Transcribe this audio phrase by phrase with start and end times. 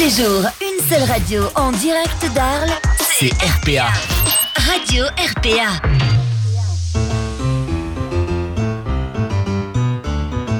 [0.00, 2.70] les jours, une seule radio en direct d'Arles,
[3.18, 3.88] C'est RPA.
[4.56, 5.72] Radio RPA.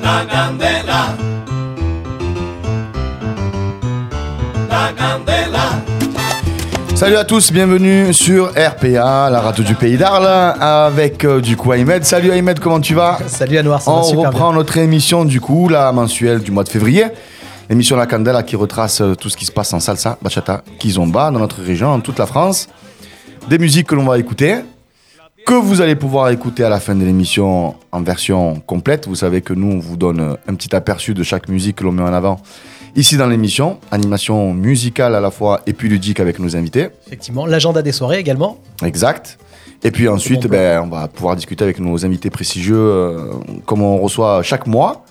[0.03, 1.17] La candela.
[4.69, 5.61] La candela.
[6.95, 11.73] Salut à tous, bienvenue sur RPA, la radio du pays d'Arles, avec euh, du coup
[11.73, 12.05] Ahmed.
[12.05, 13.17] Salut Ahmed, comment tu vas?
[13.27, 16.65] Salut Anouar, ça On va super reprend notre émission du coup, la mensuelle du mois
[16.65, 17.07] de février.
[17.71, 21.31] L'émission La Candela qui retrace euh, tout ce qui se passe en salsa, bachata, kizomba
[21.31, 22.69] dans notre région, en toute la France.
[23.49, 24.57] Des musiques que l'on va écouter,
[25.47, 29.07] que vous allez pouvoir écouter à la fin de l'émission en version complète.
[29.07, 31.85] Vous savez que nous, on vous donne euh, un petit aperçu de chaque musique que
[31.85, 32.41] l'on met en avant
[32.97, 33.79] ici dans l'émission.
[33.93, 36.89] Animation musicale à la fois et puis ludique avec nos invités.
[37.07, 38.59] Effectivement, l'agenda des soirées également.
[38.83, 39.39] Exact.
[39.85, 43.33] Et puis ensuite, bon ben, on va pouvoir discuter avec nos invités prestigieux, euh,
[43.65, 45.05] comme on reçoit chaque mois.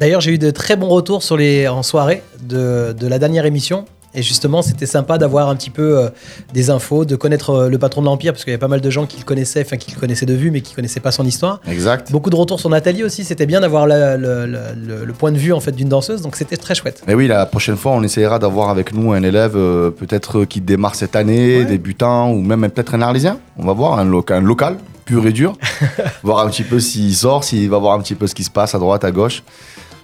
[0.00, 3.44] D'ailleurs, j'ai eu de très bons retours sur les, en soirée de, de la dernière
[3.46, 3.84] émission.
[4.12, 6.08] Et justement, c'était sympa d'avoir un petit peu euh,
[6.52, 8.80] des infos, de connaître euh, le patron de l'Empire, parce qu'il y avait pas mal
[8.80, 11.12] de gens qui le connaissaient, enfin qui le connaissaient de vue, mais qui connaissaient pas
[11.12, 11.60] son histoire.
[11.68, 12.10] Exact.
[12.10, 15.38] Beaucoup de retours sur Nathalie aussi, c'était bien d'avoir le, le- le- le point de
[15.38, 17.02] vue en fait d'une danseuse, donc c'était très chouette.
[17.06, 20.60] Mais oui, la prochaine fois, on essaiera d'avoir avec nous un élève euh, peut-être qui
[20.60, 21.64] démarre cette année, Ouais.
[21.66, 23.38] débutant, ou même peut-être un arlésien.
[23.58, 25.52] On va voir, un, loca- un local, pur et dur.
[26.24, 28.50] voir un petit peu s'il sort, s'il va voir un petit peu ce qui se
[28.50, 29.44] passe à droite, à gauche.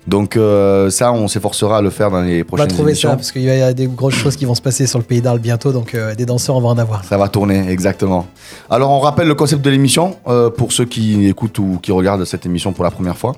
[0.07, 3.11] Donc euh, ça, on s'efforcera à le faire dans les On va prochaines trouver émissions.
[3.11, 5.21] ça, parce qu'il y a des grosses choses qui vont se passer sur le pays
[5.21, 7.05] d'Arles bientôt, donc euh, des danseurs, on va en avoir.
[7.05, 8.27] Ça va tourner, exactement.
[8.71, 12.25] Alors, on rappelle le concept de l'émission euh, pour ceux qui écoutent ou qui regardent
[12.25, 13.35] cette émission pour la première fois.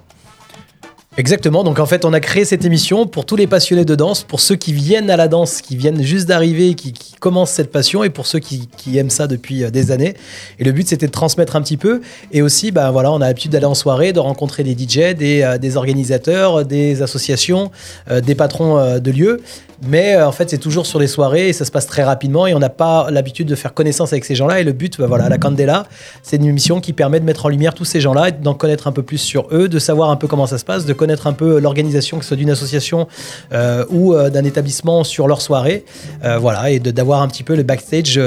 [1.19, 4.23] Exactement, donc en fait on a créé cette émission pour tous les passionnés de danse,
[4.23, 8.05] pour ceux qui viennent à la danse, qui viennent juste d'arriver, qui, commencent cette passion
[8.05, 10.15] et pour ceux qui, aiment ça depuis euh, des années.
[10.61, 13.27] Et le but c'était de transmettre un petit peu et aussi ben voilà on a
[13.27, 17.73] l'habitude d'aller en soirée, de rencontrer des DJ, des, euh, des organisateurs, des associations,
[18.09, 19.41] euh, des patrons euh, de lieux.
[19.87, 22.47] Mais euh, en fait c'est toujours sur les soirées et ça se passe très rapidement
[22.47, 25.07] et on n'a pas l'habitude de faire connaissance avec ces gens-là et le but ben
[25.07, 25.87] voilà la Candela
[26.25, 28.93] c'est une émission qui permet de mettre en lumière tous ces gens-là d'en connaître un
[28.93, 31.33] peu plus sur eux, de savoir un peu comment ça se passe, de connaître un
[31.33, 33.09] peu l'organisation, que ce soit d'une association
[33.53, 35.85] euh, ou euh, d'un établissement sur leur soirée.
[36.25, 38.21] Euh, voilà, et d'avoir un petit peu le backstage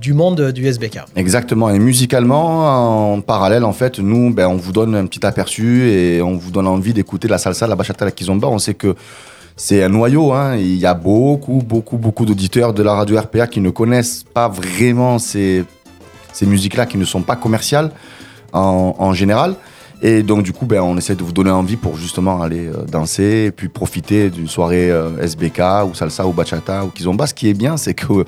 [0.00, 1.00] du monde du SBK.
[1.16, 1.70] Exactement.
[1.70, 6.22] Et musicalement, en parallèle, en fait, nous, ben, on vous donne un petit aperçu et
[6.22, 8.48] on vous donne envie d'écouter la salsa, la bachata, la kizomba.
[8.48, 8.94] On sait que
[9.56, 10.32] c'est un noyau.
[10.32, 10.56] Hein.
[10.56, 14.48] Il y a beaucoup, beaucoup, beaucoup d'auditeurs de la radio RPA qui ne connaissent pas
[14.48, 15.64] vraiment ces,
[16.42, 17.90] musiques-là, qui ne sont pas commerciales
[18.52, 19.56] en général.
[20.02, 22.84] Et donc, du coup, ben, on essaie de vous donner envie pour justement aller euh,
[22.84, 27.26] danser et puis profiter d'une soirée euh, SBK ou salsa ou bachata ou kizomba.
[27.26, 28.24] Ce qui est bien, c'est que euh,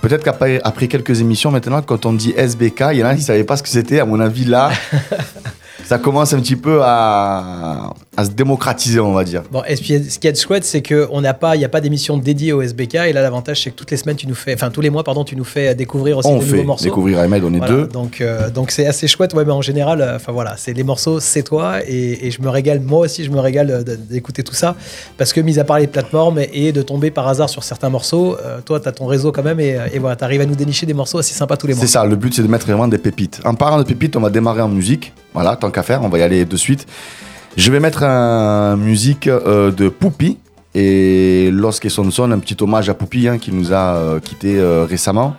[0.00, 3.20] peut-être qu'après après quelques émissions maintenant, quand on dit SBK, il y en a qui
[3.20, 4.00] ne savaient pas ce que c'était.
[4.00, 4.70] À mon avis, là,
[5.84, 9.42] ça commence un petit peu à, à se démocratiser, on va dire.
[9.50, 11.80] Bon, et puis, ce qui est chouette, c'est qu'on n'a pas, il n'y a pas
[11.80, 12.96] d'émission dédiée au SBK.
[12.96, 15.02] Et là, l'avantage, c'est que toutes les semaines, tu nous fais, enfin tous les mois,
[15.02, 16.84] pardon, tu nous fais découvrir aussi On des fait nouveaux morceaux.
[16.84, 17.86] découvrir Ahmed, on est Voilà, deux.
[17.86, 19.32] Donc, euh, donc c'est assez chouette.
[19.32, 22.42] Ouais, mais en général, euh, enfin voilà, c'est les morceaux, c'est toi, et, et je
[22.42, 22.80] me régale.
[22.80, 24.76] Moi aussi, je me régale euh, d'écouter tout ça,
[25.16, 28.36] parce que mis à part les plateformes et de tomber par hasard sur certains morceaux,
[28.44, 30.54] euh, toi, tu as ton réseau quand même, et, et voilà, tu arrives à nous
[30.54, 31.80] dénicher des morceaux assez sympas tous les mois.
[31.80, 33.40] C'est ça, le but c'est de mettre vraiment des pépites.
[33.46, 35.14] En parlant de pépites, on va démarrer en musique.
[35.32, 36.86] Voilà, tant qu'à faire, on va y aller de suite.
[37.56, 40.38] Je vais mettre un musique euh, de Poupi
[40.74, 44.58] et Los Son Son, un petit hommage à Poupi hein, qui nous a euh, quitté
[44.58, 45.36] euh, récemment.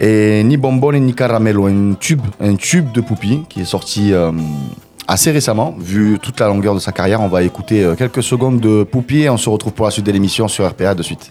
[0.00, 4.32] Et ni Bonbon ni Caramelo, un tube, un tube de Poupi qui est sorti euh,
[5.06, 7.20] assez récemment, vu toute la longueur de sa carrière.
[7.20, 10.06] On va écouter euh, quelques secondes de Poupi et on se retrouve pour la suite
[10.06, 11.30] de l'émission sur RPA de suite.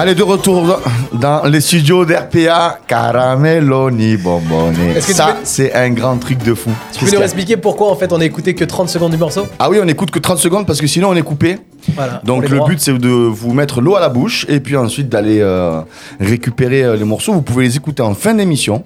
[0.00, 0.80] Allez, de retour
[1.12, 4.74] dans les studios d'RPA, Caramelo ni Bonbonne.
[4.94, 6.70] Tu Ça, peux- c'est un grand truc de fou.
[6.90, 9.46] Tu peux nous expliquer pourquoi en fait on a écouté que 30 secondes du morceau?
[9.58, 11.58] Ah oui, on écoute que 30 secondes parce que sinon on est coupé.
[11.94, 12.22] Voilà.
[12.24, 12.68] Donc le droits.
[12.70, 15.82] but c'est de vous mettre l'eau à la bouche et puis ensuite d'aller euh,
[16.18, 17.34] récupérer euh, les morceaux.
[17.34, 18.82] Vous pouvez les écouter en fin d'émission,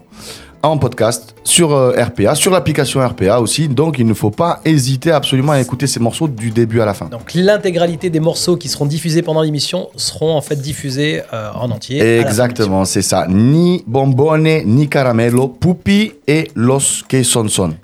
[0.69, 3.69] en podcast, sur euh, RPA, sur l'application RPA aussi.
[3.69, 6.95] Donc il ne faut pas hésiter absolument à écouter ces morceaux du début à la
[6.95, 7.07] fin.
[7.07, 11.71] Donc l'intégralité des morceaux qui seront diffusés pendant l'émission seront en fait diffusés euh, en
[11.71, 12.21] entier.
[12.21, 13.27] Exactement, c'est ça.
[13.29, 17.75] Ni Bonbonne, ni Caramelo, Pupi et Los Que Son Son.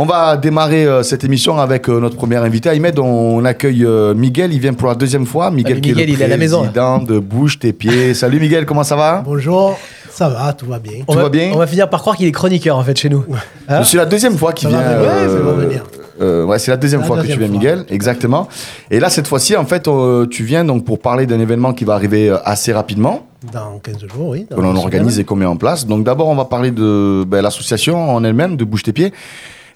[0.00, 2.68] On va démarrer euh, cette émission avec euh, notre premier invité.
[2.68, 4.52] Ahmed, on accueille euh, Miguel.
[4.52, 5.50] Il vient pour la deuxième fois.
[5.50, 6.70] Miguel, qui il est à la maison,
[7.04, 8.14] de Bouge tes pieds.
[8.14, 9.22] Salut Miguel, comment ça va?
[9.24, 9.76] Bonjour,
[10.18, 11.04] ça va, tout va bien.
[11.06, 12.98] On Tout va, va bien On va finir par croire qu'il est chroniqueur en fait
[12.98, 13.24] chez nous.
[13.68, 14.80] Hein C'est la deuxième fois qu'il vient.
[14.80, 15.84] euh, venir.
[16.20, 17.46] euh, ouais, c'est la deuxième La fois que tu viens, fois.
[17.48, 17.84] Miguel.
[17.88, 18.48] Exactement.
[18.90, 21.84] Et là, cette fois-ci, en fait, euh, tu viens donc pour parler d'un événement qui
[21.84, 24.44] va arriver euh, assez rapidement, Dans 15 jours, oui.
[24.50, 25.86] dans que l'on une organise et qu'on met en place.
[25.86, 29.12] Donc, d'abord, on va parler de ben, l'association en elle-même, de Bouge tes pieds.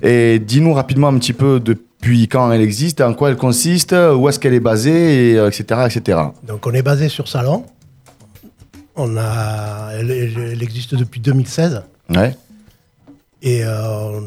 [0.03, 4.29] Et dis-nous rapidement un petit peu depuis quand elle existe, en quoi elle consiste, où
[4.29, 6.19] est-ce qu'elle est basée, et, euh, etc., etc.
[6.45, 7.63] Donc on est basé sur Salon.
[8.97, 11.83] On a, elle, existe depuis 2016.
[12.11, 12.37] Ouais.
[13.41, 14.21] Et euh,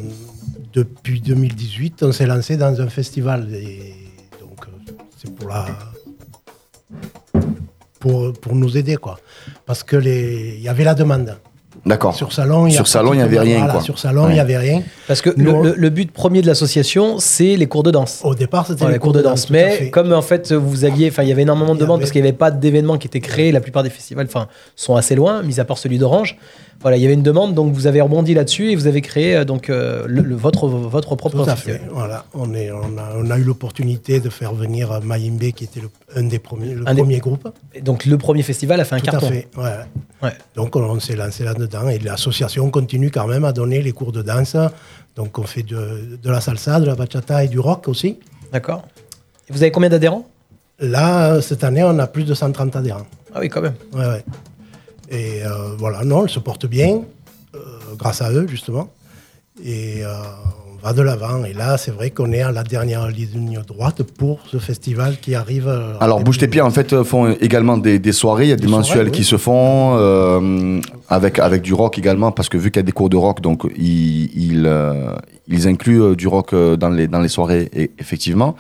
[0.74, 3.54] depuis 2018, on s'est lancé dans un festival.
[3.54, 3.94] Et
[4.40, 4.66] donc
[5.18, 5.66] c'est pour la...
[8.00, 9.20] Pour, pour nous aider, quoi.
[9.66, 11.38] Parce que les, il y avait la demande.
[11.86, 12.16] D'accord.
[12.16, 13.82] Sur Salon, il y a Sur Salon, il y avait rien, voilà, quoi.
[13.82, 14.34] Sur Salon, il Ouais.
[14.34, 14.82] n'y avait rien.
[15.08, 17.92] Parce que Nous, le, on- le- le but premier de l'association, c'est les cours de
[17.92, 18.22] danse.
[18.24, 19.50] Au départ, c'était les cours de danse.
[19.52, 22.12] Mais comme en fait vous aviez, enfin il y avait énormément de demandes avait- parce
[22.12, 23.52] qu'il n'y avait pas d'événements qui étaient créés.
[23.52, 26.38] La plupart des festivals, enfin, sont assez loin, mis à part celui d'Orange.
[26.82, 29.36] Voilà, il y avait une demande, donc vous avez rebondi là-dessus et vous avez créé
[29.38, 31.80] euh, donc euh, le, le- votre votre propre Tout à festival.
[31.80, 31.86] fait.
[31.92, 35.64] Voilà, on, est, on, a, on a eu l'opportunité de faire venir euh, Mayimbe, qui
[35.64, 37.48] était le- un des premiers, le Un des- premier groupe.
[37.74, 39.28] Et donc le premier festival a fait un Tout carton.
[39.28, 39.48] à fait.
[39.58, 39.64] ouais.
[40.24, 40.34] Ouais.
[40.56, 44.12] Donc on, on s'est lancé là-dedans et l'association continue quand même à donner les cours
[44.12, 44.56] de danse.
[45.16, 48.20] Donc on fait de, de la salsa, de la bachata et du rock aussi.
[48.54, 48.84] D'accord.
[49.50, 50.28] Et vous avez combien d'adhérents?
[50.80, 53.06] Là, cette année, on a plus de 130 adhérents.
[53.34, 53.76] Ah oui, quand même.
[53.94, 54.24] Ouais, ouais.
[55.10, 57.02] Et euh, voilà, non, ils se portent bien,
[57.54, 57.60] euh,
[57.98, 58.90] grâce à eux, justement.
[59.64, 60.08] Et euh,
[60.74, 61.46] on va de l'avant.
[61.46, 65.36] Et là, c'est vrai qu'on est à la dernière ligne droite pour ce festival qui
[65.36, 65.68] arrive.
[66.00, 68.46] Alors, Bouge tes pieds, en fait, font également des, des soirées.
[68.46, 69.12] Il y a des, Des soirées, mensuels oui.
[69.12, 72.84] qui se font euh, avec, avec du rock également, parce que vu qu'il y a
[72.84, 74.70] des cours de rock, donc ils, ils,
[75.48, 77.70] ils incluent du rock dans les, dans les soirées,
[78.00, 78.56] effectivement.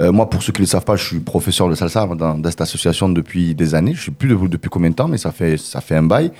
[0.00, 2.42] Euh, moi, pour ceux qui ne le savent pas, je suis professeur de salsa dans,
[2.44, 3.94] cette association depuis des années.
[3.94, 6.02] Je ne sais plus de- depuis combien de temps, mais ça fait, ça fait un
[6.02, 6.32] bail.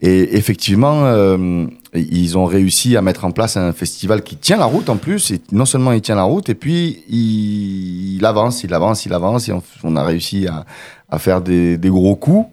[0.00, 4.64] Et effectivement, euh, ils ont réussi à mettre en place un festival qui tient la
[4.64, 5.32] route en plus.
[5.52, 9.50] Non seulement il tient la route, et puis il, avance, il avance, il avance.
[9.82, 10.64] On, a réussi à,
[11.08, 12.46] à faire des, gros coups,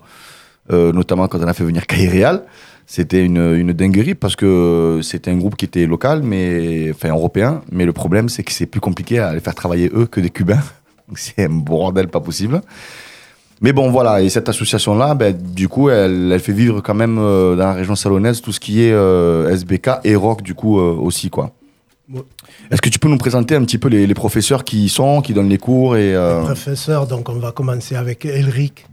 [0.71, 2.43] euh, notamment quand on a fait venir Kaireal.
[2.91, 7.61] C'était une, une dinguerie parce que c'était un groupe qui était local, mais enfin européen.
[7.71, 10.29] Mais le problème, c'est que c'est plus compliqué à les faire travailler eux que des
[10.29, 10.59] Cubains.
[11.15, 12.59] C'est un bordel pas possible.
[13.61, 17.17] Mais bon, voilà, et cette association-là, ben, du coup, elle, elle fait vivre quand même
[17.17, 20.77] euh, dans la région salonnaise tout ce qui est euh, SBK et rock, du coup,
[20.77, 21.53] euh, aussi, quoi.
[22.13, 22.21] Ouais.
[22.71, 25.21] Est-ce que tu peux nous présenter un petit peu les, les professeurs qui y sont,
[25.21, 28.85] qui donnent les cours et euh, Professeur, donc on va commencer avec Elric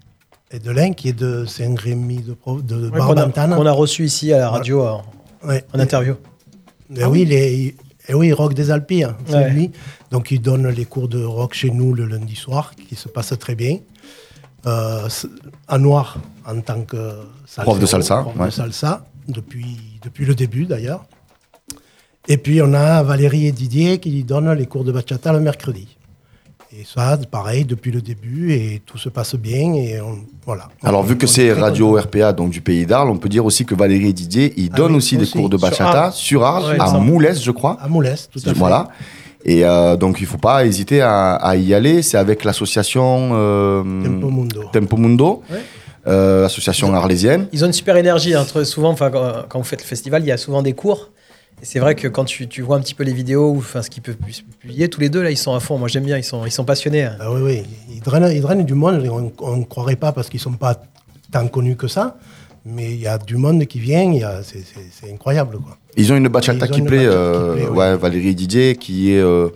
[0.51, 3.55] Edelin, qui est de Saint-Rémy de, de Ouais, qu'on a, Barbantane.
[3.55, 4.85] qu'on a reçu ici à la radio
[5.45, 5.65] Ouais.
[5.75, 6.15] en interview.
[6.97, 7.77] Et oui, les,
[8.09, 9.51] et oui, Rock des Alpes, hein, c'est Ouais.
[9.51, 9.71] lui.
[10.11, 13.35] Donc il donne les cours de rock chez nous le lundi soir, qui se passe
[13.39, 13.79] très bien.
[14.67, 15.09] Euh,
[15.69, 16.17] à Noir,
[16.47, 16.97] en tant que
[17.47, 18.47] salsero, Prof de salsa, prof ouais.
[18.47, 21.05] de salsa, depuis, depuis le début d'ailleurs.
[22.27, 25.97] Et puis on a Valérie et Didier qui donnent les cours de bachata le mercredi.
[26.73, 29.73] Et ça, pareil, depuis le début, et tout se passe bien.
[29.75, 30.69] Et on, voilà.
[30.83, 31.97] Alors, vu que c'est Radio.
[31.99, 34.77] RPA, donc du pays d'Arles, on peut dire aussi que Valérie et Didier, ils Ah
[34.77, 36.13] donnent aussi des cours de Sur bachata Arles.
[36.13, 36.99] sur Arles, Ouais, à.
[36.99, 37.79] Moulès, je crois.
[37.81, 38.59] À Moulès, tout à fait.
[38.59, 38.89] Voilà.
[39.47, 42.03] Et euh, donc, il ne faut pas hésiter à, à y aller.
[42.03, 44.65] C'est avec l'association euh, Tempo Mundo.
[44.71, 45.61] Tempo Mundo, Ouais.
[46.07, 47.49] euh, association arlésienne.
[47.53, 48.37] Ils ont une super énergie.
[48.37, 51.09] Entre souvent, enfin, quand, quand vous faites le festival, il y a souvent des cours.
[51.61, 53.83] Et c'est vrai que quand tu, tu vois un petit peu les vidéos ou enfin,
[53.83, 55.77] ce qu'ils peuvent pu- publier, tous les deux là, ils sont à fond.
[55.79, 56.17] Moi, j'aime bien.
[56.17, 57.03] Ils sont, ils sont passionnés.
[57.05, 57.17] hein.
[57.21, 57.63] Ah oui, oui,
[57.93, 60.53] ils drainent, ils drainent du monde, et on ne croirait pas parce qu'ils ne sont
[60.53, 60.81] pas
[61.33, 62.17] tant connus que ça,
[62.65, 65.59] mais il y a du monde qui vient, il y a- c'est- incroyable.
[65.59, 65.77] Quoi.
[65.97, 68.77] Ils ont une bachata qui une plaît, bachata euh, qui plaît, ouais, Valérie et Didier,
[68.77, 69.49] qui est euh,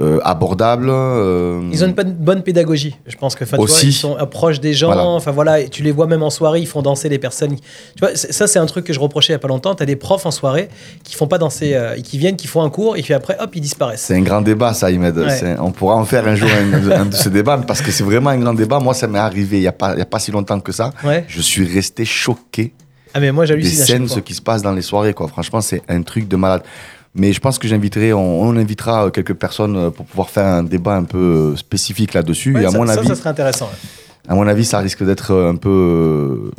[0.00, 0.88] euh, abordable.
[0.90, 2.96] euh, Ils ont une bonne- pédagogie.
[3.06, 3.88] Je pense que enfin, tu vois, Aussi.
[3.88, 4.88] ils sont proches des gens.
[4.88, 5.04] Voilà.
[5.04, 7.56] Enfin voilà, et tu les vois même en soirée, ils font danser les personnes.
[7.56, 9.74] Tu vois, ça c'est un truc que je reprochais il y a pas longtemps.
[9.74, 10.68] Tu as des profs en soirée
[11.02, 13.50] qui font pas danser, euh, qui viennent, qui font un cours et puis après hop
[13.54, 14.02] ils disparaissent.
[14.02, 14.88] C'est un grand débat, ça.
[14.90, 15.12] Ouais.
[15.30, 18.04] C'est- On pourra en faire un jour un, un de ces débats, parce que c'est
[18.04, 18.78] vraiment un grand débat.
[18.78, 20.72] Moi, ça m'est arrivé il n'y a, pas- il y a pas si longtemps que
[20.72, 20.92] ça.
[21.04, 21.24] Ouais.
[21.28, 22.72] Je suis resté choqué
[23.14, 23.78] Ah mais moi des j'hallucine.
[23.78, 25.14] chaque scènes, ce qui se passe dans les soirées.
[25.14, 25.26] Quoi.
[25.28, 26.62] Franchement, c'est un truc de malade.
[27.16, 30.44] Mais je pense que j'inviterai, on, on invitera euh, quelques personnes euh, pour pouvoir faire
[30.44, 32.54] un débat un peu euh, spécifique là-dessus.
[32.54, 33.66] Ouais, et à ça, mon avis, ça serait intéressant.
[33.66, 34.30] ouais.
[34.30, 36.50] à mon avis, ça risque d'être un peu,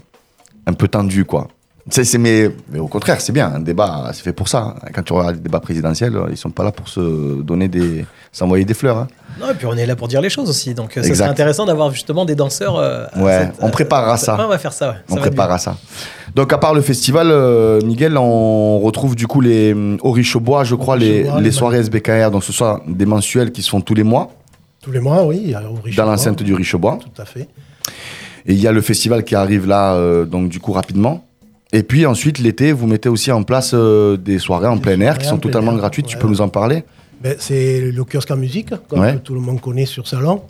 [0.65, 1.47] un peu tendu, quoi.
[1.89, 3.51] C'est, c'est- mais, mais au contraire, c'est bien.
[3.56, 4.75] Un débat, c'est fait pour ça.
[4.82, 4.88] hein.
[4.94, 8.06] Quand tu regardes les débats présidentiels, euh, ils sont pas là pour se donner des,
[8.32, 8.98] s'envoyer des fleurs.
[8.98, 9.08] hein.
[9.39, 10.74] Non, et puis on est là pour dire les choses aussi.
[10.74, 12.75] Donc, euh, ça serait intéressant d'avoir justement des danseurs.
[12.77, 14.36] euh, à Ouais, cette, on euh, préparera ça.
[14.36, 14.89] Ouais, on va faire ça.
[14.89, 14.96] Ouais.
[15.10, 15.77] On Ça va être prépare à ça.
[16.36, 20.63] Donc, à part le festival, euh, Miguel, on retrouve du coup les hum, au Richobois,
[20.65, 22.32] je crois, les, les les soirées SBKR.
[22.32, 24.32] Donc, ce sont des mensuels qui se font tous les mois
[24.82, 25.53] Tous les mois, oui.
[25.56, 27.00] Au dans l'enceinte du Richobois.
[27.01, 27.48] Tout à fait.
[28.46, 31.24] Et il y a le festival qui arrive là, euh, donc du coup rapidement.
[31.74, 35.00] Et puis ensuite, l'été, vous mettez aussi en place euh, des soirées en Des plein
[35.01, 36.05] air qui sont totalement air, gratuites.
[36.07, 36.83] Tu peux nous en parler?
[37.21, 39.17] Ben, c'est le kiosque en musique, comme Ouais.
[39.19, 40.43] tout le monde connaît sur Salon.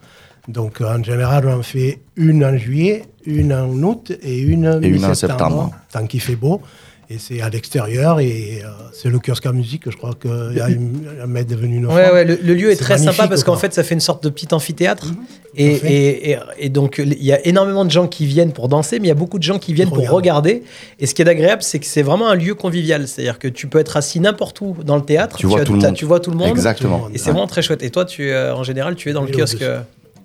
[0.47, 4.87] Donc, en général, on en fait une en juillet, une en août et une, Et
[4.87, 5.71] une en septembre.
[5.91, 6.61] Tant qu'il fait beau.
[7.09, 9.89] Et c'est à l'extérieur et euh, c'est le kiosque en musique.
[9.89, 13.45] Je crois un mec devenu une Ouais, ouais, le, le lieu est, très sympa parce
[13.45, 15.07] qu'en fait, ça fait une sorte de petit amphithéâtre.
[15.55, 15.87] Et, fait.
[15.89, 19.05] et, et, et donc, il y a énormément de gens qui viennent pour danser, mais
[19.05, 20.15] il y a beaucoup de gens qui viennent pour Regarde.
[20.15, 20.63] regarder.
[20.99, 23.07] Et ce qui est agréable, c'est que c'est vraiment un lieu convivial.
[23.07, 25.37] C'est-à-dire que tu peux être assis n'importe où dans le théâtre.
[25.37, 25.93] Tu vois as- tout le monde.
[25.95, 26.49] Tu vois tout le monde.
[26.49, 27.07] Exactement.
[27.13, 27.83] Et c'est vraiment très chouette.
[27.83, 29.63] Et toi, tu, euh, en général, tu es dans le kiosque.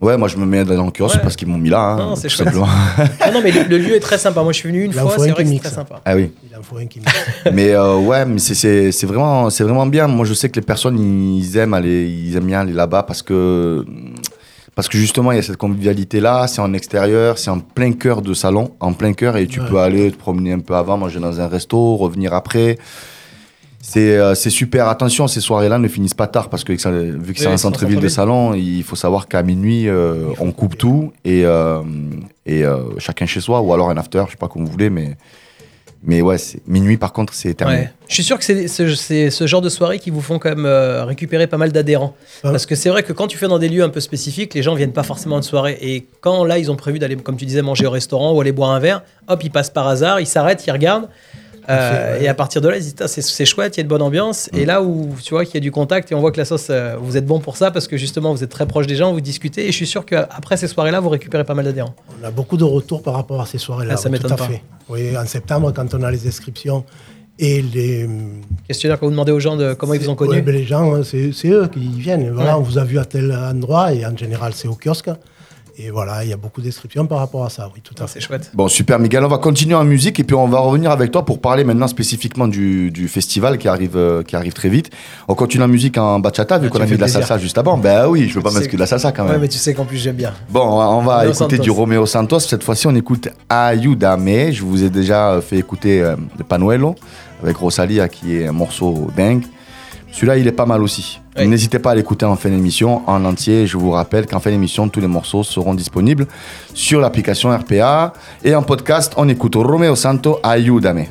[0.03, 1.23] Ouais, moi je me mets dans le kiosque Ouais.
[1.23, 1.81] parce qu'ils m'ont mis là.
[1.93, 2.67] hein, Non, c'est simplement.
[3.21, 4.43] Ah non, mais le, le lieu est très sympa.
[4.43, 5.11] Moi, je suis venu une fois.
[5.17, 6.01] C'est vrai que c'est très sympa.
[6.05, 6.33] ah oui.
[6.51, 7.01] Il en faut un qui
[7.53, 10.09] Mais euh, ouais, mais c'est- c'est c'est vraiment, c'est vraiment bien.
[10.09, 13.23] Moi, je sais que les personnes, ils aiment aller, ils aiment bien aller là-bas parce
[13.23, 13.85] que,
[14.75, 16.47] parce que justement, il y a cette convivialité-là.
[16.49, 19.67] C'est en extérieur, c'est en plein cœur de salon, en plein cœur, et tu Ouais.
[19.69, 22.77] peux aller te promener un peu avant, manger dans un resto, revenir après.
[23.85, 24.87] C'est euh, c'est super.
[24.87, 27.57] Attention, ces soirées-là ne finissent pas tard parce que ça- vu que c'est Oui, un
[27.57, 31.83] centre-ville de salon, il faut savoir qu'à minuit, euh, on coupe tout et, euh,
[32.47, 34.89] et euh, chacun chez soi ou alors un after, je sais pas comme vous voulez,
[34.89, 35.17] mais
[36.05, 36.37] mais ouais,
[36.67, 37.81] minuit par contre, c'est terminé.
[37.81, 37.93] Ouais.
[38.09, 38.69] Je suis sûr que c'est
[39.31, 42.15] ce, genre de soirée qui vous font quand même euh, récupérer pas mal d'adhérents.
[42.45, 42.51] Ah.
[42.51, 44.63] Parce que c'est vrai que quand tu fais dans des lieux un peu spécifiques, les
[44.63, 45.79] gens viennent pas forcément de soirée.
[45.81, 48.53] Et quand là, ils ont prévu d'aller, comme tu disais, manger au restaurant ou aller
[48.53, 51.09] boire un verre, hop, ils passent par hasard, ils s'arrêtent, ils regardent.
[51.69, 52.21] Euh.
[52.21, 54.03] Et à partir de là, ils disent Ah, c'est chouette, il y a de bonne
[54.03, 54.51] ambiance.
[54.53, 54.59] Mm.
[54.59, 56.45] Et là où tu vois qu'il y a du contact et on voit que la
[56.45, 58.97] sauce, euh, vous êtes bon pour ça parce que justement, vous êtes très proche des
[58.97, 59.63] gens, vous discutez.
[59.69, 61.95] Et je suis sûr qu'après ces soirées-là, vous récupérez pas mal d'adhérents.
[62.21, 63.95] On a beaucoup de retours par rapport à ces soirées-là.
[63.95, 64.53] Ah, ça m'étonne tout à pas.
[64.53, 64.63] fait.
[64.89, 66.85] Oui, en septembre, quand on a les inscriptions
[67.39, 68.09] et les.
[68.69, 70.33] Questionnaire que vous demandez aux gens de comment ils vous ont connu.
[70.35, 72.31] Ouais, ben, les gens, hein, c'est c'est eux qui viennent.
[72.31, 72.61] Voilà, Ouais.
[72.61, 75.11] on vous a vu à tel endroit et en général, c'est au kiosque.
[75.79, 78.07] Et voilà, il y a beaucoup d'inscriptions par rapport à ça, oui, tout à Ah,
[78.07, 78.21] fait.
[78.21, 78.51] c'est chouette.
[78.53, 79.25] Bon, super, Miguel.
[79.25, 81.89] On va continuer en musique et puis on va revenir avec toi pour parler maintenant
[81.89, 84.91] spécifiquement du, du festival qui arrive, euh, qui arrive très vite.
[85.29, 87.57] On continue en musique en bachata vu Ah, qu'on a mis de la salsa juste
[87.57, 87.79] avant.
[87.79, 89.33] Ben oui, je veux pas mettre que de la salsa quand même.
[89.33, 90.35] Ouais, mais tu sais qu'en plus, j'aime bien.
[90.51, 91.63] Bon, on va Romeo écouter Santos.
[91.63, 92.41] du Romeo Santos.
[92.41, 94.51] Cette fois-ci, on écoute Ayudame.
[94.53, 96.95] Je vous ai déjà fait écouter euh, le Panuelo
[97.43, 99.45] avec Rosalia qui est un morceau dingue.
[100.13, 101.21] Celui-là, il est pas mal aussi.
[101.37, 101.49] Oui.
[101.49, 103.67] N'hésitez pas à l'écouter en fin d'émission en entier.
[103.67, 106.27] Je vous rappelle qu'en fin d'émission, tous les morceaux seront disponibles
[106.75, 108.13] sur l'application RPA.
[108.45, 111.07] Et en podcast, on écoute Romeo Santo Ayudame.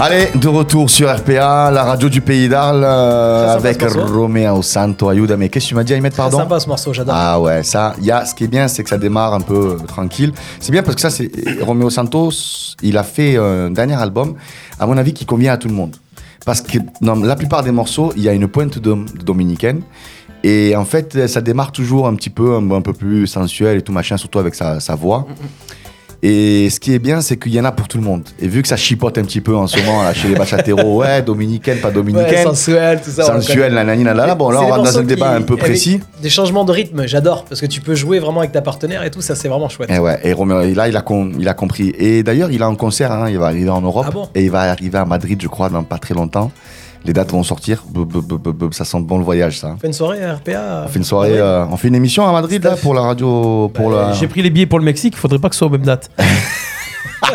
[0.00, 3.82] Allez, de retour sur RPA, la radio du pays d'Arles, euh, avec.
[3.82, 5.48] Romeo Santo Ayudame.
[5.48, 7.14] Qu'est-ce que tu m'as dit, Ahmed, C'est pardon sympa ce morceau, j'adore.
[7.16, 9.72] Ah ouais, ça, y a, ce qui est bien, c'est que ça démarre un peu
[9.72, 10.32] euh, tranquille.
[10.60, 11.28] C'est bien parce que ça, c'est
[11.62, 12.30] Romeo Santos,
[12.80, 14.36] il a fait un dernier album,
[14.78, 15.96] à mon avis, qui convient à tout le monde.
[16.46, 19.82] Parce que dans la plupart des morceaux, il y a une pointe de, de dominicaine.
[20.44, 23.82] Et en fait, ça démarre toujours un petit peu, un, un peu plus sensuel et
[23.82, 25.26] tout machin, surtout avec sa, sa voix.
[26.22, 28.22] Et ce qui est bien, c'est qu'il y en a pour tout le monde.
[28.40, 30.96] Et vu que ça chipote un petit peu en ce moment là, chez les bachateros,
[31.00, 33.22] ouais, dominicaine, pas Ouais, dominicaine, sensuel, tout ça.
[33.22, 33.84] sensuel, connaît.
[33.84, 34.34] nanani, nanana.
[34.34, 36.00] Bon, là, on rentre dans un débat un peu précis.
[36.20, 39.10] Des changements de rythme, j'adore, parce que tu peux jouer vraiment avec ta partenaire et
[39.12, 39.90] tout, ça c'est vraiment chouette.
[39.92, 41.92] Et ouais, et Roméo, là, il a, con- il a compris.
[41.96, 44.06] Et d'ailleurs, il a un concert, hein, il va arriver en Europe.
[44.08, 44.28] Ah bon?
[44.34, 46.50] et il va arriver à Madrid, je crois, dans pas très longtemps.
[47.08, 47.82] Les dates vont sortir.
[48.72, 49.72] Ça sent bon le voyage, ça.
[49.74, 50.84] On fait une soirée à RPA.
[50.84, 53.70] On fait une soirée, euh, on fait une émission à Madrid, là, pour la radio,
[53.72, 54.12] pour la...
[54.12, 55.86] J'ai pris les billets pour le Mexique, il faudrait pas que ce soit aux mêmes
[55.86, 56.10] dates.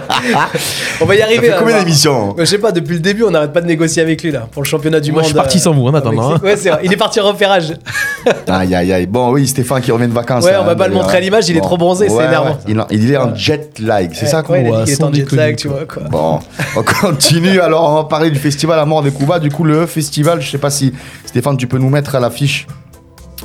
[1.01, 1.47] On va y Ça arriver.
[1.47, 3.61] fait hein, combien on va- d'émissions Je sais pas, depuis le début, on n'arrête pas
[3.61, 5.25] de négocier avec lui là, pour le championnat du Moi, monde.
[5.25, 6.43] je suis parti euh, sans vous, en attendant, Mexique.
[6.43, 6.81] Ouais, c'est vrai.
[6.83, 7.73] Il est parti en repérage.
[8.47, 9.05] Aïe, aïe, aïe.
[9.05, 10.45] Bon, oui, Stéphane qui revient de vacances.
[10.45, 12.51] Ouais, hein, on va pas le montrer à l'image, il est trop bronzé, c'est énervant.
[12.51, 12.57] ouais.
[12.67, 15.31] Il, il est en jet lag, c'est ça qu'on il voit, qu'il est en jet
[15.33, 16.03] lag, tu vois quoi.
[16.03, 16.39] Bon,
[16.77, 17.59] on continue.
[17.59, 19.39] Alors, on va parler du festival Amour des Cuba.
[19.39, 20.93] Du coup, le festival, je sais pas si
[21.25, 22.65] Stéphane, tu peux nous mettre à l'affiche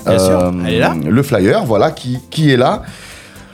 [0.06, 0.94] euh, Bien sûr, elle est là.
[1.04, 2.82] le flyer, voilà, qui, qui est là.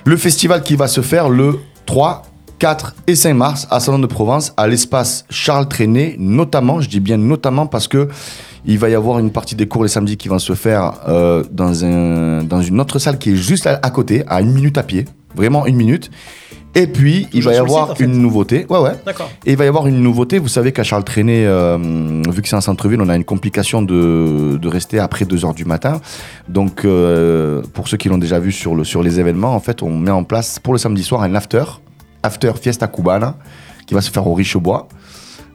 [0.04, 2.22] Le festival qui va se faire le 3,
[2.64, 6.98] 4 et 5 mars à Salon de Provence, à l'espace Charles Trenet, notamment, je dis
[6.98, 8.08] bien notamment parce que
[8.64, 11.44] il va y avoir une partie des cours les samedis qui vont se faire euh,
[11.52, 14.78] dans, un, dans une autre salle qui est juste à, à côté, à une minute
[14.78, 15.04] à pied,
[15.34, 16.10] vraiment une minute.
[16.74, 18.04] Et puis, il va y avoir site, en fait.
[18.04, 18.66] une nouveauté.
[18.70, 18.92] Ouais, ouais.
[19.04, 19.30] D'accord.
[19.44, 20.38] Et il va y avoir une nouveauté.
[20.38, 21.76] Vous savez qu'à Charles Trenet, euh,
[22.28, 25.54] vu que c'est un centre-ville, on a une complication de, de rester après 2 heures
[25.54, 26.00] du matin.
[26.48, 29.82] Donc, euh, pour ceux qui l'ont déjà vu sur, le, sur les événements, en fait,
[29.82, 31.64] on met en place pour le samedi soir un after,
[32.24, 33.36] after Fiesta Cubana,
[33.86, 34.88] qui va se faire au Richebois.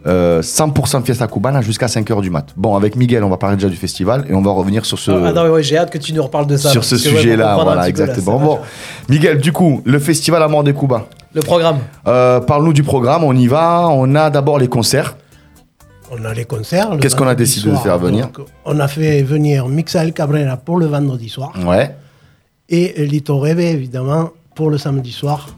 [0.08, 2.46] Euh, 100% Fiesta Cubana jusqu'à 5 heures du mat.
[2.56, 5.12] Bon, avec Miguel, on va parler déjà du festival et on va revenir sur ce,
[5.12, 6.70] Ah, non, ouais, j'ai hâte que tu nous reparles de ça.
[6.70, 7.56] sur ce ouais, sujet-là.
[7.56, 8.40] Voilà, là, exactement.
[8.40, 8.60] Bon,
[9.10, 11.06] Miguel, du coup, le festival Amour des Cuba.
[11.34, 11.80] Le programme.
[12.08, 13.90] Euh, Parle-nous du programme, on y va.
[13.90, 15.18] On a d'abord les concerts.
[16.12, 16.92] On a les concerts.
[17.02, 20.78] Qu'est-ce qu'on a décidé de faire venir Donc, On a fait venir Mixael Cabrera pour
[20.80, 21.94] le vendredi soir Ouais.
[22.70, 25.50] et Lito Reve, évidemment, pour le samedi soir.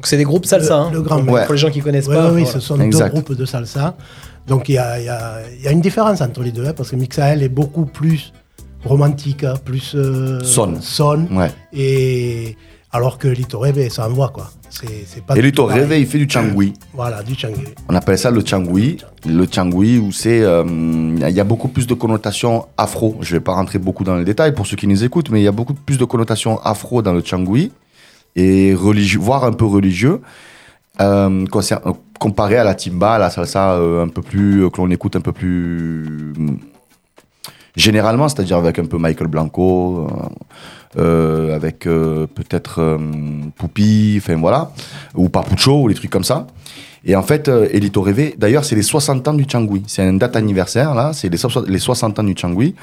[0.00, 0.76] Donc c'est des groupes salsa.
[0.76, 0.90] Le- hein.
[0.94, 1.44] le grand Ouais.
[1.44, 2.32] Pour les gens qui connaissent Oui, pas.
[2.32, 2.46] oui, voilà.
[2.54, 3.04] ce sont Exact.
[3.14, 3.96] deux groupes de salsa.
[4.46, 5.04] Donc il y a, y
[5.62, 8.32] y une différence entre les deux, hein, parce que Mixael est beaucoup plus
[8.82, 10.76] romantique, hein, plus euh, Son.
[10.80, 11.50] son, Ouais.
[11.74, 12.56] et
[12.92, 14.50] alors que Lito Reve, ça envoie quoi.
[15.26, 15.80] Pas Et pareil.
[15.80, 16.72] réveil, il fait du changui.
[16.94, 17.64] Voilà, du changui.
[17.90, 18.96] On appelle ça le changui.
[19.26, 20.40] Le changui, où c'est.
[20.40, 23.18] euh, Il y a beaucoup plus de connotations afro.
[23.20, 25.44] Je vais pas rentrer beaucoup dans les détails pour ceux qui nous écoutent, mais il
[25.44, 27.70] y a beaucoup plus de connotations afro dans le changui
[28.36, 30.20] et religieux, voire un peu religieux.
[31.00, 31.46] euh,
[31.86, 33.30] euh, comparé à la timba, à la
[33.78, 34.64] euh, un peu plus.
[34.64, 36.32] euh, que l'on écoute un peu plus.
[37.76, 40.06] généralement, c'est-à-dire avec un peu Michael Blanco,
[40.96, 42.98] avec peut-être
[43.56, 44.72] Poupi, enfin voilà,
[45.14, 46.46] ou Papucho, ou les trucs comme ça.
[47.04, 49.82] Et en fait, Elito Rêvé, d'ailleurs, c'est les 60 ans du Changui.
[49.86, 52.74] C'est une date anniversaire, là, c'est les, les 60 ans du Changui.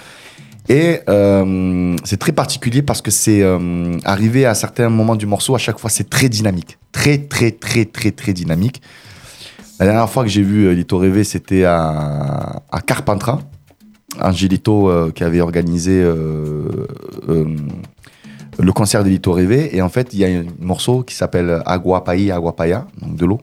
[0.70, 5.56] Et euh, c'est très particulier parce que c'est euh, arrivé à certains moments du morceau,
[5.56, 6.78] à chaque fois, c'est très dynamique.
[6.92, 8.82] Très, très, très, très, très dynamique.
[9.80, 13.40] La dernière fois que j'ai vu Elito Rêvé, c'était à, Carpentras.
[14.20, 16.88] Angelito euh, qui avait organisé euh,
[17.30, 17.56] euh,
[18.58, 19.76] le concert d'Elito Rêvé.
[19.76, 23.16] Et en fait, il y a un morceau qui s'appelle Agua Paï, Agua Paya, donc
[23.16, 23.40] de l'eau.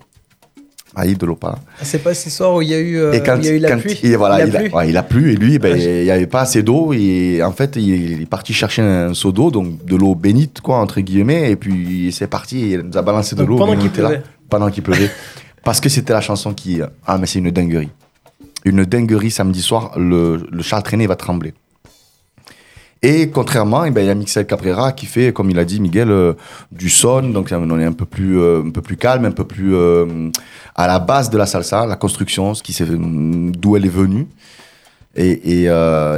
[0.96, 1.58] Aïe, de l'eau pas.
[1.80, 3.48] Ah, C'est pas ce soir où il y a eu, euh, Et quand, il y
[3.48, 3.98] a eu la pluie.
[4.04, 4.70] et voilà, il il, a plu.
[4.72, 7.42] ouais, il a plu et lui, ben, Ah, il n'y avait pas assez d'eau et
[7.42, 11.00] en fait, il est parti chercher un seau d'eau, donc de l'eau bénite, quoi, entre
[11.00, 13.56] guillemets, et puis c'est parti, et il nous a balancé de l'eau.
[13.56, 14.22] pendant qu'il était là, pleuvait.
[14.48, 15.10] pendant qu'il pleuvait.
[15.64, 16.80] Parce que c'était la chanson qui.
[17.06, 17.88] Ah, mais c'est une dinguerie.
[18.66, 21.54] Une dinguerie samedi soir, le, le Charles Trenet va trembler.
[23.06, 25.78] Et contrairement, eh ben, il y a Mixel Cabrera qui fait, comme il a dit
[25.78, 26.32] Miguel, euh,
[26.72, 29.44] du son, donc on est un peu plus, euh, un peu plus calme, un peu
[29.44, 30.30] plus euh,
[30.74, 34.26] à la base de la salsa, la construction, ce qui c'est d'où elle est venue.
[35.16, 35.68] Et,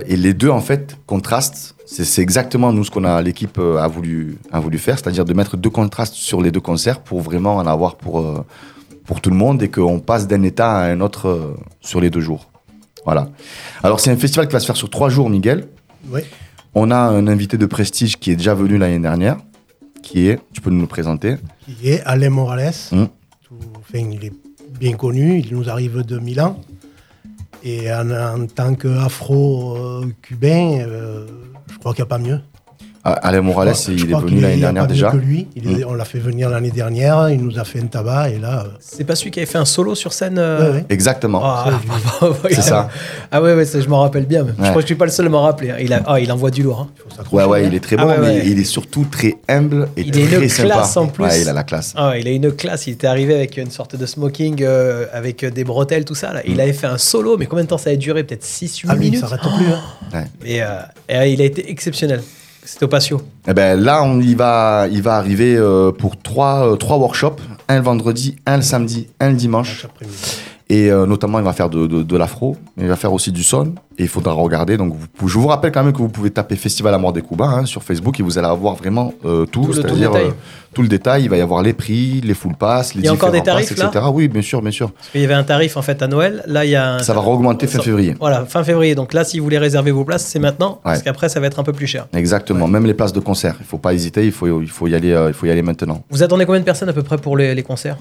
[0.09, 1.75] les deux en fait contrastent.
[1.87, 4.39] C'est exactement nous ce qu'on a l'équipe a voulu
[4.79, 8.45] faire, c'est-à-dire de mettre deux contrastes sur les deux concerts pour vraiment en avoir pour
[9.21, 12.49] tout le monde et qu'on passe d'un état à un autre sur les deux jours.
[13.05, 13.29] Voilà.
[13.83, 15.67] Alors c'est un festival qui va se faire sur trois jours, Miguel.
[16.13, 16.23] Oui.
[16.79, 19.39] On a un invité de prestige qui est déjà venu l'année dernière,
[20.03, 22.75] qui est, tu peux nous le présenter qui est Alain Morales.
[22.91, 24.33] Tout- enfin, il est
[24.79, 26.61] bien connu, il nous arrive de Milan.
[27.65, 31.27] Et en, en tant qu'afro-cubain, euh,
[31.73, 32.41] je crois qu'il n'y a pas mieux.
[33.09, 35.11] Ah, Alain Morales, crois- il est venu l'année il a dernière déjà.
[35.13, 35.47] que lui.
[35.55, 35.89] Il est- Mm.
[35.91, 38.65] On l'a fait venir l'année dernière, il nous a fait un tabac, et là.
[38.67, 40.85] euh, C'est pas celui qui avait fait un solo sur scène euh, ouais, ouais.
[40.89, 41.41] Exactement.
[41.45, 41.67] Ah,
[42.43, 42.89] C'est il a- ça.
[43.31, 44.45] Ah ouais, ouais, ça, je m'en rappelle bien.
[44.49, 45.73] Je crois que je suis pas le seul à m'en rappeler.
[45.81, 46.03] Il, a...
[46.05, 46.89] ah, il envoie du lourd.
[46.91, 47.23] hein.
[47.31, 47.69] Ouais, ouais, hein.
[47.69, 48.43] il est très Ah bon, ouais, mais ouais.
[48.47, 50.69] il est surtout très humble et Il a très une sympa.
[50.75, 51.23] classe en plus.
[51.25, 51.93] Ouais, il a la classe.
[51.97, 52.89] Ah il a une classe.
[52.89, 56.33] Il était arrivé avec une sorte de smoking, euh, avec des bretelles, tout ça.
[56.33, 56.41] Là.
[56.45, 56.61] Il Mm.
[56.61, 58.25] avait fait un solo, mais combien de temps ça a duré?
[58.25, 59.21] Peut-être 6-8 Ah, lui, il minutes?
[59.21, 59.73] s'arrête plus.
[60.19, 60.25] hein.
[60.45, 62.23] Et, et, il a été exceptionnel.
[62.67, 63.23] C'était au patio.
[63.47, 67.37] Eh ben, là, on y va, il va arriver euh, pour trois, euh, trois workshops,
[67.69, 69.83] un le vendredi, un le samedi, un le dimanche.
[69.83, 70.19] Chaque après-midi.
[70.69, 73.45] Et euh, notamment, il va faire de, de, de l'afro, il va faire aussi du
[73.45, 73.75] son.
[73.99, 74.77] Et il faudra regarder.
[74.77, 77.47] Donc, vous je vous rappelle quand même que vous pouvez taper Festival Amour des Cuba
[77.47, 80.31] hein, sur Facebook et vous allez avoir vraiment euh, tout, Tout c'est-à-dire euh,
[80.75, 81.23] tout le détail.
[81.23, 83.39] Il va y avoir les prix, les full pass, les Il y a encore des
[83.41, 84.05] différents passes, tarifs, là etc.
[84.13, 84.91] Oui, bien sûr, bien sûr.
[84.91, 86.43] Parce qu'il y avait un tarif en fait à Noël.
[86.47, 86.99] Là, il y a un.
[86.99, 88.17] Ça va augmenter fin février.
[88.19, 88.95] Voilà, fin février.
[88.97, 90.81] Donc là, si vous voulez réserver vos places, c'est maintenant.
[90.83, 92.09] Parce qu'après, ça va être un peu plus cher.
[92.13, 92.67] Exactement.
[92.67, 93.55] Même les places de concert.
[93.61, 94.27] Il faut pas hésiter.
[94.27, 96.03] Il faut, il faut y aller, euh, il faut y aller maintenant.
[96.11, 97.97] Vous attendez combien de personnes à peu près pour les, les concerts?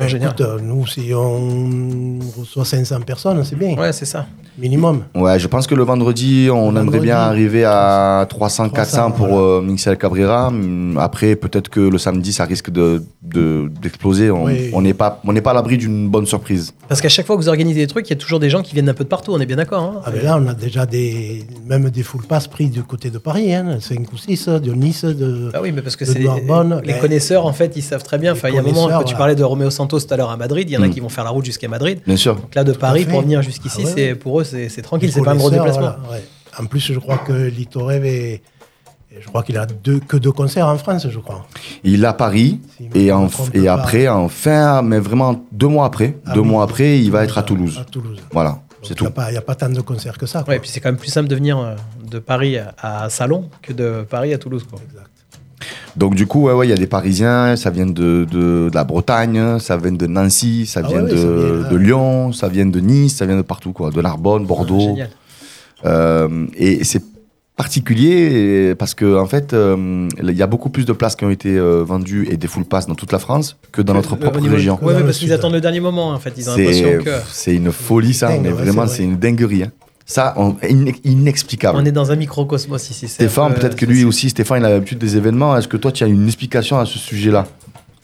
[0.00, 0.34] En général.
[0.38, 4.26] Écoute, euh, nous, si on reçoit 500 personnes, c'est bien, Ouais, c'est ça.
[4.58, 5.04] minimum.
[5.14, 9.26] Ouais, je pense que le vendredi, on Le aimerait bien arriver à 300, 400 pour
[9.28, 9.42] voilà.
[9.42, 10.48] euh, Michel Cabrera.
[10.48, 14.30] Hum, Après, peut-être que le samedi, ça risque de de- d'exploser.
[14.30, 14.70] on Oui.
[14.74, 16.72] on n'est pas, on n'est pas à l'abri d'une bonne surprise.
[16.88, 18.62] Parce qu'à chaque fois que vous organisez des trucs, il y a toujours des gens
[18.62, 19.82] qui viennent un peu de partout, on est bien d'accord.
[19.82, 23.08] hein Ah, mais là, on a déjà des, même des full pass pris du côté
[23.10, 25.50] de Paris, hein, 5 ou 6, de Nice, de.
[25.54, 28.02] Ah oui, mais parce que de c'est Narbonne, les mais- connaisseurs en fait, ils savent
[28.02, 28.32] très bien.
[28.34, 30.16] Les Enfin, il y a un moment quand tu parlais de Romeo Santos tout à
[30.16, 30.90] l'heure à Madrid, il y en a Mm.
[30.90, 32.00] qui vont faire la route jusqu'à Madrid.
[32.06, 32.36] Bien sûr.
[32.36, 34.14] Donc là, de Paris pour venir jusqu'ici, Ah ouais, c'est ouais.
[34.14, 35.80] pour eux, c'est tranquille, c'est pas un gros déplacement.
[35.80, 36.24] voilà, ouais.
[36.58, 38.42] En plus, je crois que Litorev est.
[39.20, 41.44] Je crois qu'il a deux, que deux concerts en France, je crois.
[41.84, 43.28] Il est à Paris Si et, en-
[43.68, 47.22] après, en fin, mais vraiment deux mois après, Ah deux oui, mois après, il va
[47.24, 47.86] être à Toulouse, Toulouse.
[47.86, 48.18] À Toulouse.
[48.32, 50.40] Voilà, Il n'y a, pas tant de concerts que ça.
[50.42, 50.52] quoi.
[50.52, 51.74] Ouais, et puis c'est quand même plus simple de venir euh,
[52.10, 52.72] de Paris à
[53.04, 54.64] à Salon que de Paris à Toulouse.
[54.68, 54.80] Quoi.
[54.82, 55.10] Exact.
[55.96, 58.70] Donc du coup, ouais, ouais, il y a des Parisiens, ça vient de, de, de
[58.74, 62.32] la Bretagne, ça vient de Nancy, ça Ah vient ouais, de, ça vient, de Lyon,
[62.32, 64.80] ça vient de Nice, ça vient de partout, quoi, de Narbonne, Bordeaux.
[64.80, 65.10] Génial.
[65.84, 67.02] Euh, et c'est
[67.56, 71.30] particulier parce que en fait, euh, il y a beaucoup plus de places qui ont
[71.30, 74.20] été euh, vendues et des full pass dans toute la France que dans notre Le-
[74.20, 74.78] propre région.
[74.82, 76.32] Le parce qu'ils attendent le dernier moment en fait.
[76.36, 77.10] Ils ont C'est l'impression que.
[77.30, 79.64] c'est une folie ça, Dingue, mais ouais, vraiment c'est une dinguerie.
[79.64, 79.70] hein.
[80.12, 81.78] Ça, on- inex- inexplicable.
[81.80, 82.94] On est dans un microcosmos ici.
[83.00, 85.56] c'est Stéphane, peu- peut-être que c'est- lui c'est- aussi, Stéphane, il a l'habitude des événements.
[85.56, 87.46] Est-ce que toi, tu as une explication à ce sujet-là?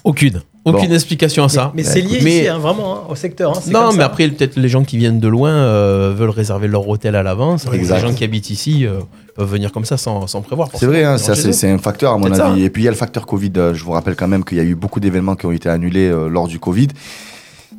[0.05, 0.41] Aucune.
[0.65, 0.95] Aucune Bon.
[0.95, 1.73] explication à ça.
[1.75, 3.57] Mais c'est lié Mais- ici, hein, vraiment, hein, au secteur.
[3.57, 4.07] hein, c'est Non, comme mais ça.
[4.07, 7.67] après, peut-être les gens qui viennent de loin euh, veulent réserver leur hôtel à l'avance.
[7.71, 9.01] Les gens qui habitent ici euh,
[9.35, 10.69] peuvent venir comme ça sans, sans prévoir.
[10.75, 12.65] C'est vrai, hein, ça, c'est c'est un facteur à mon Peut-être avis.
[12.65, 13.53] Et puis il y a le facteur Covid.
[13.57, 15.69] Euh, Je vous rappelle quand même qu'il y a eu beaucoup d'événements qui ont été
[15.69, 16.89] annulés euh, lors du Covid.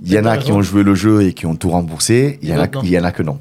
[0.03, 2.39] Il y en a qui ont joué le jeu et qui ont tout remboursé.
[2.41, 3.37] Il y en a, il y en a que non.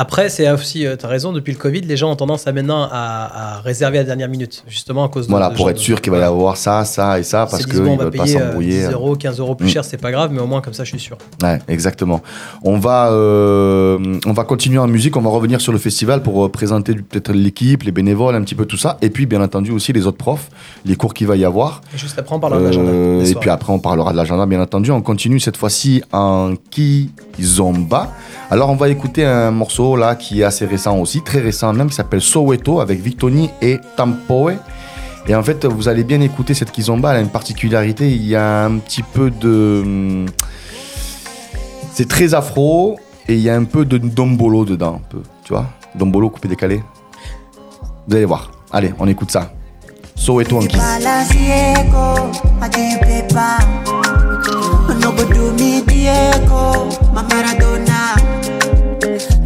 [0.00, 2.84] Après, c'est aussi, tu as raison, depuis le Covid, les gens ont tendance à maintenant
[2.84, 5.32] à, à réserver à la dernière minute, justement à cause de.
[5.32, 7.66] Voilà, de pour être de- sûr qu'il va y avoir ça, ça et ça, parce
[7.66, 8.86] qu'ils bon, ne on va veulent pas payer euh, s'embrouiller.
[8.86, 9.70] 10 euros, 15 euros plus Mm.
[9.70, 11.18] cher, c'est pas grave, mais au moins comme ça, je suis sûr.
[11.42, 12.22] Ouais, exactement.
[12.62, 16.44] On va, euh, on va continuer en musique, on va revenir sur le festival pour
[16.44, 18.98] euh, présenter peut-être l'équipe, les bénévoles, un petit peu tout ça.
[19.02, 20.48] Et puis, bien entendu, aussi les autres profs,
[20.86, 21.80] les cours qu'il va y avoir.
[21.92, 22.90] Et juste après, on parlera de l'agenda.
[22.92, 24.92] Euh, et puis après, on parlera de l'agenda, bien entendu.
[24.92, 28.12] On continue cette fois-ci en Kizomba.
[28.50, 31.88] Alors, on va écouter un morceau là qui est assez récent aussi, très récent même,
[31.88, 34.54] qui s'appelle Soweto avec Victoni et Tampoe.
[35.26, 37.10] Et en fait, vous allez bien écouter cette Kizomba.
[37.10, 38.10] Elle a une particularité.
[38.10, 39.82] Il y a un petit peu de.
[39.84, 40.26] hum,
[41.92, 45.18] C'est très afro et il y a un peu de dombolo dedans, un.
[45.44, 46.82] Tu vois Dombolo coupé décalé.
[48.06, 48.50] Vous allez voir.
[48.72, 49.52] Allez, on écoute ça.
[50.14, 50.80] Soweto en Kiz.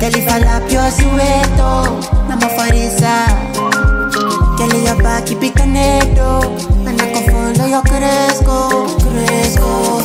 [0.02, 1.86] Kelly falap your sueto,
[2.26, 3.22] nama mafarisa.
[4.58, 6.42] Kelly your back keep it connecto,
[6.84, 10.02] and I confondo yo crezco, crezco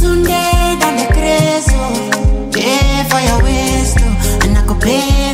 [0.00, 0.40] Tunde
[0.80, 1.76] dame crezo,
[2.52, 4.16] pay for your wisdom,
[4.48, 5.27] and I go pay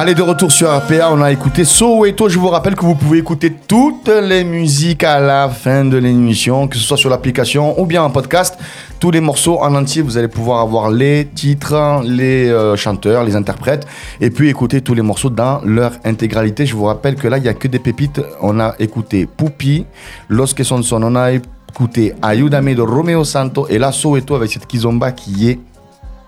[0.00, 2.28] Allez, de retour sur RPA, on a écouté Soweto.
[2.28, 6.68] Je vous rappelle que vous pouvez écouter toutes les musiques à la fin de l'émission,
[6.68, 8.56] que ce soit sur l'application ou bien en podcast.
[9.00, 13.34] Tous les morceaux en entier, vous allez pouvoir avoir les titres, les euh, chanteurs, les
[13.34, 13.88] interprètes,
[14.20, 16.64] et puis écouter tous les morceaux dans leur intégralité.
[16.64, 18.20] Je vous rappelle que là, il n'y a que des pépites.
[18.40, 19.84] On a écouté Pupi,
[20.28, 24.52] Los que son son, on a écouté Ayudame de Romeo Santo, et là, Soweto avec
[24.52, 25.58] cette kizomba qui est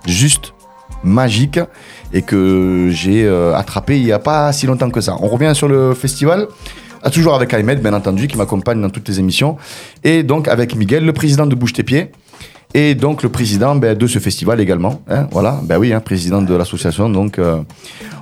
[0.07, 0.55] juste
[1.05, 1.61] magique
[2.13, 5.17] et que j'ai euh, attrapé il n'y a pas si longtemps que ça.
[5.21, 6.49] On revient sur le festival,
[7.13, 9.57] toujours avec Ahmed, bien entendu, qui m'accompagne dans toutes les émissions,
[10.05, 12.11] et donc avec Miguel, le président de Bouge tes pieds,
[12.75, 15.03] et donc le président ben, de ce festival également.
[15.09, 17.09] hein, voilà, ben oui, hein, président de l'association.
[17.09, 17.57] Donc euh,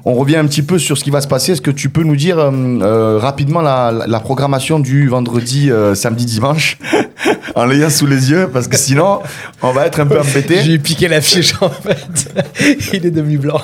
[0.04, 1.52] on revient un petit peu sur ce qui va se passer.
[1.52, 5.70] Est-ce que tu peux nous dire euh, euh, rapidement la, la- la programmation du vendredi,
[5.70, 6.78] euh, samedi, dimanche,
[7.54, 9.20] en l'ayant sous les yeux, parce que sinon
[9.62, 10.60] on va être un peu embêté.
[10.64, 12.32] J'ai piqué la fiche en fait.
[12.94, 13.60] Il est devenu blanc.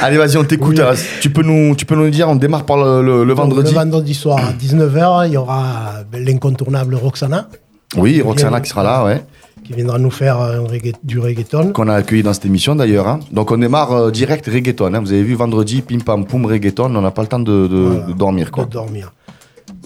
[0.00, 0.80] Allez, vas-y, on t'écoute.
[0.80, 0.98] Oui.
[1.20, 3.70] Tu, peux nous, tu peux nous dire, on démarre par le, le- le Donc, vendredi.
[3.72, 7.48] Le vendredi soir à 19h, il y aura l'incontournable Roxana
[7.96, 9.22] Oui, Roxana qui sera là, ouais.
[9.64, 11.72] Qui viendra nous faire reggae- du reggaeton.
[11.72, 13.08] Qu'on a accueilli dans cette émission d'ailleurs.
[13.08, 13.20] hein.
[13.32, 14.92] Donc on démarre euh, direct reggaeton.
[14.94, 15.00] hein.
[15.00, 16.94] Vous avez vu vendredi, pim pam poum reggaeton.
[16.94, 18.64] On n'a pas le temps de, de- Voilà, de dormir, quoi.
[18.66, 19.12] de dormir.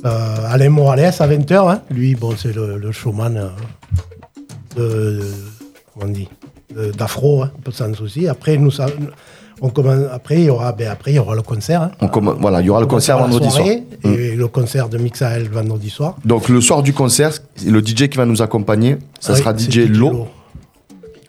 [0.04, 1.80] Euh, Alain Morales à 20h, hein.
[1.90, 3.48] lui, bon, c'est le, le showman euh,
[4.76, 4.82] de,
[5.18, 5.22] de-
[5.94, 6.28] comment on dit,
[6.96, 8.28] d'afro, pas sans souci.
[8.28, 8.70] Après, nous,
[9.60, 11.82] on commence, après, il y aura, ben, après, il y aura le concert.
[11.82, 11.90] hein.
[12.00, 12.08] On
[12.40, 13.64] voilà, il y aura le On concert vendredi soir.
[13.64, 14.12] soirée, Mm.
[14.14, 16.14] Et le concert de Mixael vendredi soir.
[16.24, 17.32] Donc le soir du concert,
[17.66, 20.28] le DJ qui va nous accompagner, ça Oui, sera DJ Lo.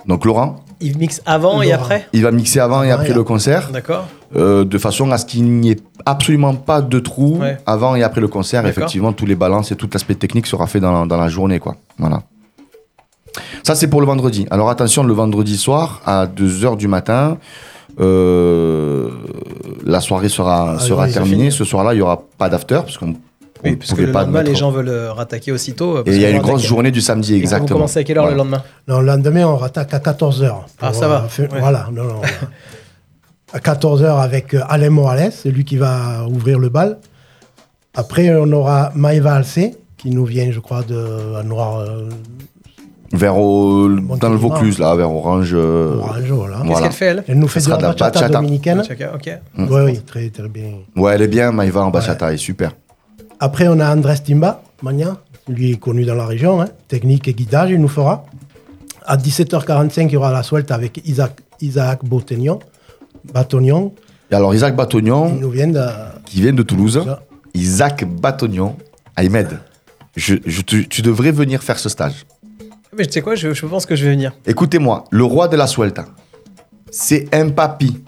[0.05, 2.07] Donc Laurent, Il mixe avant et après?
[2.13, 5.25] Il va mixer avant et après et le concert, D'accord euh, de façon à ce
[5.25, 7.57] qu'il n'y ait absolument pas de trou Ouais.
[7.65, 8.65] avant et après le concert.
[8.67, 11.75] Effectivement, tous les balances et tout l'aspect technique sera fait dans, dans la journée, quoi.
[11.97, 12.21] Voilà.
[13.63, 14.45] Ça, c'est pour le vendredi.
[14.51, 17.35] Alors attention, le vendredi soir, à 2h du matin, euh,
[19.85, 21.51] la soirée sera, Ah, sera oui, c'est terminée.
[21.51, 23.15] Ce soir-là, il n'y aura pas d'after, parce qu'on
[23.63, 25.97] Oui, parce que le pas lendemain, mettre- les gens veulent euh, rattaquer aussitôt.
[25.97, 27.75] euh, Et il y a une grosse journée du samedi, Et Vous exactement.
[27.79, 28.37] commencez à quelle heure Voilà.
[28.37, 28.63] le lendemain?
[28.87, 30.53] Non, le lendemain, on rattaque à 14h.
[30.81, 31.27] Ah, ça va.
[31.39, 31.47] Ouais.
[31.59, 32.21] Voilà, non, non.
[33.51, 36.99] à 14h avec euh, Alain Morales, c'est lui qui va ouvrir le bal.
[37.95, 42.07] Après, on aura Maïva Alcé, qui nous vient, je crois, de à Noir euh,
[43.11, 44.35] Vers au- dans le.
[44.35, 45.51] Vaucluse, là, vers Orange.
[45.53, 46.57] euh, Orange, voilà.
[46.57, 46.81] Qu'est-ce Voilà.
[46.87, 47.23] qu'elle fait, elle?
[47.27, 48.39] Elle nous fait Ça sera de de la la bachata, bachata.
[48.39, 48.79] dominicaine.
[49.15, 49.39] Ok.
[49.57, 50.71] Oui, oui, très, très bien.
[50.95, 52.71] Ouais, elle est bien, Maïva en bachata, elle est super.
[53.39, 55.17] Après, on a Andrés Timba, Magna.
[55.47, 56.61] Lui est connu dans la région.
[56.61, 56.67] hein.
[56.87, 58.25] Technique et guidage, il nous fera.
[59.07, 62.59] À 17h45, il y aura la suelte avec Isaac, Isaac Bottignon.
[63.33, 63.93] Batognon.
[64.31, 65.83] Et alors, Isaac Batognon, nous viennent de.
[66.25, 67.21] qui vient de Toulouse, Ça.
[67.55, 68.75] Isaac Batognon,
[69.15, 69.59] Ahmed,
[70.15, 72.25] je, je tu devrais venir faire ce stage.
[72.97, 74.33] Mais tu sais quoi, je, je pense que je vais venir.
[74.45, 76.05] Écoutez-moi, le roi de la Suelta,
[76.91, 78.01] c'est un papy.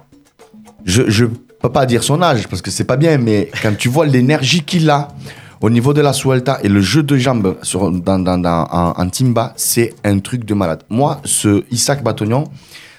[0.86, 1.30] Je ne
[1.62, 4.64] peux pas dire son âge parce que c'est pas bien, mais quand tu vois l'énergie
[4.64, 5.10] qu'il a
[5.62, 7.56] au niveau de la Suelta et le jeu de jambes
[8.04, 10.82] dans, dans- en, timba, c'est un truc de malade.
[10.90, 12.46] Moi, ce Isaac Batognon,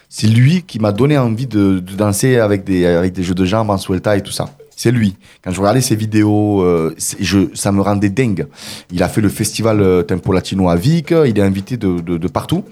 [0.08, 3.44] c'est lui qui m'a donné envie de, de danser avec des, avec des jeux de
[3.44, 4.46] jambes en Suelta et tout ça.
[4.82, 5.14] C'est lui.
[5.44, 8.48] Quand je regardais ses vidéos, euh, je, ça me rendait dingue.
[8.90, 12.18] Il a fait le festival euh, Tempo Latino à Vic, il est invité de, de-
[12.18, 12.64] de partout.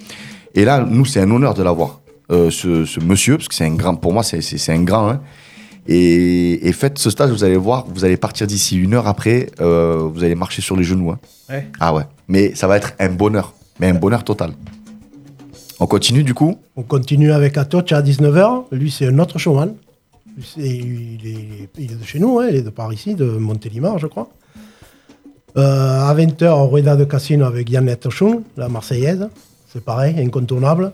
[0.57, 2.01] Et là, nous, c'est un honneur de l'avoir,
[2.33, 5.09] euh, ce, ce monsieur, parce que c'est un grand, pour moi, c'est- un grand.
[5.09, 5.21] hein.
[5.87, 9.47] Et, et faites ce stage, vous allez voir, vous allez partir d'ici une heure après,
[9.61, 11.13] euh, vous allez marcher sur les genoux.
[11.13, 11.19] hein.
[11.49, 11.69] Ouais.
[11.79, 12.03] Ah ouais.
[12.27, 14.51] Mais ça va être un bonheur, mais un bonheur total.
[15.79, 16.57] On continue du coup?
[16.75, 18.65] On continue avec Atoch à 19h.
[18.73, 19.75] Lui, c'est un autre showman.
[20.57, 23.99] Il, est, il est de chez nous, hein, il est de par ici, de Montélimar,
[23.99, 24.29] je crois.
[25.57, 29.29] Euh, à 20h, Rueda de Casino avec Yannette Oshun, la Marseillaise.
[29.73, 30.93] C'est pareil, incontournable.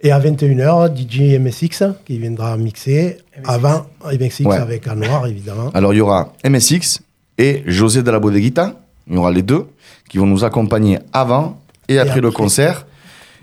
[0.00, 4.56] Et à 21h, DJ MSX qui viendra mixer avant MSX Ouais.
[4.56, 5.70] avec un noir, évidemment.
[5.74, 7.00] Alors il y aura MSX
[7.36, 8.74] et José de la Bodeguita.
[9.08, 9.66] Il y aura les deux
[10.08, 12.42] qui vont nous accompagner avant et, après, le après.
[12.42, 12.86] concert.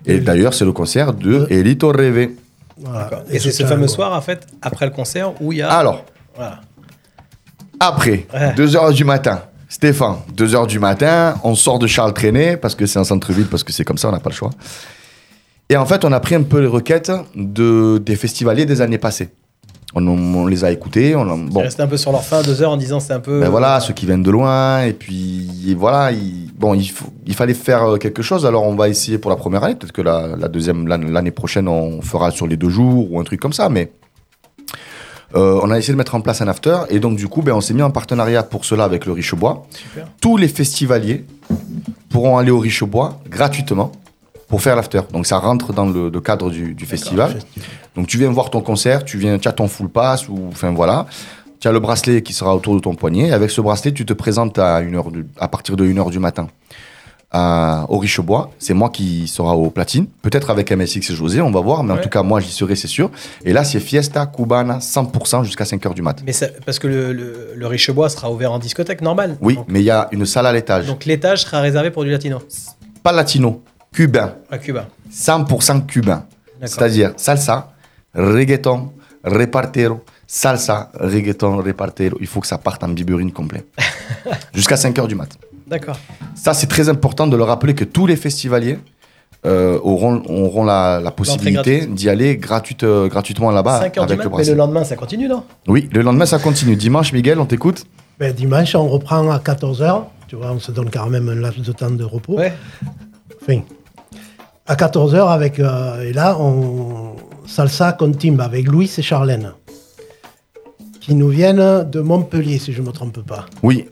[0.06, 1.54] Et d'ailleurs, c'est le concert de Ouais.
[1.56, 2.30] Elito Reve.
[2.78, 3.10] Voilà.
[3.30, 5.70] Et c'est ce fameux soir, en fait, après le concert, où il y a.
[5.70, 6.04] Alors,
[6.36, 6.60] Voilà.
[7.80, 8.54] après, Ouais.
[8.54, 13.00] 2h du matin, Stéphane, 2h du matin, on sort de Charles Trenet parce que c'est
[13.00, 14.52] un centre-ville, parce que c'est comme ça, on n'a pas le choix.
[15.70, 18.98] Et en fait, on a pris un peu les requêtes de, des festivaliers des années
[19.00, 19.30] passées.
[19.98, 21.16] On, on les a écoutés.
[21.16, 23.22] On, Ils bon, restaient un peu sur leur fin, deux heures, en disant c'est un
[23.22, 23.40] peu.
[23.40, 27.34] Ben voilà, euh, ceux qui viennent de loin, et puis et voilà, il, bon, il,
[27.34, 30.02] fallait faire euh, quelque chose, alors on va essayer pour la première année, peut-être que
[30.02, 33.40] la, la deuxième, l'an- l'année prochaine, on fera sur les deux jours ou un truc
[33.40, 33.92] comme ça, mais
[35.36, 37.54] euh, on a essayé de mettre en place un after, et donc du coup, ben,
[37.54, 39.66] on s'est mis en partenariat pour cela avec le Richebois.
[39.72, 40.08] Super.
[40.22, 41.26] Tous les festivaliers
[42.10, 43.92] pourront aller au Richebois gratuitement
[44.48, 45.02] pour faire l'after.
[45.12, 47.38] Donc ça rentre dans le, le cadre du, du festival.
[47.96, 50.72] Donc tu viens voir ton concert, tu viens, tu as ton full pass ou enfin
[50.72, 51.06] voilà.
[51.60, 53.32] Tu as le bracelet qui sera autour de ton poignet.
[53.32, 56.20] Avec ce bracelet, tu te présentes à, une heure du- à partir de 1h du
[56.20, 56.48] matin
[57.32, 58.52] à- au Richebois.
[58.60, 60.06] C'est moi qui sera au platine.
[60.22, 61.84] Peut-être avec MSX et José, on va voir.
[61.84, 63.10] Mais en tout cas, moi, j'y serai, c'est sûr.
[63.44, 66.24] Et là, c'est Fiesta Cubana 100% jusqu'à 5h du matin.
[66.26, 69.38] Mais ça- parce que le, le, le Richebois sera ouvert en discothèque normale.
[69.42, 70.86] Oui, Donc, mais il y a une salle à l'étage.
[70.86, 72.40] donc l'étage sera réservé pour du latino.
[73.02, 73.64] Pas latino,
[73.96, 74.34] cubain.
[74.52, 74.88] À Cuba.
[75.12, 76.26] 100% cubain.
[76.62, 77.72] C'est-à-dire salsa,
[78.14, 78.92] reggaeton,
[79.24, 82.18] repartero, salsa, reggaeton, repartero.
[82.20, 83.66] Il faut que ça parte en biberine complet.
[84.54, 85.30] Jusqu'à 5h du mat.
[85.66, 85.98] D'accord.
[86.36, 88.78] Ça, c'est très important de le rappeler que tous les festivaliers
[89.46, 94.14] euh, auront, auront la, la possibilité d'y aller gratuite, euh, gratuitement là-bas 5 heures du
[94.14, 95.44] avec mat, le mais le lendemain, ça continue, non?
[95.68, 96.76] Oui, le lendemain, ça continue.
[96.76, 97.86] Dimanche, Miguel, on t'écoute
[98.20, 100.04] Ben, dimanche, on reprend à 14h.
[100.28, 102.38] Tu vois, on se donne quand même un laps de temps de repos.
[102.38, 102.54] Ouais.
[103.42, 103.62] Enfin,
[104.68, 109.54] à 14h avec euh, et là on salsa con timba avec Louis et Charlène
[111.00, 113.46] qui nous viennent de Montpellier si je ne me trompe pas.
[113.62, 113.88] Oui.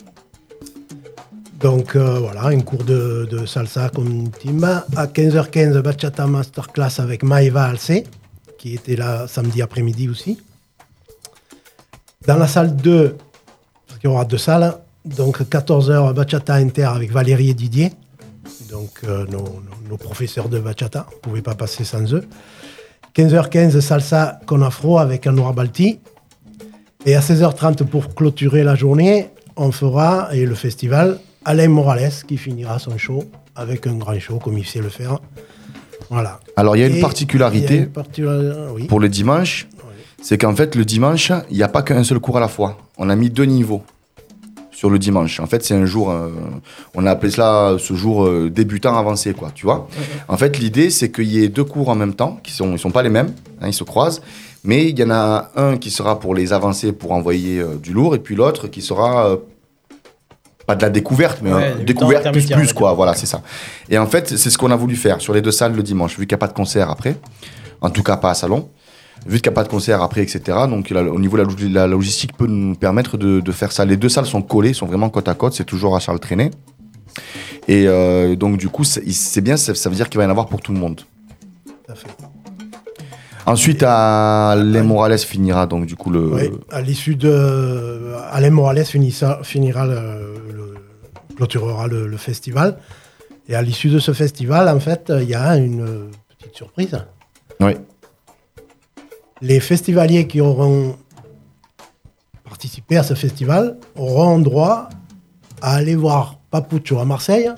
[1.59, 7.23] Donc euh, voilà, un cours de, de salsa con timba à 15h15 bachata masterclass avec
[7.23, 8.05] Maeva Alcé
[8.57, 10.39] qui était là samedi après-midi aussi.
[12.25, 13.17] Dans la salle 2,
[13.87, 17.91] parce qu'il y aura deux salles, donc 14h bachata inter avec Valérie et Didier
[18.73, 22.25] donc euh, nos, professeurs de bachata, on ne pouvait pas passer sans eux.
[23.15, 25.99] 15h15, salsa con afro avec un noir balti.
[27.05, 32.37] Et à 16h30, pour clôturer la journée, on fera, et le festival, Alain Morales qui
[32.37, 33.23] finira son show
[33.55, 35.19] avec un grand show comme il sait le faire.
[36.09, 36.39] Voilà.
[36.55, 38.87] Alors, il y a une particularité il y a une particularité, oui.
[38.87, 39.67] pour le dimanche,
[40.19, 42.79] c'est qu'en fait, le dimanche, il n'y a pas qu'un seul cours à la fois.
[42.97, 43.83] On a mis deux niveaux
[44.83, 45.39] sur le dimanche.
[45.39, 46.27] En fait, c'est un jour, euh,
[46.93, 49.87] on a appelé cela ce jour euh, débutant avancé, quoi, tu vois.
[50.27, 52.79] En fait, l'idée, c'est qu'il y ait deux cours en même temps, qui sont, ils
[52.79, 54.21] sont pas les mêmes, hein, ils se croisent,
[54.65, 57.93] mais il y en a un qui sera pour les avancés, pour envoyer euh, du
[57.93, 59.37] lourd, et puis l'autre qui sera euh,
[60.67, 62.91] pas de la découverte, mais Ouais, euh, découverte plus plus, quoi.
[62.91, 63.41] Voilà, c'est ça.
[63.89, 66.17] Et en fait, c'est ce qu'on a voulu faire sur les deux salles le dimanche,
[66.19, 67.15] vu qu'il n'y a pas de concert après,
[67.79, 68.67] en tout cas pas à salon.
[69.25, 70.41] Vu qu'il n'y a pas de concert après, etc.
[70.69, 73.85] Donc, la- au niveau de la, la logistique peut nous permettre de, de faire ça.
[73.85, 75.53] Les deux salles sont collées, sont vraiment côte à côte.
[75.53, 76.51] C'est toujours à Charles Trenet.
[77.67, 80.31] Et euh, donc, du coup, c'est bien, ça, ça veut dire qu'il va y en
[80.31, 81.01] avoir pour tout le monde.
[81.65, 82.07] Tout à fait.
[83.45, 86.33] Ensuite, à Alain Morales finira donc, du coup, le.
[86.33, 88.13] Oui, à l'issue de.
[88.31, 89.93] Alain Morales finissa- finira le,
[90.53, 90.73] le-
[91.35, 92.77] clôturera le, le festival.
[93.49, 96.09] Et à l'issue de ce festival, en fait, il y a une
[96.39, 96.97] petite surprise.
[97.59, 97.73] Oui.
[99.43, 100.95] Les festivaliers qui auront
[102.45, 104.87] participé à ce festival auront droit
[105.61, 107.49] à aller voir Papucho à Marseille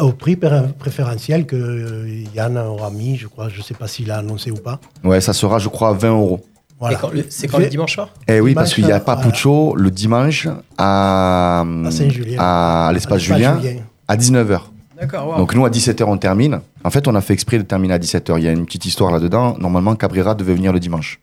[0.00, 3.48] au prix pré- préférentiel que euh, Yann aura mis, je crois.
[3.48, 4.80] Je ne sais pas s'il a annoncé ou pas.
[5.04, 6.40] Ouais, ça sera, je crois, 20 euros.
[6.78, 6.96] Voilà.
[6.96, 8.10] Et quand le- C'est quand le dimanche soir?
[8.28, 9.16] Eh oui, Dimanche, parce qu'il y a voilà.
[9.22, 10.46] Papucho le dimanche
[10.78, 12.36] à, À Saint-Julien.
[12.38, 13.58] à l'espace Julien
[14.06, 14.60] à 19h.
[15.00, 15.36] Wow.
[15.36, 16.60] Donc nous, à 17h, on termine.
[16.82, 18.38] En fait, on a fait exprès de terminer à 17h.
[18.38, 19.56] Il y a une petite histoire là-dedans.
[19.58, 21.20] Normalement, Cabrera devait venir le dimanche.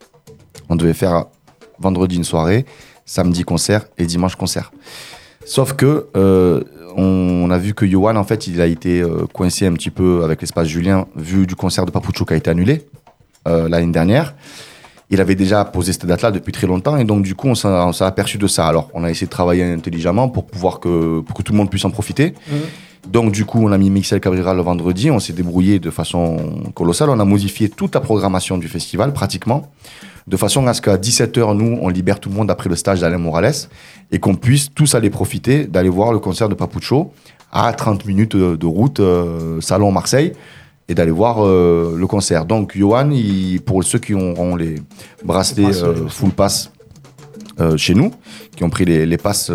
[0.70, 1.26] On devait faire
[1.80, 2.66] vendredi une soirée,
[3.06, 4.72] samedi concert et dimanche concert.
[5.46, 6.64] Sauf que euh,
[6.96, 10.24] on a vu que Johan, en fait, il a été euh, coincé un petit peu
[10.24, 12.88] avec l'espace Julien, vu du concert de Papucho qui a été annulé
[13.48, 14.36] euh, l'année dernière.
[15.10, 18.04] Il avait déjà posé cette date-là depuis très longtemps et donc du coup on s'est
[18.04, 18.68] aperçu de ça.
[18.68, 21.70] Alors on a essayé de travailler intelligemment pour pouvoir que, pour que tout le monde
[21.70, 22.34] puisse en profiter.
[23.08, 26.38] Donc du coup on a mis Mixel Cabrera le vendredi, on s'est débrouillé de façon
[26.74, 29.72] colossale, on a modifié toute la programmation du festival pratiquement,
[30.26, 33.02] de façon à ce qu'à 17h nous on libère tout le monde après le stage
[33.02, 33.54] d'Alain Morales
[34.12, 37.12] et qu'on puisse tous aller profiter d'aller voir le concert de Papucho
[37.52, 40.32] à 30 minutes de, route, euh, Salon Marseille
[40.88, 42.46] et d'aller voir euh, le concert.
[42.46, 44.76] Donc Johan, il- pour ceux qui auront les
[45.24, 46.72] bracelets euh, full pass
[47.60, 48.12] euh, chez nous,
[48.56, 49.52] qui ont pris les, les passes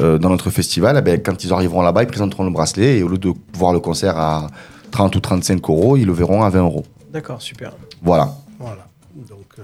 [0.00, 3.02] euh, dans notre festival, eh ben, quand ils arriveront là-bas, ils présenteront le bracelet et
[3.02, 4.46] au lieu de voir le concert à
[4.90, 6.84] 30 ou 35 euros, ils le verront à 20 euros.
[7.12, 7.72] D'accord, super.
[8.02, 8.30] Voilà.
[8.58, 8.86] Voilà.
[9.28, 9.62] Donc, euh,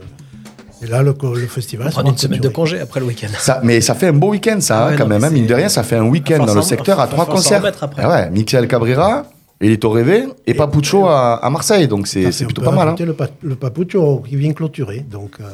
[0.82, 1.14] et là, le,
[1.48, 1.88] festival.
[1.90, 3.28] Prendre sera une semaine de congé après le week-end.
[3.38, 5.24] Ça, mais ça fait un beau week-end, ça, Ah hein, ouais, quand non, même.
[5.24, 7.64] hein, mine de rien, ça fait un week-end dans le secteur à trois concerts.
[7.80, 8.02] après.
[8.02, 9.24] Ah ouais, Michael Cabrera,
[9.60, 11.86] Elito Rêvé et Papucho à, à Marseille.
[11.88, 12.88] Donc c'est on plutôt pas mal.
[12.88, 12.96] hein.
[12.98, 15.00] Le, pa- le Papucho qui vient clôturer.
[15.08, 15.44] Donc, euh,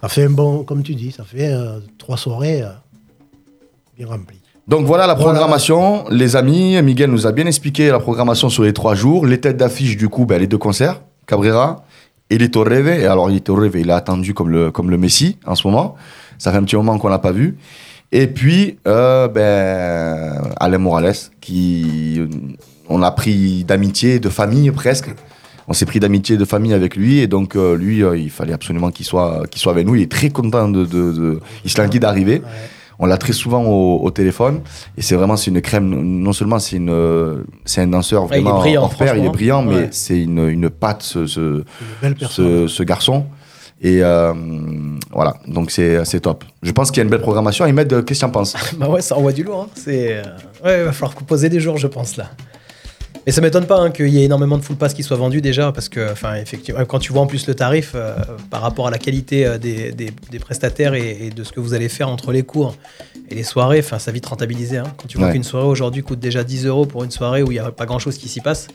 [0.00, 2.68] ça fait un bon, comme tu dis, ça fait euh, trois soirées euh,
[3.96, 4.06] bien.
[4.66, 5.30] Donc voilà la Voilà.
[5.38, 6.80] programmation, les amis.
[6.82, 9.26] Miguel nous a bien expliqué la programmation sur les trois jours.
[9.26, 11.84] Les têtes d'affiche, du coup, ben, les deux concerts, Cabrera,
[12.30, 12.88] Elito Rêve.
[12.88, 15.96] Et alors, Elito Rêve, il est attendu comme le, comme le Messi en ce moment.
[16.38, 17.58] Ça fait un petit moment qu'on l'a pas vu.
[18.10, 22.22] Et puis, euh, ben, Alain Morales, qui
[22.88, 25.10] on a pris d'amitié, de famille presque.
[25.68, 27.18] On s'est pris d'amitié, de famille avec lui.
[27.20, 29.94] Et donc, euh, lui, euh, il fallait absolument qu'il soit, qu'il soit avec nous.
[29.94, 30.84] Il est très content de.
[30.84, 32.36] de, de- il d'arriver.
[32.40, 32.48] Ouais.
[32.98, 34.60] On l'a très souvent au, au téléphone
[34.96, 35.88] et c'est vraiment c'est une crème.
[35.88, 39.24] Non seulement c'est une c'est un danseur Ouais, il est vraiment brillant, hors pair, il
[39.24, 39.88] est brillant, mais Ouais.
[39.90, 41.64] c'est une, une patte ce, ce,
[42.30, 43.26] ce, ce garçon.
[43.82, 44.32] Et euh,
[45.12, 46.44] voilà, donc c'est top.
[46.62, 47.64] Je pense qu'il y a une belle programmation.
[47.66, 48.54] Ahmed, euh, qu'est-ce que tu en penses?
[48.78, 49.62] Bah ouais, ça envoie du lourd.
[49.68, 49.72] hein.
[49.74, 50.22] C'est, euh,
[50.64, 52.30] ouais, il va falloir poser des jours, je pense là.
[53.26, 55.40] Et ça m'étonne pas hein, qu'il y ait énormément de full pass qui soient vendus
[55.40, 58.14] déjà, parce que, enfin, effectivement, quand tu vois en plus le tarif euh,
[58.50, 61.58] par rapport à la qualité euh, des, des- des prestataires et, et de ce que
[61.60, 62.76] vous allez faire entre les cours
[63.30, 64.76] et les soirées, enfin, ça vite rentabilisé.
[64.76, 64.92] hein.
[64.98, 65.32] Quand tu vois Ouais.
[65.32, 67.86] qu'une soirée aujourd'hui coûte déjà 10 euros pour une soirée où il n'y a pas
[67.86, 68.68] grand chose qui s'y passe,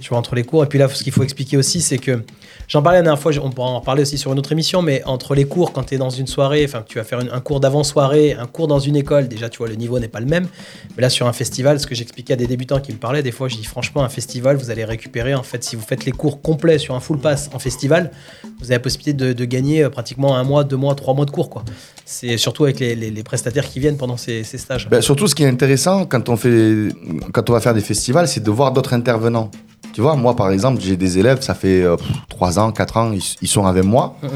[0.00, 0.64] tu vois, entre les cours.
[0.64, 2.22] Et puis là, ce qu'il faut expliquer aussi, c'est que
[2.68, 5.02] j'en parlais la dernière fois, on pourra en reparler aussi sur une autre émission, mais
[5.04, 7.60] entre les cours, quand tu es dans une soirée, enfin, tu vas faire un cours
[7.60, 10.48] d'avant-soirée, un cours dans une école, déjà, tu vois, le niveau n'est pas le même.
[10.96, 13.32] Mais là, sur un festival, ce que j'expliquais à des débutants qui me parlaient, des
[13.32, 16.12] fois, je dis franchement, un festival, vous allez récupérer, en fait, si vous faites les
[16.12, 18.10] cours complets sur un full pass en festival,
[18.58, 21.26] vous avez la possibilité de, de gagner euh, pratiquement un mois, deux mois, trois mois
[21.26, 21.64] de cours, quoi.
[22.06, 24.88] C'est surtout avec les, les- les prestataires qui viennent pendant ces, ces stages.
[24.90, 26.88] Ben, Surtout, ce qui est intéressant quand on fait
[27.32, 29.50] quand on va faire des festivals, c'est de voir d'autres intervenants.
[29.94, 32.96] Tu vois, moi par exemple, j'ai des élèves, ça fait euh, pff, 3 ans, 4
[32.98, 34.16] ans, ils, ils sont avec moi.
[34.22, 34.28] Mhm.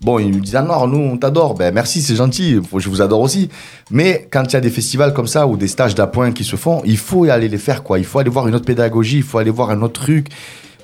[0.00, 1.54] Bon, ils me disent, ah non, nous, on t'adore.
[1.54, 2.60] Ben, merci, c'est gentil.
[2.76, 3.48] Je vous adore aussi.
[3.90, 6.56] Mais quand il y a des festivals comme ça ou des stages d'appoint qui se
[6.56, 7.98] font, il faut y aller les faire, quoi.
[7.98, 10.28] Il faut aller voir une autre pédagogie, il faut aller voir un autre truc.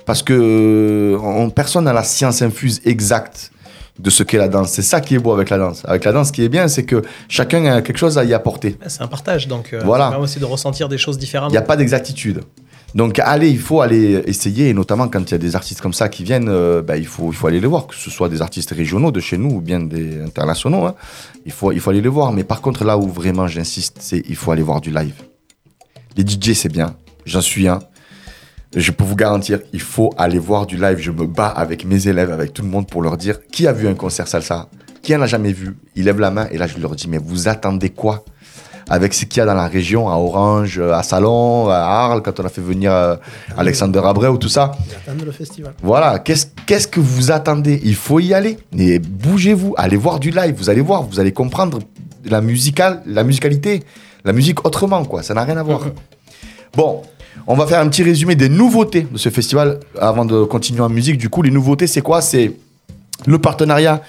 [0.07, 3.51] Parce que euh, on- personne n'a la science infuse exacte
[3.99, 4.71] de ce qu'est la danse.
[4.71, 5.83] C'est ça qui est beau avec la danse.
[5.85, 8.33] Avec la danse, ce qui est bien, c'est que chacun a quelque chose à y
[8.33, 8.77] apporter.
[8.87, 10.19] C'est un partage, donc euh, Voilà.
[10.19, 11.51] aussi de ressentir des choses Il différemment.
[11.51, 12.41] n'y a pas d'exactitude.
[12.95, 15.93] Donc allez, il faut aller essayer, et notamment quand il y a des artistes comme
[15.93, 18.29] ça qui viennent, euh, bah, il, faut, il faut aller les voir, que ce soit
[18.29, 20.85] des artistes régionaux de chez nous ou bien des internationaux.
[20.85, 20.93] hein.
[21.45, 22.31] Il, faut, il faut aller les voir.
[22.33, 25.15] Mais par contre, là où vraiment j'insiste, c'est il faut aller voir du live.
[26.17, 27.79] Les DJ, c'est bien, j'en suis un.
[28.75, 30.97] Je peux vous garantir, il faut aller voir du live.
[30.99, 33.73] Je me bats avec mes élèves, avec tout le monde pour leur dire qui a
[33.73, 34.67] vu un concert salsa?
[35.03, 35.77] Qui en a jamais vu?
[35.95, 38.23] Il lève la main et là je leur dis mais vous attendez quoi?
[38.89, 42.39] Avec ce qu'il y a dans la région, à Orange, à Salon, à Arles, quand
[42.39, 43.15] on a fait venir euh,
[43.57, 44.73] Alexander Abreu, tout ça.
[45.07, 45.73] Ils le festival.
[45.81, 47.79] Voilà, qu'est-ce qu'est-ce que vous attendez?
[47.83, 48.57] Il faut y aller.
[48.77, 51.79] Et bougez-vous, allez voir du live, vous allez voir, vous allez comprendre
[52.25, 53.83] la, musicale, la musicalité,
[54.25, 55.23] la musique autrement, quoi.
[55.23, 55.81] Ça n'a rien à voir.
[56.75, 57.03] Bon,
[57.47, 60.89] on va faire un petit résumé des nouveautés de ce festival avant de continuer en
[60.89, 61.17] musique.
[61.17, 62.21] Du coup, les nouveautés, c'est quoi?
[62.21, 62.53] C'est
[63.25, 64.01] le partenariat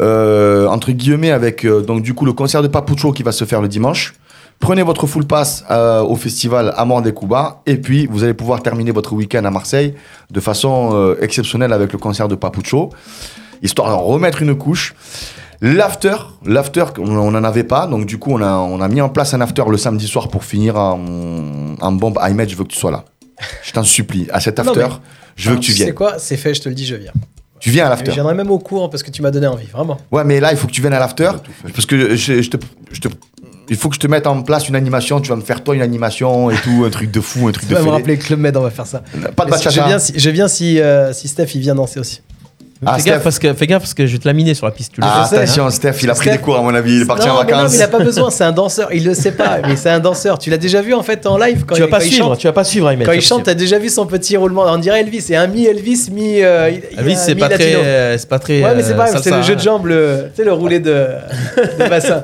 [0.00, 3.44] euh, entre guillemets avec euh, donc du coup le concert de Papucho qui va se
[3.44, 4.14] faire le dimanche.
[4.58, 8.62] Prenez votre full pass euh, au festival Amor des Cuba et puis vous allez pouvoir
[8.62, 9.94] terminer votre week-end à Marseille
[10.30, 12.90] de façon exceptionnelle avec le concert de Papucho,
[13.62, 14.94] histoire d'en remettre une couche.
[15.60, 19.08] L'after, l'after, on n'en avait pas, donc du coup on a, on a mis en
[19.08, 21.00] place un after le samedi soir pour finir en,
[21.80, 22.18] en bombe.
[22.20, 23.04] Ahmed, je veux que tu sois là.
[23.62, 24.94] Je t'en supplie, à cet Non, after, mais-
[25.36, 25.94] je veux que tu sais viennes.
[25.94, 27.12] quoi C'est fait, je te le dis, je viens.
[27.60, 28.10] Tu viens à Je l'after.
[28.12, 29.96] viendrai même au cours parce que tu m'as donné envie, vraiment.
[30.12, 31.30] Ouais, mais là, il faut que tu viennes à l'after.
[31.74, 32.56] Parce que je, je te,
[32.92, 33.08] je te-
[33.70, 35.18] il faut que je te mette en place une animation.
[35.20, 37.66] Tu vas me faire toi une animation et tout, un truc de fou, un truc
[37.66, 39.02] Tu de vas me rappeler Club Med, on va faire ça.
[39.34, 39.70] Pas de bachata.
[39.70, 42.20] Je viens si, je viens si, euh, si Steph il vient danser aussi.
[42.86, 44.72] Ah, fais, gaffe parce que, fais gaffe parce que je vais te laminer sur la
[44.72, 44.92] piste.
[44.94, 45.38] Tu le Ah, sais.
[45.38, 46.96] attention, Steph, il a pris Steph- des cours, à mon avis.
[46.96, 47.70] Il est parti non, en non, vacances.
[47.72, 48.88] mais il a pas besoin, c'est un danseur.
[48.92, 50.38] Il le sait pas, mais c'est un danseur.
[50.38, 52.12] Tu l'as déjà vu en fait en live quand Tu il, vas pas quand il
[52.12, 52.38] suivre, chante.
[52.38, 53.06] tu vas pas suivre, Ahmed.
[53.06, 54.64] Quand il chante, t'as déjà vu son petit roulement.
[54.66, 56.42] On dirait Elvis, c'est un mi Elvis, mi.
[56.42, 58.62] euh, Elvis, c'est pas très, euh, c'est pas très.
[58.62, 59.64] Ouais, mais c'est euh, pas grave, c'est le jeu de hein.
[59.64, 61.06] jambes, le, tu sais, le roulé de,
[61.78, 62.22] de bassin.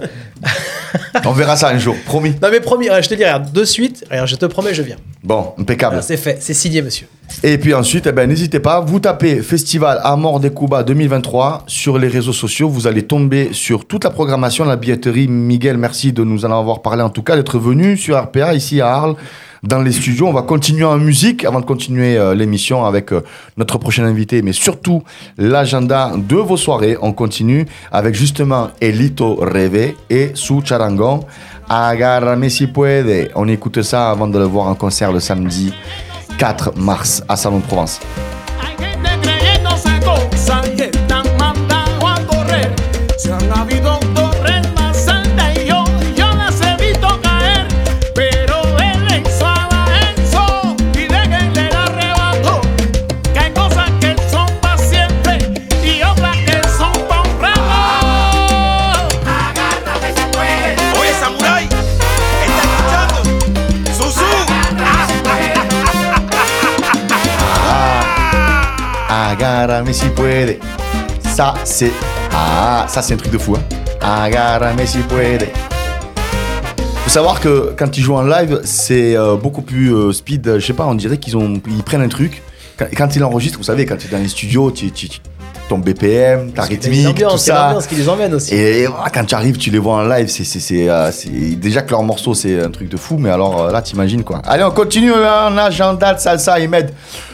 [1.24, 2.34] On verra ça un jour, promis.
[2.42, 4.96] Non, mais promis, je te dis, regarde, de suite, regarde, je te promets, je viens.
[5.22, 5.96] Bon, impeccable.
[5.98, 7.06] Ah, c'est fait, c'est signé, monsieur.
[7.42, 11.98] Et puis ensuite, eh ben, n'hésitez pas, vous tapez Festival Amor des Cuba 2023 sur
[11.98, 12.68] les réseaux sociaux.
[12.68, 15.28] Vous allez tomber sur toute la programmation, la billetterie.
[15.28, 18.80] Miguel, merci de nous en avoir parlé, en tout cas, d'être venu sur RPA ici
[18.80, 19.16] à Arles.
[19.62, 23.20] Dans les studios, on va continuer en musique avant de continuer euh, l'émission avec euh,
[23.58, 25.02] notre prochain invité, mais surtout
[25.36, 26.96] l'agenda de vos soirées.
[27.02, 31.26] On continue avec justement Elito Reve et Su Charangon.
[31.68, 33.30] Agárrame si puede.
[33.34, 35.74] On écoute ça avant de le voir en concert le samedi
[36.38, 38.00] 4 mars à Salon de Provence.
[69.60, 70.58] Agárrame si puede.
[71.28, 71.90] Ça, c'est.
[72.32, 73.56] Ah, ça, c'est un truc de fou.
[73.56, 73.62] Hein.
[74.00, 75.48] Agárrame si puede.
[77.04, 80.54] Faut savoir que quand ils jouent en live, c'est euh, beaucoup plus euh, speed.
[80.58, 82.40] Je sais pas, on dirait qu'ils ont, ils prennent un truc.
[82.78, 85.20] Quand, quand ils l'enregistrent, vous savez, quand tu es dans les studios, tu, tu, tu-
[85.68, 87.66] ton BPM, ta C'est rythmique, tout c'est ça.
[87.66, 88.54] l'ambiance qui les emmène aussi.
[88.56, 91.28] Et voilà, quand tu arrives, tu les vois en live, c'est, c'est, c'est, euh, c'est-
[91.30, 94.42] déjà que leur morceau c'est un truc de fou, mais alors euh, là t'imagines quoi.
[94.48, 96.90] Allez, on continue en agenda de salsa, Ahmed.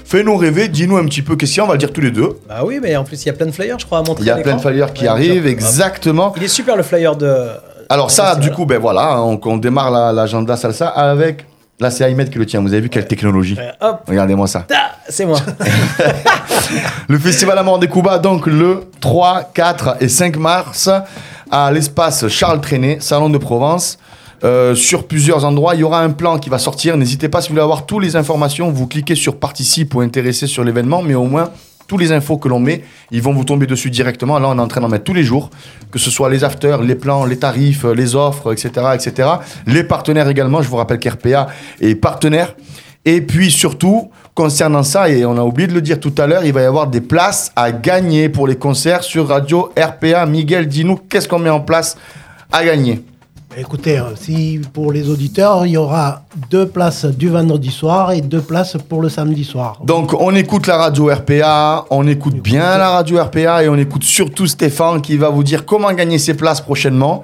[0.07, 2.01] Fais-nous rêver, dis-nous un petit peu qu'est-ce qu'il y a, on va le dire tous
[2.01, 2.39] les deux.
[2.49, 4.23] Bah oui, mais en plus, il y a plein de flyers, je crois, à montrer.
[4.23, 6.33] Il y a plein de flyers qui Ouais, arrivent, exactement.
[6.37, 7.47] Il est super le flyer de.
[7.89, 11.45] Alors ça, du coup, ben voilà, on, on démarre la- l'agenda salsa avec.
[11.81, 12.61] Là, c'est Ahmed qui le tient.
[12.63, 14.65] Vous avez vu quelle technologie Euh, Regardez-moi ça.
[15.09, 15.39] c'est moi.
[17.09, 20.89] Le Festival Amor des Cuba, donc le 3, 4 et 5 mars,
[21.51, 23.99] à l'espace Charles Trenet, Salon de Provence.
[24.45, 26.97] Euh, sur plusieurs endroits, il y aura un plan qui va sortir.
[26.97, 30.47] N'hésitez pas, si vous voulez avoir toutes les informations, vous cliquez sur Participe ou Intéresser
[30.47, 31.51] sur l'événement, mais au moins,
[31.87, 34.39] tous les infos que l'on met, ils vont vous tomber dessus directement.
[34.39, 35.51] Là, on est en train d'en mettre tous les jours,
[35.91, 39.29] que ce soit les afters, les plans, les tarifs, les offres, etc., etc.
[39.67, 41.49] Les partenaires également, je vous rappelle qu'RPA
[41.81, 42.57] est partenaire.
[43.05, 46.45] Et puis surtout, concernant ça, et on a oublié de le dire tout à l'heure,
[46.45, 50.27] il va y avoir des places à gagner pour les concerts sur Radio RPA.
[50.27, 51.97] Miguel, dis-nous, qu'est-ce qu'on met en place
[52.51, 53.05] à gagner?
[53.59, 58.21] Écoutez, euh, si pour les auditeurs, il y aura deux places du vendredi soir et
[58.21, 59.81] deux places pour le samedi soir.
[59.83, 64.05] Donc on écoute la radio RPA, on écoute bien la radio RPA et on écoute
[64.05, 67.23] surtout Stéphane qui va vous dire comment gagner ses places prochainement.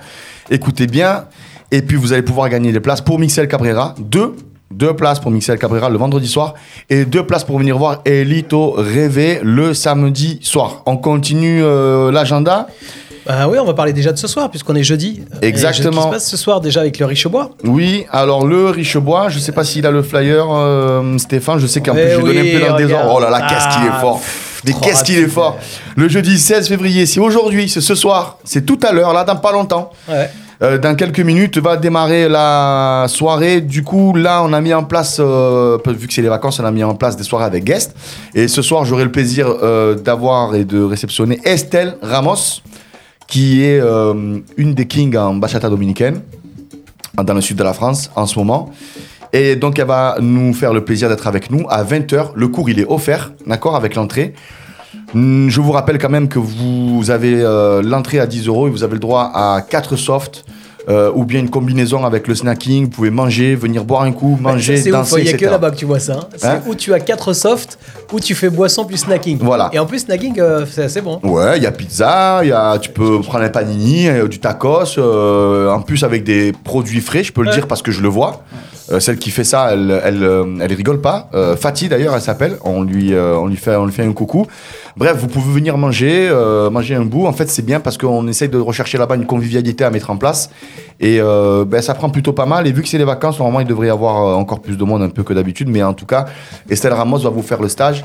[0.51, 1.27] Écoutez bien.
[1.71, 3.95] Et puis vous allez pouvoir gagner des places pour Mixel Cabrera.
[3.99, 4.35] Deux.
[4.71, 6.55] Deux places pour Mixel Cabrera le vendredi soir
[6.89, 10.83] et deux places pour venir voir Elito Rêver le samedi soir.
[10.87, 12.69] On continue euh, l'agenda.
[13.27, 15.23] Bah oui, on va parler déjà de ce soir, puisqu'on est jeudi.
[15.43, 15.91] Exactement.
[15.91, 19.39] Qu'est-ce qui se passe ce soir déjà avec le Richebois Oui, alors le Richebois, je
[19.39, 22.55] sais pas s'il a le flyer, euh, Stéphane, je sais qu'en Ouais, plus j'ai donné
[22.57, 23.13] un peu dans le désordre.
[23.17, 24.21] Oh là là, qu'est-ce qu'il Ah, est fort
[24.65, 25.57] Mais qu'est-ce qu'il est fort
[25.97, 29.37] Le jeudi 16 février, c'est aujourd'hui, c'est ce soir, c'est tout à l'heure, là, dans
[29.37, 29.91] pas longtemps.
[30.09, 30.29] Ouais.
[30.63, 33.61] Euh, dans quelques minutes va démarrer la soirée.
[33.61, 36.65] Du coup, là, on a mis en place, euh, vu que c'est les vacances, on
[36.65, 37.97] a mis en place des soirées avec guests.
[38.33, 42.61] Et ce soir, j'aurai le plaisir euh, d'avoir et de réceptionner Estelle Ramos,
[43.33, 46.21] qui est euh, une des kings en bachata dominicaine,
[47.15, 48.71] dans le sud de la France en ce moment.
[49.33, 52.33] Et donc, elle va nous faire le plaisir d'être avec nous à 20h.
[52.35, 54.35] Le cours, il est offert, d'accord, avec l'entrée.
[55.15, 58.71] Hmm, Je vous rappelle quand même que vous avez euh, l'entrée à 10 euros et
[58.71, 60.45] vous avez le droit à 4 softs.
[60.89, 64.37] Euh, ou bien une combinaison avec le snacking, vous pouvez manger, venir boire un coup,
[64.41, 66.15] manger, Ça, c'est ouf, danser, il n'y a que là-bas que tu vois ça.
[66.15, 66.29] hein.
[66.37, 67.79] C'est Hein où tu as 4 softs,
[68.13, 69.39] où tu fais boisson plus snacking.
[69.41, 69.71] Voilà.
[69.73, 71.21] Et en plus, snacking, euh, c'est assez bon.
[71.23, 74.99] Ouais, il y a pizza, y a, tu peux prendre un panini, euh, du tacos,
[74.99, 78.09] euh, en plus avec des produits frais, je peux le dire parce que je le
[78.09, 78.43] vois.
[78.91, 80.29] Euh, celle qui fait ça, elle, elle,
[80.61, 81.29] elle rigole pas.
[81.35, 82.57] Euh, Fatih d'ailleurs, elle s'appelle.
[82.65, 84.47] On lui, euh, on lui fait, on lui fait un coucou.
[84.97, 87.27] Bref, vous pouvez venir manger, euh, manger un bout.
[87.27, 90.17] En fait, c'est bien parce qu'on essaye de rechercher là-bas une convivialité à mettre en
[90.17, 90.51] place.
[91.01, 92.67] Et euh, ben, ça prend plutôt pas mal.
[92.67, 94.85] Et vu que c'est les vacances, normalement, il devrait y avoir euh, encore plus de
[94.85, 95.69] monde un peu que d'habitude.
[95.69, 96.27] Mais en tout cas,
[96.69, 98.05] Estelle Ramos va vous faire le stage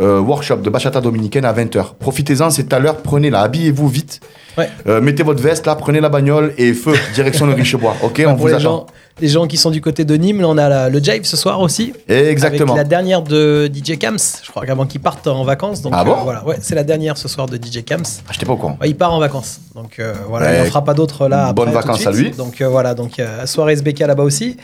[0.00, 1.94] euh, workshop de bachata dominicaine à 20h.
[1.98, 2.96] Profitez-en, c'est à l'heure.
[2.98, 4.20] Prenez-la, habillez-vous vite.
[4.58, 5.00] Ouais.
[5.00, 7.94] Mettez votre veste là, prenez la bagnole et feu, direction le Richebois.
[8.02, 8.58] Ok, on Pour vous attend.
[8.58, 8.86] gens,
[9.20, 11.36] les gens qui sont du côté de Nîmes, là, on a la- le Jive ce
[11.36, 11.92] soir aussi.
[12.08, 12.72] Exactement.
[12.72, 15.82] Avec la dernière de DJ Kams, je crois qu'avant qu'il parte en vacances.
[15.82, 18.02] Donc, Ah euh, bon voilà, ouais, c'est la dernière ce soir de DJ Kams.
[18.26, 18.78] Ah, j'étais pas au courant.
[18.80, 19.60] Ouais, il part en vacances.
[19.74, 21.52] Donc euh, voilà, il n'en fera pas d'autres là.
[21.52, 22.30] Bonnes vacances à lui.
[22.30, 24.56] Donc euh, voilà, donc soirée SBK là-bas aussi.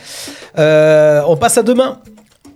[0.57, 1.99] On passe à demain.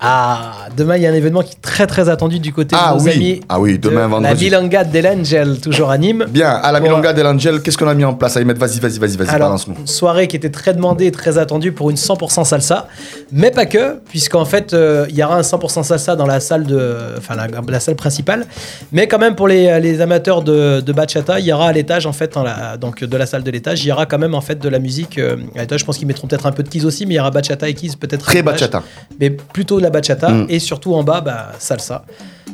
[0.04, 2.94] Ah, demain il y a un événement qui est très très attendu du côté Ah
[2.94, 3.12] de nos oui.
[3.14, 3.42] amis.
[3.48, 4.50] Ah oui, de demain, vendredi.
[4.50, 4.84] La Milanga
[5.14, 6.26] Angel, toujours à Nîmes.
[6.28, 6.88] Bien, à la Bon.
[6.88, 9.76] Milonga de l'Angel, qu'est-ce qu'on a mis en place Ahmed, vas-y, vas-y, vas-y, vas-y, balance-nous.
[9.86, 12.88] soirée qui était très demandée et très attendue pour une 100% salsa,
[13.32, 16.64] mais pas que, puisqu'en fait, euh, il y aura un 100% salsa dans la salle
[16.66, 18.48] de, enfin la, la salle principale,
[18.92, 22.08] mais quand même pour les, les amateurs de, de bachata, il y aura à l'étage
[22.08, 24.42] en fait, la, donc de la salle de l'étage, il y aura quand même en
[24.42, 25.20] fait de la musique.
[25.20, 27.18] euh, à l'étage, je pense qu'ils mettront peut-être un peu de keys aussi, mais il
[27.18, 28.26] y aura bachata et keys peut-être.
[28.26, 28.82] Très bachata.
[29.20, 30.46] mais plutôt de la bachata Mm.
[30.50, 32.04] et surtout en bas, bah, salsa.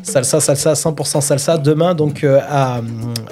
[0.03, 1.57] Salsa, salsa, 100% salsa.
[1.57, 2.79] Demain, donc, euh, à,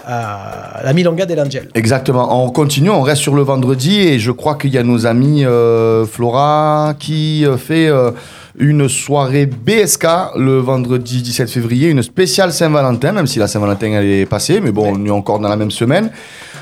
[0.05, 1.69] à la Milonga del Angel.
[1.73, 2.43] Exactement.
[2.45, 5.45] On continue, on reste sur le vendredi et je crois qu'il y a nos amis
[5.45, 8.11] euh, Flora qui euh, fait euh,
[8.57, 10.05] une soirée BSK
[10.37, 14.71] le vendredi 17 février, une spéciale Saint-Valentin, même si la Saint-Valentin elle est passée, mais
[14.71, 16.09] bon, on est encore dans la même semaine.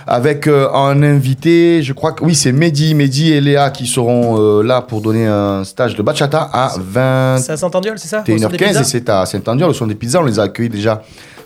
[0.07, 4.37] Avec euh, un invité, je crois que oui, c'est Mehdi, Mehdi et Léa qui seront
[4.39, 8.23] euh, là pour donner un stage de bachata à 20 C'est à Saint-Andiol, c'est ça
[8.27, 10.39] Au son des 21h15 pizzas et c'est à Saint-Andier, le son des pizzas, on les
[10.39, 11.01] a accueillis déjà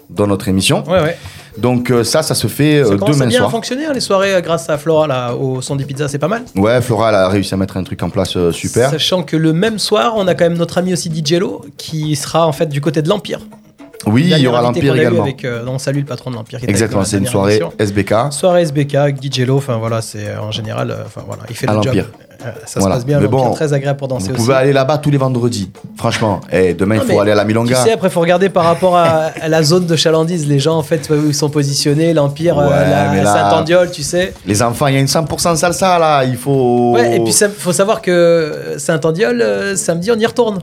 [0.09, 0.83] dans notre émission.
[0.87, 1.17] Ouais, ouais.
[1.57, 3.51] Donc euh, ça, ça se fait Ça euh, commence à demain bien soir.
[3.51, 6.27] fonctionner, hein, les soirées euh, grâce à Flora là, au son des pizzas, c'est pas
[6.27, 6.43] mal.
[6.55, 8.91] Ouais, Flora elle a réussi à mettre un truc en place super.
[8.91, 12.15] Sachant que le même soir, on a quand même notre ami aussi DJ Lo qui
[12.15, 13.39] sera en fait du côté de l'Empire.
[14.05, 15.23] Oui, il y aura l'Empire également.
[15.23, 16.59] Avec, euh, on salue le patron de l'Empire.
[16.67, 17.73] Exactement, c'est une soirée émission.
[17.79, 18.13] SBK.
[18.31, 21.55] Soirée SBK avec DJ Lo, enfin voilà, c'est euh, en général, euh, enfin voilà, il
[21.55, 21.95] fait À le job.
[21.97, 22.95] Euh, ça Voilà.
[22.95, 24.41] se passe bien, Mais bon, très agréable pour danser Vous aussi.
[24.43, 25.71] pouvez aller là-bas tous les vendredis.
[25.97, 27.75] Franchement, Eh, demain Non, il faut aller à la Tu Milonga.
[27.83, 30.83] sais, après, faut regarder par rapport à, à la zone de chalandise, les gens en
[30.83, 34.33] fait où ils sont positionnés, l'Empire, euh, la Saint-Andiol, tu sais.
[34.45, 36.91] Les enfants, il y a une 100% salsa là, il faut.
[36.93, 39.43] Ouais, et puis il faut savoir que Saint-Andiol,
[39.75, 40.59] samedi, on y retourne.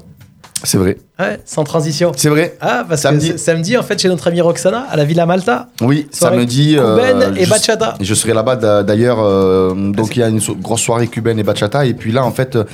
[0.62, 2.12] C'est vrai, Ouais, sans transition.
[2.16, 2.56] c'est vrai.
[2.60, 3.32] Ah, parce Samedi.
[3.32, 6.76] que samedi, en fait, chez notre amie Roxana, à la Villa Malta, Oui, samedi.
[6.78, 7.94] euh, cubaine et je- bachata.
[8.00, 9.18] Je serai là-bas d'a- d'ailleurs.
[9.20, 11.84] euh, donc il y a une so- grosse soirée cubaine et bachata.
[11.84, 12.64] Et puis là, en fait, euh,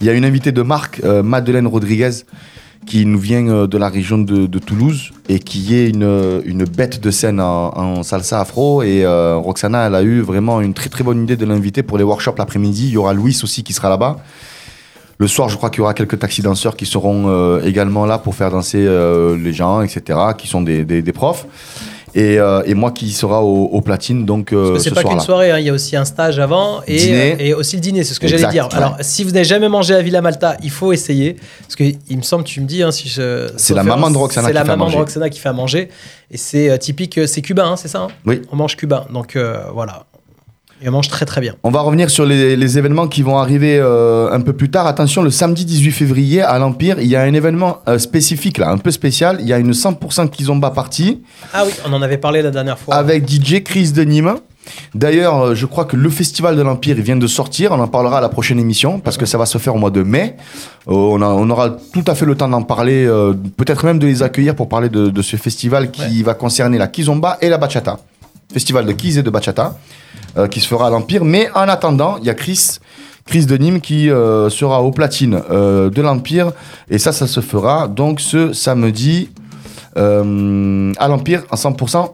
[0.00, 2.10] il y a une invitée de marque, Madeleine Rodriguez,
[2.84, 7.00] qui nous vient de la région de, de Toulouse et qui est une, une bête
[7.00, 8.82] de scène en, en salsa afro.
[8.82, 11.96] Et euh, Roxana, elle a eu vraiment une très très bonne idée de l'inviter pour
[11.98, 12.86] les workshops l'après-midi.
[12.88, 14.18] Il y aura Louis aussi qui sera là-bas.
[15.18, 18.18] Le soir, je crois qu'il y aura quelques taxi danseurs qui seront euh, également là
[18.18, 21.46] pour faire danser euh, les gens, etc., qui sont des, des- des profs.
[22.14, 25.20] Et, euh, et moi qui sera au, au platine, donc euh, ce c'est pas qu'une
[25.20, 27.36] soirée, hein, il y a aussi un stage avant et, Dîner.
[27.38, 28.68] et aussi le dîner, c'est ce que j'allais dire.
[28.70, 28.74] ouais.
[28.74, 31.36] Alors, si vous n'avez jamais mangé à Villa Malta, il faut essayer.
[31.60, 33.48] Parce que il me semble, tu me dis, hein, si je.
[33.58, 34.98] C'est la maman de Roxana qui la fait à maman de manger.
[34.98, 35.88] Roxana qui fait à manger.
[36.30, 38.08] Et c'est euh, typique, c'est cubain, hein, c'est ça hein?
[38.24, 38.40] Oui.
[38.50, 39.04] On mange cubain.
[39.12, 39.36] Donc
[39.74, 40.04] voilà.
[40.82, 41.54] Et on mange très très bien.
[41.62, 44.86] On va revenir sur les, les événements qui vont arriver euh, un peu plus tard.
[44.86, 48.68] Attention, le samedi 18 février à l'Empire, il y a un événement euh, spécifique là,
[48.70, 49.38] un peu spécial.
[49.40, 51.22] Il y a une 100% Kizomba partie
[51.54, 52.94] Ah oui, on en avait parlé la dernière fois.
[52.94, 54.34] avec DJ Chris de Nîmes.
[54.94, 57.72] D'ailleurs, euh, je crois que le festival de l'Empire il vient de sortir.
[57.72, 59.90] On en parlera à la prochaine émission parce que ça va se faire au mois
[59.90, 60.36] de mai.
[60.88, 63.98] Euh, on, a- on aura tout à fait le temps d'en parler, euh, peut-être même
[63.98, 67.48] de les accueillir pour parler de, de ce festival qui va concerner la Kizomba et
[67.48, 67.98] la Bachata.
[68.52, 69.76] Festival de keys et de bachata,
[70.36, 71.24] euh, qui se fera à l'Empire.
[71.24, 72.78] Mais en attendant, il y a Chris,
[73.24, 76.52] Chris de Nîmes qui euh, sera au platine euh, de l'Empire.
[76.90, 79.30] Et ça, ça se fera donc ce samedi
[79.98, 82.10] à l'Empire en 100%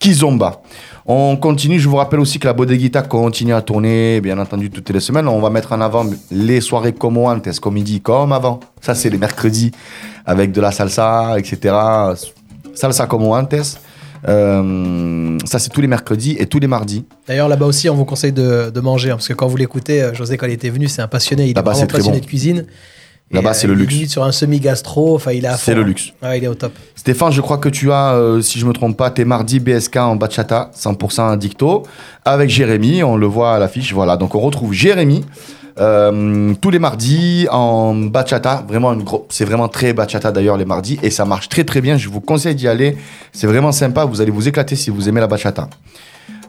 [0.00, 0.62] Kizomba.
[1.06, 4.90] On continue, je vous rappelle aussi que la Bodeguita continue à tourner, bien entendu, toutes
[4.90, 5.28] les semaines.
[5.28, 8.60] On va mettre en avant les soirées como antes, comme dit, comme avant.
[8.80, 9.70] Ça, c'est les mercredis,
[10.26, 11.74] avec de la salsa, etc.
[12.74, 13.80] Salsa como antes.
[14.28, 17.04] Euh, ça, c'est tous les mercredis et tous les mardis.
[17.26, 19.10] D'ailleurs, là-bas aussi, on vous conseille de, de manger.
[19.10, 21.44] hein, parce que quand vous l'écoutez, euh, José, quand il était venu, c'est un passionné.
[21.46, 22.24] Il est vraiment passionné bon.
[22.24, 22.66] de cuisine.
[23.32, 23.94] Là-bas, euh, c'est le il est luxe.
[23.94, 25.14] limite sur un semi-gastro.
[25.14, 25.84] Enfin, il C'est le hein.
[25.84, 26.12] luxe.
[26.22, 26.72] Ouais, il est au top.
[26.96, 29.96] Stéphane, je crois que tu as, euh, si je me trompe pas, tes mardis BSK
[29.98, 31.84] en bachata, 100% dicto,
[32.24, 34.16] avec Jérémy, on le voit à l'affiche, voilà.
[34.16, 35.24] Donc on retrouve Jérémy
[35.80, 38.96] euh, tous les mardis en bachata, vraiment
[39.28, 42.20] c'est vraiment très bachata d'ailleurs les mardis, et ça marche très très bien, je vous
[42.20, 42.96] conseille d'y aller,
[43.32, 45.68] c'est vraiment sympa, vous allez vous éclater si vous aimez la bachata.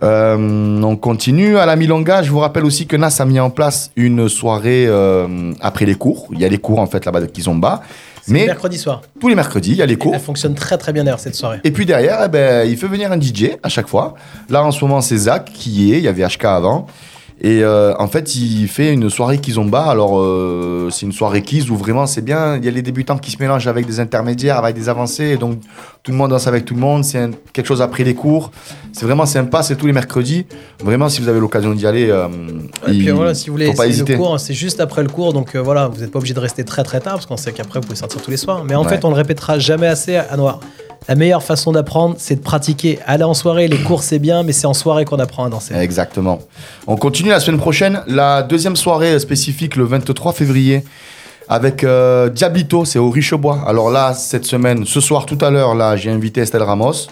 [0.04, 2.24] Euh, on continue à la Milonga.
[2.24, 5.96] Je vous rappelle aussi que Nas a mis en place une soirée euh, après les
[5.96, 6.28] cours.
[6.32, 7.82] Il y a les cours en fait là-bas de Kizomba.
[8.28, 9.02] Mais mercredi soir.
[9.20, 10.14] tous les mercredis, il y a les cours.
[10.14, 11.60] Elle fonctionne très très bien d'ailleurs cette soirée.
[11.64, 14.16] Et puis derrière, eh ben, il fait venir un DJ à chaque fois.
[14.50, 15.98] Là, en ce moment, c'est Zach qui y est.
[15.98, 16.88] Il y avait HK avant.
[17.44, 19.82] Et euh, en fait, il fait une soirée Kizomba.
[19.86, 22.58] Alors, euh, c'est une soirée Kiz où vraiment c'est bien.
[22.58, 25.26] Il y a les débutants qui se mélangent avec des intermédiaires, avec des avancés.
[25.30, 25.58] Et donc,
[26.04, 27.04] tout le monde danse avec tout le monde.
[27.04, 28.52] C'est quelque chose après les cours.
[28.94, 29.64] C'est vraiment sympa.
[29.64, 30.46] C'est tous les mercredis.
[30.84, 32.28] Vraiment, si vous avez l'occasion d'y aller, euh,
[32.88, 34.18] Et puis voilà, si vous voulez faut pas hésiter.
[34.18, 36.64] cours, c'est juste après le cours, donc euh, voilà, vous n'êtes pas obligé de rester
[36.64, 38.64] très très tard parce qu'on sait qu'après vous pouvez sortir tous les soirs.
[38.66, 38.90] Mais en Ouais.
[38.90, 40.60] fait, on le répétera jamais assez à Noir.
[41.08, 43.00] La meilleure façon d'apprendre, c'est de pratiquer.
[43.06, 45.74] Aller en soirée, les cours c'est bien, mais c'est en soirée qu'on apprend à danser.
[45.76, 46.40] Exactement.
[46.88, 50.84] On continue la semaine prochaine, la deuxième soirée spécifique le 23 février
[51.50, 53.64] avec euh, Diablito, c'est au Richebois.
[53.68, 57.08] Alors là, cette semaine, ce soir, tout à l'heure, là, j'ai invité Estelle Ramos.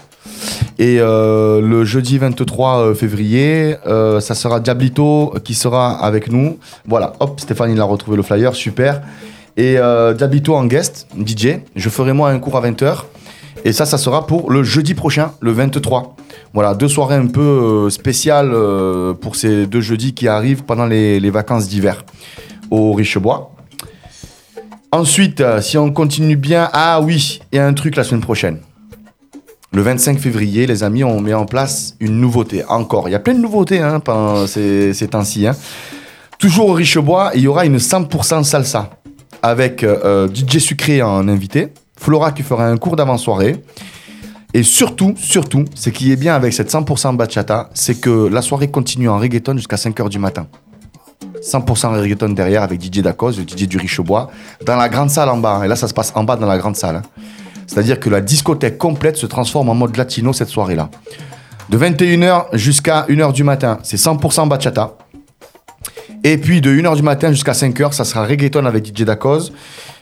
[0.78, 6.58] Et euh, le jeudi 23 euh, février, euh, ça sera Diablito qui sera avec nous.
[6.86, 9.02] Voilà, hop, Stéphane, il a retrouvé le flyer, super.
[9.56, 9.76] Et
[10.16, 11.58] Diablito en guest, DJ.
[11.76, 13.04] Je ferai moi un cours à 20h.
[13.64, 16.16] Et ça, ça sera pour le jeudi prochain, le 23.
[16.54, 20.86] Voilà, deux soirées un peu euh, spéciales euh, pour ces deux jeudis qui arrivent pendant
[20.86, 22.04] les, vacances d'hiver
[22.70, 23.52] au Richebois.
[24.92, 28.22] Ensuite, euh, si on continue bien, ah oui, il y a un truc la semaine
[28.22, 28.58] prochaine.
[29.72, 32.64] Le 25 février, les amis, on met en place une nouveauté.
[32.64, 35.46] Encore, il y a plein de nouveautés hein, pendant ces, temps-ci.
[35.46, 35.54] hein.
[36.38, 38.90] Toujours au Richebois, il y aura une 100% salsa
[39.42, 39.86] avec
[40.34, 41.68] DJ Sucré en invité,
[42.00, 43.62] Flora qui fera un cours d'avant-soirée.
[44.54, 48.68] Et surtout, surtout, ce qui est bien avec cette 100% bachata, c'est que la soirée
[48.70, 50.46] continue en reggaeton jusqu'à 5h du matin.
[51.42, 54.30] 100% reggaeton derrière avec DJ Dacos, le DJ du Richebois,
[54.64, 55.56] dans la grande salle en bas.
[55.56, 55.64] hein.
[55.64, 56.96] Et là, ça se passe en bas dans la grande salle.
[56.96, 57.02] hein.
[57.66, 60.88] C'est-à-dire que la discothèque complète se transforme en mode latino cette soirée-là.
[61.68, 64.94] De 21h jusqu'à 1h du matin, c'est 100% bachata.
[66.24, 69.52] Et puis de 1h du matin jusqu'à 5h, ça sera reggaeton avec DJ Dacoz.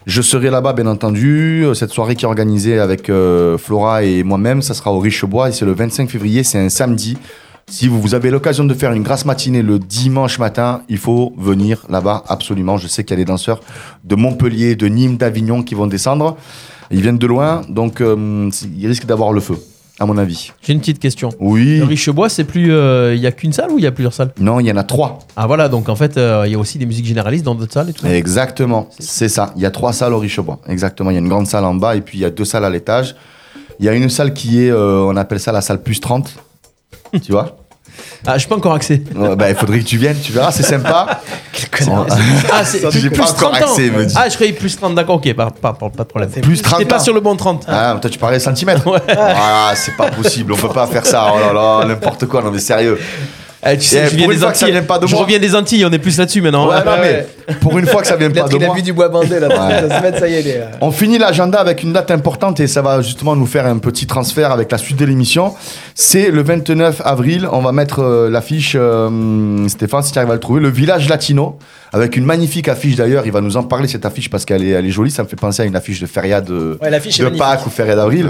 [0.07, 1.67] Je serai là-bas, bien entendu.
[1.75, 5.53] Cette soirée qui est organisée avec euh, Flora et moi-même, ça sera au Richebois et
[5.53, 7.19] c'est le 25 février, c'est un samedi.
[7.71, 11.85] Si vous, avez l'occasion de faire une grasse matinée le dimanche matin, il faut venir
[11.91, 12.79] là-bas absolument.
[12.79, 13.61] Je sais qu'il y a des danseurs
[14.05, 16.39] de Montpellier, de Nîmes, d'Avignon qui vont descendre.
[16.91, 19.59] Ils viennent de loin, donc euh, ils risquent d'avoir le feu,
[20.01, 20.53] à mon avis.
[20.63, 21.31] J'ai une petite question.
[21.41, 21.79] Oui.
[21.79, 22.73] Le Richebois, c'est plus.
[22.73, 24.33] euh, Il y a qu'une salle ou il y a plusieurs salles?
[24.39, 25.19] Non, il y en a trois.
[25.37, 27.73] Ah voilà, donc en fait, euh, il y a aussi des musiques généralistes dans d'autres
[27.73, 28.07] salles et tout.
[28.07, 29.53] Exactement, c'est ça.
[29.57, 30.61] Il y a trois salles au Richebois.
[30.69, 32.45] Exactement, il y a une grande salle en bas et puis il y a deux
[32.45, 33.17] salles à l'étage.
[33.81, 36.33] Il y a une salle qui est, euh, on appelle ça la salle plus 30.
[37.23, 37.57] tu vois?
[38.27, 39.01] Ah, je suis pas encore accès.
[39.15, 41.21] Ouais, bah, Il faudrait que tu viennes, tu verras, c'est sympa.
[41.71, 42.05] connard.
[42.07, 42.15] Bon,
[42.53, 43.71] Ah, c'est J'ai plus pas encore 30 ans.
[43.73, 44.15] accès, me dit.
[44.17, 46.31] Ah, je croyais plus 30, d'accord, ok, pas, pas, pas, pas de problème.
[46.31, 47.05] Plus 30 J'étais pas ans.
[47.05, 47.65] sur le bon 30.
[47.69, 48.83] Ah, toi tu parlais centimètres
[49.17, 51.33] Ah, c'est pas possible, on peut pas faire ça.
[51.35, 52.99] Oh là là, n'importe quoi, non mais sérieux.
[53.67, 54.71] Eh, tu sais, Eh, je viens des Antilles.
[54.71, 55.23] vient pas de je moi.
[55.25, 56.69] reviens des Antilles, on est plus là-dessus maintenant.
[56.69, 56.83] Ouais, hein.
[56.87, 57.27] non, mais
[57.61, 59.49] pour une fois que ça vient pas de qu'il a vu du bois bandé là.
[59.49, 59.89] Ouais.
[59.89, 62.11] Ça se met, ça y est, il est, euh, On finit l'agenda avec une date
[62.13, 65.55] importante et ça va justement nous faire un petit transfert avec la suite de l'émission.
[65.95, 67.49] C'est le 29 avril.
[67.51, 71.09] On va mettre euh, l'affiche, euh, Stéphane, si tu arrives à le trouver, le village
[71.09, 71.59] latino,
[71.93, 73.25] avec une magnifique affiche d'ailleurs.
[73.27, 75.11] Il va nous en parler cette affiche parce qu'elle est, elle est jolie.
[75.11, 77.29] Ça me fait penser à une affiche de feria de, Ouais, de.
[77.39, 78.29] Pâques ou feria d'avril.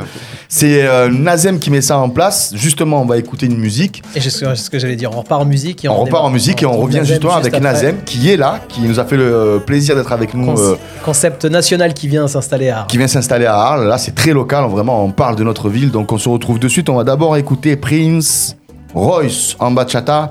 [0.49, 2.53] C'est euh, Nazem qui met ça en place.
[2.55, 4.03] Justement, on va écouter une musique.
[4.15, 5.85] Et c'est ce que- ce que j'allais dire, on repart en musique.
[5.85, 7.73] Et On repart en musique et on revient Nazem justement juste avec après.
[7.73, 10.47] Nazem qui est là, qui nous a fait le plaisir d'être avec nous.
[10.55, 12.87] Conce- euh, Concept national qui vient s'installer à.
[12.89, 13.87] qui vient s'installer à Arles.
[13.89, 15.91] Là, c'est très local, vraiment, on parle de notre ville.
[15.91, 16.89] Donc, on se retrouve de suite.
[16.89, 18.57] On va d'abord écouter Prince
[18.95, 20.31] Royce en bachata.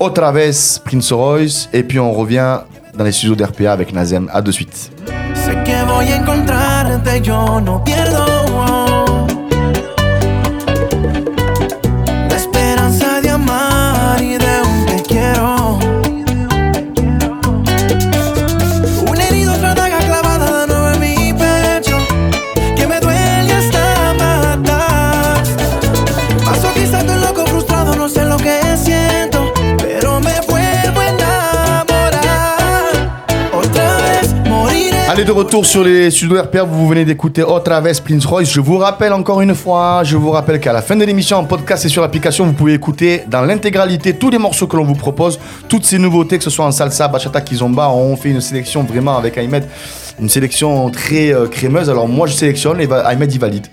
[0.00, 0.50] Otra vez
[0.84, 1.68] Prince Royce.
[1.72, 2.58] Et puis, on revient
[2.96, 4.28] dans les studios d'RPA avec Nazem.
[4.32, 4.90] À de suite.
[35.14, 38.50] Allez de retour sur les studios RPA, vous venez d'écouter Au Traves Prince Royce.
[38.50, 41.44] Je vous rappelle encore une fois, je vous rappelle qu'à la fin de l'émission en
[41.44, 44.96] podcast et sur l'application, vous pouvez écouter dans l'intégralité tous les morceaux que l'on vous
[44.96, 45.38] propose,
[45.68, 47.90] toutes ces nouveautés, que ce soit en salsa, bachata, kizomba.
[47.90, 49.68] On fait une sélection vraiment avec Ahmed,
[50.20, 51.88] une sélection très euh, crémeuse.
[51.88, 53.66] Alors moi je sélectionne et Ahmed il valide.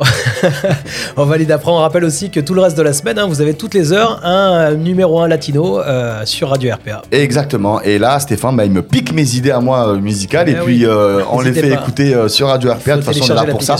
[1.16, 1.70] On valide après.
[1.70, 3.92] On rappelle aussi que tout le reste de la semaine, hein, vous avez toutes les
[3.92, 7.02] heures un euh, numéro 1 latino euh, sur Radio RPA.
[7.10, 7.80] Exactement.
[7.82, 10.64] Et là, Stéphane, bah, il me pique mes idées à moi euh, musicales et Eh
[10.64, 11.80] puis euh, on les fait pas.
[11.82, 12.96] écouter euh, sur Radio RPA.
[12.96, 13.76] De toute façon, on est là pour ça.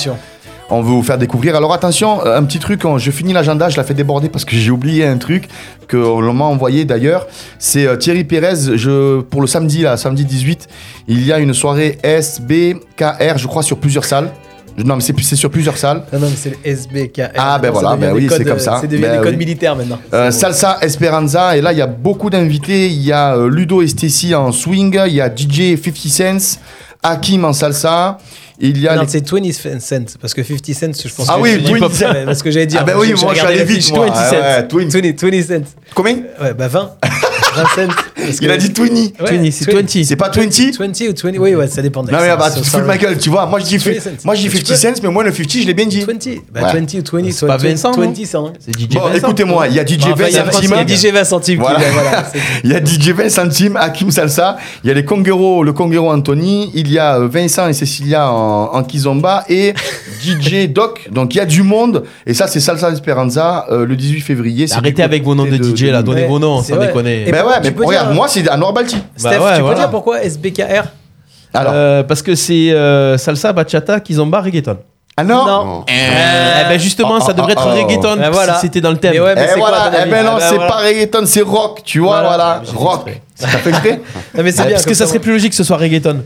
[0.71, 1.55] On veut vous faire découvrir.
[1.55, 4.57] Alors attention, un petit truc, quand je finis l'agenda, je la fais déborder parce que
[4.57, 5.49] j'ai oublié un truc
[5.87, 7.27] que l'on m'a envoyé d'ailleurs.
[7.59, 10.69] C'est Thierry Pérez, je, pour le samedi, là, samedi 18,
[11.09, 14.31] il y a une soirée SBKR, je crois, sur plusieurs salles.
[14.79, 16.03] Non, mais c'est sur plusieurs salles.
[16.13, 17.23] Non, non, mais c'est le SBK.
[17.37, 18.79] Ah, ben voilà, ben oui, c'est comme ça.
[18.81, 19.99] C'est devenu Ben des codes militaires maintenant.
[20.15, 20.31] Euh.
[20.31, 22.87] Salsa Esperanza, et là il y a beaucoup d'invités.
[22.89, 25.95] Il y a euh, Ludo et Stacy en swing, il y a DJ 50
[26.41, 26.59] Cents,
[27.03, 28.19] Hakim en salsa.
[28.65, 31.35] Il y a Non, les- c'est 20 cents, parce que 50 cents, je pense Ah
[31.35, 32.25] que oui, c'est 20 cents.
[32.27, 32.81] Parce que j'allais dire.
[32.83, 34.07] Ah ben oui, moi, la vite, fiche, moi.
[34.07, 34.33] 20 Ouais, cents.
[34.37, 35.65] ouais, 20, 20 cents.
[35.95, 36.15] Combien?
[36.41, 36.93] Ouais, bah 20.
[37.57, 37.95] 20 cents.
[38.27, 38.85] Parce Il que- a dit 20.
[38.85, 40.05] Ouais, 20, c'est 20.
[40.05, 40.43] C'est pas 20
[40.79, 42.03] 20 ou 20, oui, ouais, ça dépend.
[42.03, 43.47] Non mais bah, tu te fous de ma gueule, tu vois.
[43.47, 44.11] Moi je dis, 20 cents.
[44.25, 46.01] moi, je dis Tu 50 peux- cents, mais moi le 50, je l'ai bien dit.
[46.03, 46.29] 20.
[46.53, 46.81] Bah, Ouais.
[46.81, 47.31] 20 ou 20.
[47.33, 48.53] C'est pas 20, Vincent, non 20 cents.
[48.61, 50.71] C'est DJ Bon, écoutez-moi, il y a DJ Enfin, 20 il y a centimes.
[50.87, 51.63] il y a DJ 20 centimes.
[52.65, 56.11] Il y a DJ 20 centimes, Hakim Salsa, il y a les Conguero, le Conguero
[56.11, 59.75] Anthony, il y a euh, Vincent et Cecilia en, en Kizomba et
[60.23, 61.09] DJ Doc.
[61.11, 64.67] Donc il y a du monde et ça c'est Salsa Esperanza euh, le 18 février.
[64.73, 66.87] Arrêtez avec vos noms de DJ là, donnez vos noms, c'est sans vrai.
[66.89, 67.25] déconner.
[67.31, 68.97] Ben ouais, mais regarde, moi c'est à Norbalti.
[69.17, 69.79] Steph, Bah ouais, tu peux voilà.
[69.81, 70.85] dire pourquoi SBKR
[71.55, 74.79] Alors, Euh, parce que c'est euh, salsa, bachata, kizomba, reggaeton.
[75.17, 75.85] ah non, Non.
[75.89, 77.83] Eh ben justement, oh, ça devrait oh, être oh.
[77.87, 78.55] reggaeton Ben voilà.
[78.55, 79.13] si c'était dans le thème.
[79.13, 80.55] Mais ouais, mais Eh c'est quoi, voilà, ton eh avis ben non, Ah ben c'est
[80.57, 80.71] voilà.
[80.71, 82.29] pas reggaeton, c'est rock, tu vois, Voilà.
[82.29, 83.03] voilà, J'ai dit rock.
[83.07, 83.23] exprès.
[83.35, 84.01] Ça fait exprès
[84.35, 84.71] Non, mais c'est bien.
[84.73, 86.23] parce que comme ça serait plus logique que ce soit reggaeton.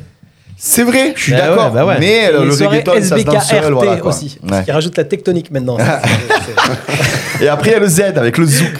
[0.68, 1.96] C'est vrai, je suis Bah d'accord, ouais, bah ouais.
[2.00, 4.10] mais euh, le soirées reggaeton, ça se danse seul, SBKRT voilà, quoi.
[4.10, 4.36] aussi.
[4.50, 4.64] Ouais.
[4.64, 5.78] Qu'il rajoute la tectonique maintenant.
[7.40, 8.72] Et après, il y a le Z avec le zouk.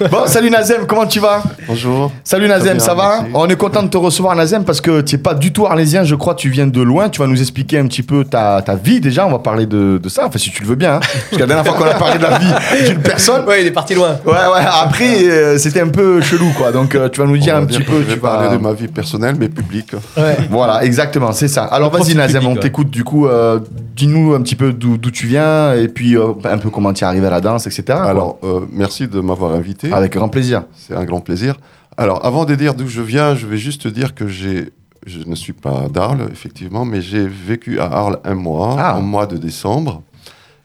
[0.10, 1.42] bon, salut Nazem, comment tu vas?
[1.66, 2.12] Bonjour.
[2.22, 3.30] Salut Nazem, ça va merci.
[3.34, 6.04] On est content de te recevoir Nazem parce que tu n'es pas du tout arlésien,
[6.04, 7.08] je crois, tu viens de loin.
[7.08, 9.98] Tu vas nous expliquer un petit peu ta, ta vie déjà, on va parler de,
[10.02, 10.96] de ça, enfin si tu le veux bien.
[10.96, 11.00] hein.
[11.00, 13.66] Parce que la dernière fois qu'on a parlé de la vie d'une personne, Ouais, il
[13.66, 14.18] est parti loin.
[14.26, 16.72] ouais, ouais, après euh, c'était un peu chelou quoi.
[16.72, 18.00] Donc euh, tu vas nous dire On un petit peu.
[18.00, 19.92] Je vais tu parler vas- de ma vie personnelle, mais publique.
[20.16, 20.36] Ouais.
[20.50, 21.64] Voilà, exactement, c'est ça.
[21.64, 23.26] Alors vas-y Nazem, on t'écoute du coup.
[23.26, 23.60] euh,
[23.96, 27.06] Dis-nous un petit peu d'où tu viens et puis euh, un peu comment tu es
[27.06, 27.98] arrivé à la danse, etc.
[28.02, 29.92] Alors, euh, merci de m'avoir invité.
[29.92, 30.64] Avec grand plaisir.
[30.76, 31.56] C'est un grand plaisir.
[31.96, 34.72] Alors, avant de dire d'où je viens, je vais juste dire que j'ai,
[35.06, 38.98] je ne suis pas d'Arles, effectivement, mais j'ai vécu à Arles un mois, Ah.
[38.98, 40.02] au mois de décembre.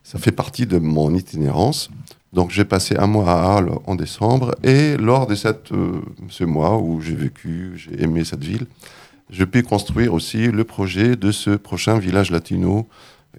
[0.03, 1.91] Ça fait partie de mon itinérance.
[2.33, 4.55] Donc, j'ai passé un mois à Arles en décembre.
[4.63, 8.65] Et lors de cette, euh, ce mois où j'ai vécu, j'ai aimé cette ville,
[9.31, 12.87] je peux construire aussi le projet de ce prochain village latino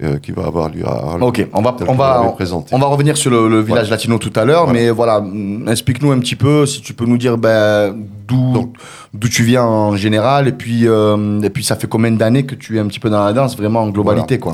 [0.03, 1.23] euh, qui va avoir lieu à Arles.
[1.23, 2.35] Ok, on va, on va,
[2.73, 6.13] on, va revenir sur le, le village latino tout à l'heure, mais voilà, mm, explique-nous
[6.13, 7.95] un petit peu, si tu peux nous dire ben,
[8.27, 8.73] d'où
[9.13, 12.55] d'où tu viens en général, et puis, euh, et puis ça fait combien d'années que
[12.55, 14.53] tu es un petit peu dans la danse, vraiment en globalité, quoi?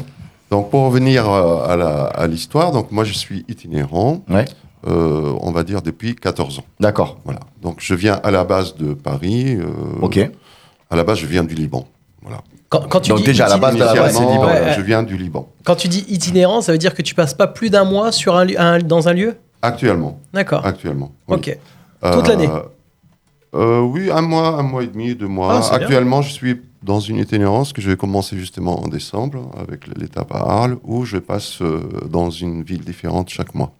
[0.51, 4.47] Donc pour revenir euh, à la- à l'histoire, donc moi je suis itinérant, Ouais,
[4.87, 6.65] euh, on va dire depuis 14 ans.
[6.81, 7.41] d'accord, Voilà.
[7.63, 9.59] Donc je viens à la base de Paris.
[10.01, 10.31] ok.
[10.91, 11.87] À la base je viens du Liban.
[12.23, 12.43] Voilà.
[12.69, 13.87] Quand, quand tu Donc dis déjà, à la base Liban.
[13.87, 15.49] euh, Ouais, je viens du Liban.
[15.65, 18.37] Quand tu dis itinérant, ça veut dire que tu passes pas plus d'un mois sur
[18.37, 19.37] un, dans un lieu?
[19.63, 20.19] Actuellement.
[20.33, 20.65] D'accord.
[20.67, 21.13] Actuellement.
[21.29, 21.37] oui.
[21.37, 21.59] Ok.
[22.13, 22.49] Toute l'année
[23.55, 25.55] euh, Oui, un mois, un mois et demi, deux mois.
[25.57, 25.79] Ah, bien.
[25.87, 30.33] Actuellement, je suis dans une itinérance que je vais commencer justement en décembre avec l'étape
[30.33, 33.73] à Arles, où je passe euh, dans une ville différente chaque mois.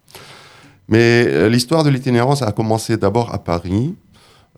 [0.89, 3.95] Mais euh, l'histoire de l'itinérance a commencé d'abord à Paris.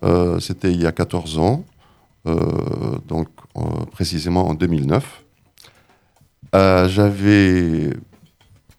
[0.04, 1.77] Euh, C'était il y a 14 ans, euh,
[2.24, 3.60] donc euh,
[3.90, 5.24] précisément en 2009.
[6.54, 7.90] Euh, J'avais,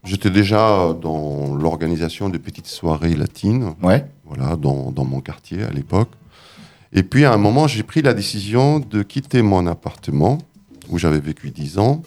[0.04, 5.70] j'étais déjà dans l'organisation de petites soirées latines Ouais, voilà, dans, dans mon quartier à
[5.72, 6.10] l'époque.
[6.94, 10.40] Et puis à un moment, j'ai pris la décision de quitter mon appartement
[10.90, 12.02] où j'avais vécu 10 ans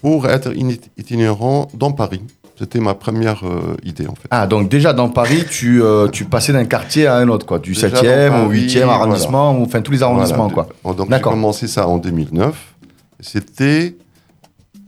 [0.00, 0.52] pour être
[0.96, 2.22] itinérant dans Paris.
[2.58, 4.26] C'était ma première euh, idée en fait.
[4.30, 7.60] Ah, donc déjà dans Paris, tu, euh, tu passais d'un quartier à un autre, quoi,
[7.60, 10.94] du Déjà 7e dans au Paris, 8e arrondissement, ou enfin tous les arrondissements, Voilà, quoi.
[10.94, 12.74] Donc j'ai commencé ça en 2009.
[13.20, 13.96] C'était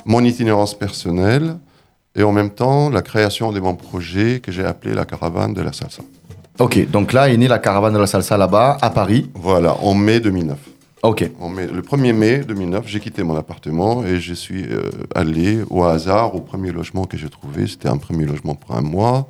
[0.05, 1.57] mon itinérance personnelle
[2.17, 5.63] et en même temps la création de mon projet que j'ai appelé la caravane de
[5.63, 6.03] la salsa.
[6.59, 9.31] Ok, donc là est née la caravane de la salsa là-bas, à Paris.
[9.35, 10.59] Voilà, en mai 2009.
[11.03, 14.83] Ok, le 1er mai 2009, j'ai quitté mon appartement et je suis euh,
[15.15, 17.67] allé au hasard au premier logement que j'ai trouvé.
[17.67, 19.27] C'était un premier logement pour un mois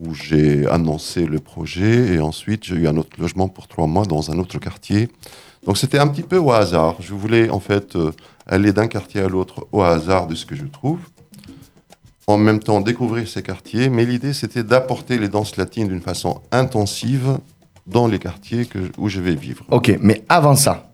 [0.00, 4.04] où j'ai annoncé le projet et ensuite j'ai eu un autre logement pour trois mois
[4.04, 5.08] dans un autre quartier.
[5.64, 6.96] Donc c'était un petit peu au hasard.
[6.98, 8.10] Je voulais en fait euh,
[8.44, 10.98] aller d'un quartier à l'autre au hasard de ce que je trouve.
[12.26, 16.40] En même temps découvrir ces quartiers, mais l'idée c'était d'apporter les danses latines d'une façon
[16.50, 17.38] intensive
[17.90, 19.64] dans les quartiers que, où je vais vivre.
[19.70, 20.84] Ok, mais avant ça,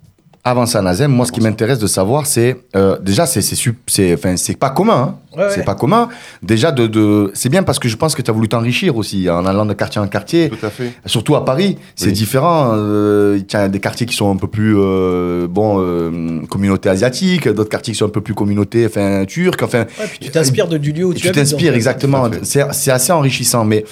[0.47, 4.13] avant ça, Nazem, moi, ce qui m'intéresse de savoir, c'est euh, déjà, c'est c'est c'est
[4.13, 5.17] enfin, c'est pas commun.
[5.35, 5.39] hein.
[5.39, 5.65] Ouais, C'est ouais.
[5.65, 6.09] pas commun.
[6.43, 9.29] Déjà, de, de c'est bien parce que je pense que tu as voulu t'enrichir aussi
[9.31, 10.51] en allant de quartier en quartier.
[10.51, 10.93] Tout à fait.
[11.07, 12.13] Surtout à Paris, c'est Oui.
[12.13, 12.73] différent.
[12.75, 16.91] euh, Il y a des quartiers qui sont un peu plus euh, bon euh, communauté
[16.91, 19.63] asiatique, d'autres quartiers qui sont un peu plus communauté enfin turque.
[19.63, 22.29] Enfin, Ouais, puis tu t'inspires de- du lieu où tu tu t'inspires exactement.
[22.43, 23.85] C'est assez enrichissant, mais.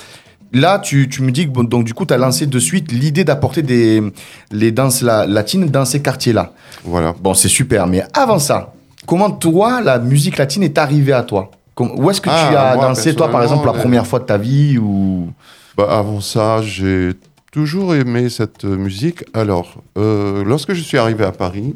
[0.53, 3.25] Là, tu, tu me dis que donc du coup, tu as lancé de suite l'idée
[3.25, 4.03] d'apporter des
[4.51, 6.53] les danses la- latines dans ces quartiers-là.
[6.85, 7.15] Voilà.
[7.21, 8.75] Bon, c'est super, mais avant ça,
[9.07, 11.51] comment toi, la musique latine est arrivée à toi?
[11.75, 14.07] Comme- Où est-ce que tu Ah, as moi, dansé, toi, par exemple, la personnellement, première
[14.07, 15.31] fois de ta vie ou...
[15.77, 17.13] Bah, avant ça, j'ai
[17.51, 19.25] toujours aimé cette euh, musique.
[19.33, 21.75] Alors, euh, lorsque je suis arrivé à Paris,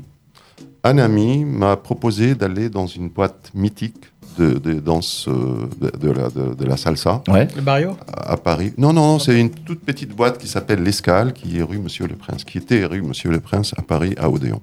[0.84, 3.96] un ami m'a proposé d'aller dans une boîte mythique
[4.39, 7.49] de, de danse euh, de, de la, de- de la salsa Ouais.
[7.57, 8.72] Le barrio à à Paris.
[8.78, 12.07] Non, non, non, c'est une toute petite boîte qui s'appelle l'Escale, qui est rue Monsieur
[12.07, 14.61] le Prince, qui était rue Monsieur le Prince à Paris, à Odéon.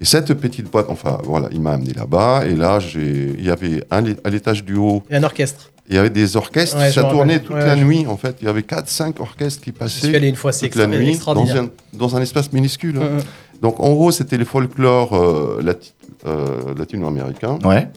[0.00, 3.50] Et cette petite boîte, enfin voilà, il m'a amené là-bas, et là, j'ai- il y
[3.50, 5.70] avait un, à l'étage du haut, Et un orchestre.
[5.88, 8.16] il y avait des orchestres, Ouais, je ça tournait toute Ouais, la je- nuit en
[8.16, 8.36] fait.
[8.40, 10.84] Il y avait 4-5 orchestres qui Je passaient suis allé une fois, c'est toute la
[10.96, 12.96] extra- nuit dans un, dans un espace minuscule.
[12.98, 13.18] hein.
[13.60, 15.92] Donc en gros, c'était le folklore euh, lati-
[16.26, 17.58] euh, latino-américain.
[17.62, 17.88] Ouais.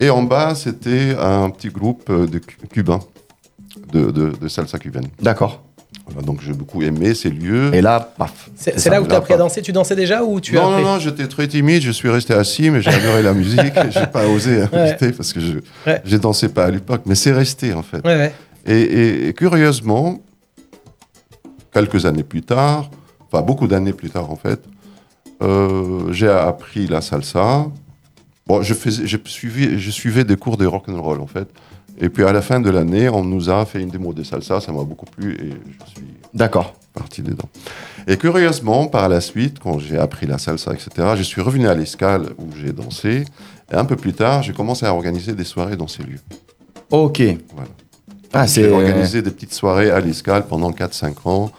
[0.00, 3.00] Et en bas, c'était un petit groupe euh, de cu- cubains,
[3.92, 5.06] de, de- de salsa cubaine.
[5.20, 5.62] D'accord.
[6.06, 7.72] Voilà, donc j'ai beaucoup aimé ces lieux.
[7.74, 8.50] Et là, paf.
[8.56, 9.62] C'est là où tu as appris à danser?
[9.62, 12.10] Tu dansais déjà ou tu as non, non, appris non, j'étais très timide, je suis
[12.10, 13.72] resté assis, mais j'ai adoré la musique.
[13.90, 15.52] J'ai pas osé inviter parce que je
[15.86, 16.02] Ouais.
[16.04, 18.04] j'ai dansé pas à l'époque, mais c'est resté en fait.
[18.04, 18.34] Ouais, ouais.
[18.66, 20.18] Et, et- et curieusement,
[21.72, 22.90] quelques années plus tard,
[23.30, 24.60] enfin beaucoup d'années plus tard en fait,
[25.42, 27.66] euh, j'ai appris la salsa.
[28.46, 31.48] Bon, je, faisais, je, suivais, je suivais des cours de rock'n'roll en fait.
[31.98, 34.60] Et puis à la fin de l'année, on nous a fait une démo de salsa,
[34.60, 36.74] ça m'a beaucoup plu et je suis D'accord.
[36.92, 37.48] parti dedans.
[38.06, 41.74] Et curieusement, par la suite, quand j'ai appris la salsa, etc., je suis revenu à
[41.74, 43.24] l'escale où j'ai dansé.
[43.72, 46.20] Et un peu plus tard, j'ai commencé à organiser des soirées dans ces lieux.
[46.90, 47.22] Ok.
[47.54, 47.70] Voilà.
[48.32, 48.64] Ah, c'est...
[48.64, 51.52] J'ai organisé des petites soirées à l'escale pendant 4-5 ans.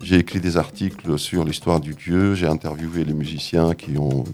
[0.00, 2.34] J'ai écrit des articles sur l'histoire du lieu.
[2.34, 4.24] J'ai interviewé les musiciens qui ont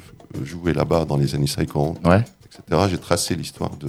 [0.44, 2.24] joué là-bas dans les années 50, Ouais.
[2.44, 2.82] etc.
[2.90, 3.88] J'ai tracé l'histoire de,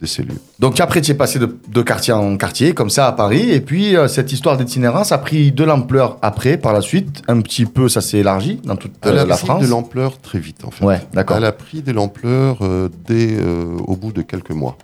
[0.00, 0.40] de ces lieux.
[0.58, 3.50] Donc après, tu es passé de, de quartier en quartier, comme ça, à Paris.
[3.50, 7.22] Et puis, euh, cette histoire d'itinérance a pris de l'ampleur après, par la suite.
[7.28, 9.62] Un petit peu, ça s'est élargi dans toute Elle euh, a la pris France.
[9.62, 10.84] de l'ampleur très vite, en fait.
[10.84, 11.36] Ouais, d'accord.
[11.38, 14.76] Elle a pris de l'ampleur euh, dès euh, au bout de quelques mois.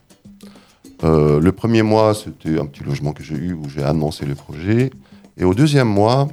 [1.05, 4.35] Euh, le premier mois, c'était un petit logement que j'ai eu où j'ai annoncé le
[4.35, 4.91] projet.
[5.37, 6.29] Et au deuxième mois,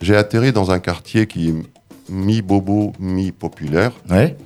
[0.00, 1.54] j'ai atterri dans un quartier qui
[2.08, 4.36] mi-bobo, mi-populaire, Ouais.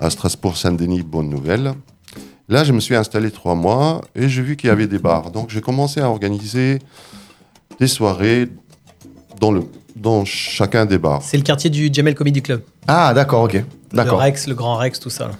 [0.00, 1.72] à Strasbourg-Saint-Denis, bonne nouvelle.
[2.48, 5.30] Là, je me suis installé trois mois et j'ai vu qu'il y avait des bars.
[5.30, 6.78] Donc, j'ai commencé à organiser
[7.80, 8.48] des soirées
[9.40, 9.62] dans, le,
[9.96, 11.22] dans chacun des bars.
[11.22, 12.62] C'est le quartier du Jamel Comedy Club.
[12.86, 13.54] Ah, d'accord, ok.
[13.54, 13.62] Le
[13.96, 14.20] D'accord.
[14.20, 15.28] Rex, le Grand Rex, tout ça.
[15.28, 15.34] là.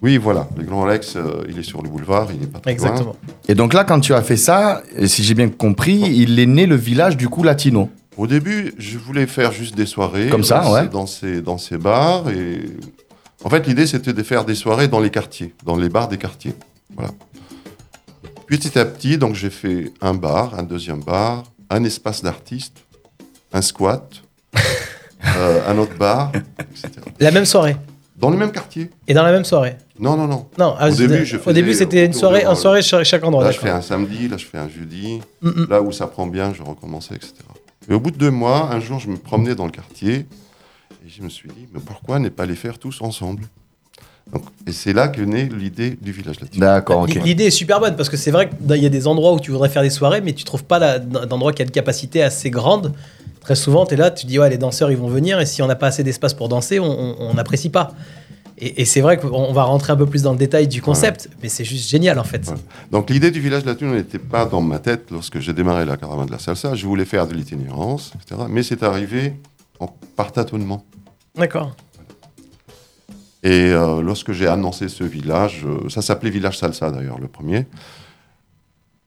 [0.00, 0.48] Oui, voilà.
[0.56, 2.86] Le Grand Rex, euh, il est sur le boulevard, il n'est pas très loin.
[2.86, 3.16] Exactement.
[3.48, 6.66] Et donc là, quand tu as fait ça, si j'ai bien compris, il est né
[6.66, 7.90] le village du coup latino.
[8.18, 10.28] Au début, je voulais faire juste des soirées.
[10.28, 10.82] Comme ça, dans ouais.
[10.82, 12.28] ces- Dans ces, dans ces bars.
[12.28, 12.60] Et...
[13.44, 16.18] En fait, l'idée, c'était de faire des soirées dans les quartiers, dans les bars des
[16.18, 16.52] quartiers.
[16.96, 17.12] Voilà.
[18.48, 22.78] Petit à petit, donc, j'ai fait un bar, un deuxième bar, un espace d'artistes,
[23.52, 24.10] un squat,
[25.36, 26.90] euh, un autre bar, etc.
[27.20, 27.76] La même soirée.
[28.16, 28.90] Dans le même quartier.
[29.06, 29.76] Et dans la même soirée.
[30.00, 30.48] Non, non, non.
[30.58, 33.22] Non, ah, Au début, je au début faisais c'était une soirée, une soirée chaque, chaque
[33.22, 33.44] endroit.
[33.44, 35.20] Là, je fais un samedi, là, je fais un jeudi.
[35.40, 35.66] Mm, mm.
[35.70, 37.34] Là où ça prend bien, je recommençais, etc.
[37.88, 40.26] Et au bout de deux mois, un jour, je me promenais dans le quartier
[41.04, 43.44] et je me suis dit, mais pourquoi ne pas les faire tous ensemble?
[44.32, 46.66] Donc, Et c'est là que naît l'idée du village latino.
[46.66, 47.14] D'accord, ok.
[47.24, 49.50] L'idée est super bonne parce que c'est vrai qu'il y a des endroits où tu
[49.50, 52.92] voudrais faire des soirées, mais tu trouves pas d'endroit qui a une capacité assez grande.
[53.40, 55.62] Très souvent, tu es là, tu dis, ouais, les danseurs, ils vont venir, et si
[55.62, 57.94] on n'a pas assez d'espace pour danser, on n'apprécie pas.
[58.60, 60.82] Et, et c'est vrai qu'on on va rentrer un peu plus dans le détail du
[60.82, 62.52] concept, mais c'est juste génial en fait.
[62.90, 66.26] Donc l'idée du village latino n'était pas dans ma tête lorsque j'ai démarré la caravane
[66.26, 66.74] de la salsa.
[66.74, 68.42] Je voulais faire de l'itinérance, etc.
[68.48, 69.34] Mais c'est arrivé
[69.80, 69.86] en,
[70.16, 70.84] par tâtonnement.
[71.36, 71.76] D'accord.
[73.44, 77.66] Et euh, lorsque j'ai annoncé ce village, euh, ça s'appelait Village Salsa d'ailleurs, le premier,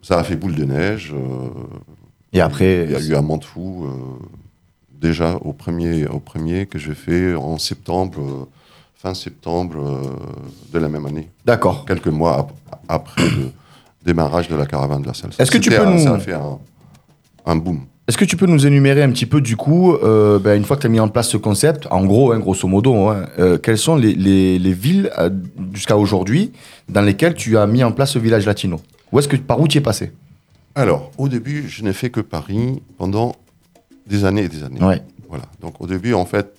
[0.02, 1.14] ça a fait boule de neige.
[1.14, 1.49] euh,
[2.32, 3.89] Et après, il y a eu un euh,
[4.89, 8.45] déjà au premier, au premier que j'ai fait en septembre, euh,
[9.02, 10.02] fin septembre euh,
[10.74, 11.86] de la même année, d'accord.
[11.86, 12.52] quelques mois ap-
[12.88, 13.52] après le,
[14.06, 15.41] démarrage de la caravane de la salsa.
[15.41, 16.58] Est-ce que tu peux un- nous- Ça a fait un,
[17.45, 17.82] un boom.
[18.08, 20.76] Est-ce que tu peux nous énumérer un petit peu, du coup, euh, ben, une fois
[20.76, 23.58] que tu as mis en place ce concept, en gros, hein, grosso modo, hein, euh,
[23.58, 25.30] quelles sont les, les- les villes euh,
[25.74, 26.52] jusqu'à aujourd'hui
[26.89, 28.80] dans lesquelles tu as mis en place ce village latino?
[29.12, 30.12] Où est-ce que, Par où tu es passé?
[30.76, 33.36] Alors, au début, je n'ai fait que Paris pendant
[34.08, 34.82] des années et des années.
[34.84, 35.02] Ouais.
[35.30, 35.45] Voilà.
[35.62, 36.54] Donc, au début, en fait,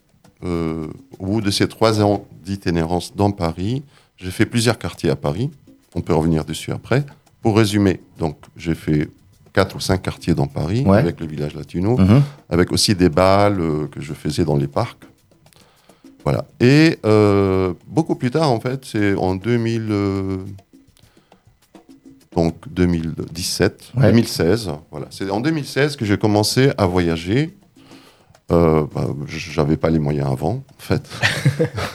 [0.44, 0.86] euh,
[1.18, 3.82] au bout de ces trois ans d'itinérance dans Paris,
[4.16, 5.50] j'ai fait plusieurs quartiers à Paris.
[5.94, 7.04] On peut revenir dessus après.
[7.42, 9.08] Pour résumer, donc, j'ai fait
[9.52, 10.98] quatre ou cinq quartiers dans Paris Ouais.
[10.98, 12.22] avec le village latino, Mhm.
[12.48, 15.04] avec aussi des balles euh, que je faisais dans les parcs.
[16.24, 16.44] Voilà.
[16.60, 20.36] Et euh, beaucoup plus tard, en fait, c'est en 2000, euh,
[22.34, 24.02] donc 2017, Ouais.
[24.10, 24.70] 2016.
[24.90, 25.06] Voilà.
[25.10, 27.54] C'est en 2016 que j'ai commencé à voyager.
[28.52, 31.02] Euh, bah, J'avais pas les moyens avant, en fait.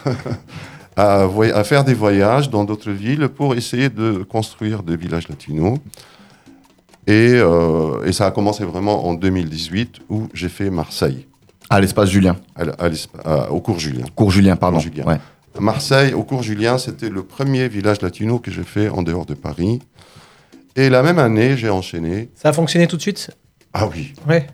[0.95, 5.77] à, faire des voyages dans d'autres villes pour essayer de construire des villages latinos.
[7.05, 11.25] Et, euh, et ça a commencé vraiment en 2018 où j'ai fait Marseille,
[11.69, 12.35] À l'espace Julien.
[12.55, 12.63] à
[13.23, 14.05] à au cours Julien.
[14.13, 14.77] Cours Julien, pardon.
[14.77, 15.05] Cours Julien.
[15.05, 15.19] Ouais.
[15.59, 19.33] Marseille, au cours Julien, c'était le premier village latino que j'ai fait en dehors de
[19.33, 19.79] Paris.
[20.75, 22.29] Et la même année, j'ai enchaîné.
[22.35, 23.31] Ça a fonctionné tout de suite?
[23.73, 24.13] Ah oui.
[24.27, 24.45] Ouais.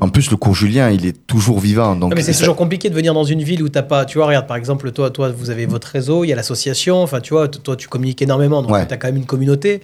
[0.00, 1.94] En plus, le cours Julien, il est toujours vivant.
[1.96, 4.04] Donc Non, mais c'est toujours compliqué de venir dans une ville où t'as pas.
[4.04, 7.02] Tu vois, regarde, par exemple, toi, toi, vous avez votre réseau, il y a l'association.
[7.02, 8.86] Enfin, tu vois, toi, tu communiques énormément, donc Ouais.
[8.86, 9.80] tu as quand même une communauté.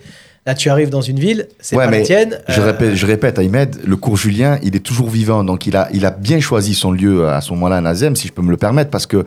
[0.46, 2.38] Là, tu arrives dans une ville, c'est Ouais, pas la tienne.
[2.48, 5.42] Je, euh, répète, je répète, Ahmed, le cours Julien, il est toujours vivant.
[5.42, 8.28] Donc, il a, il a bien choisi son lieu à ce moment-là à Nazem, si
[8.28, 9.24] je peux me le permettre, parce que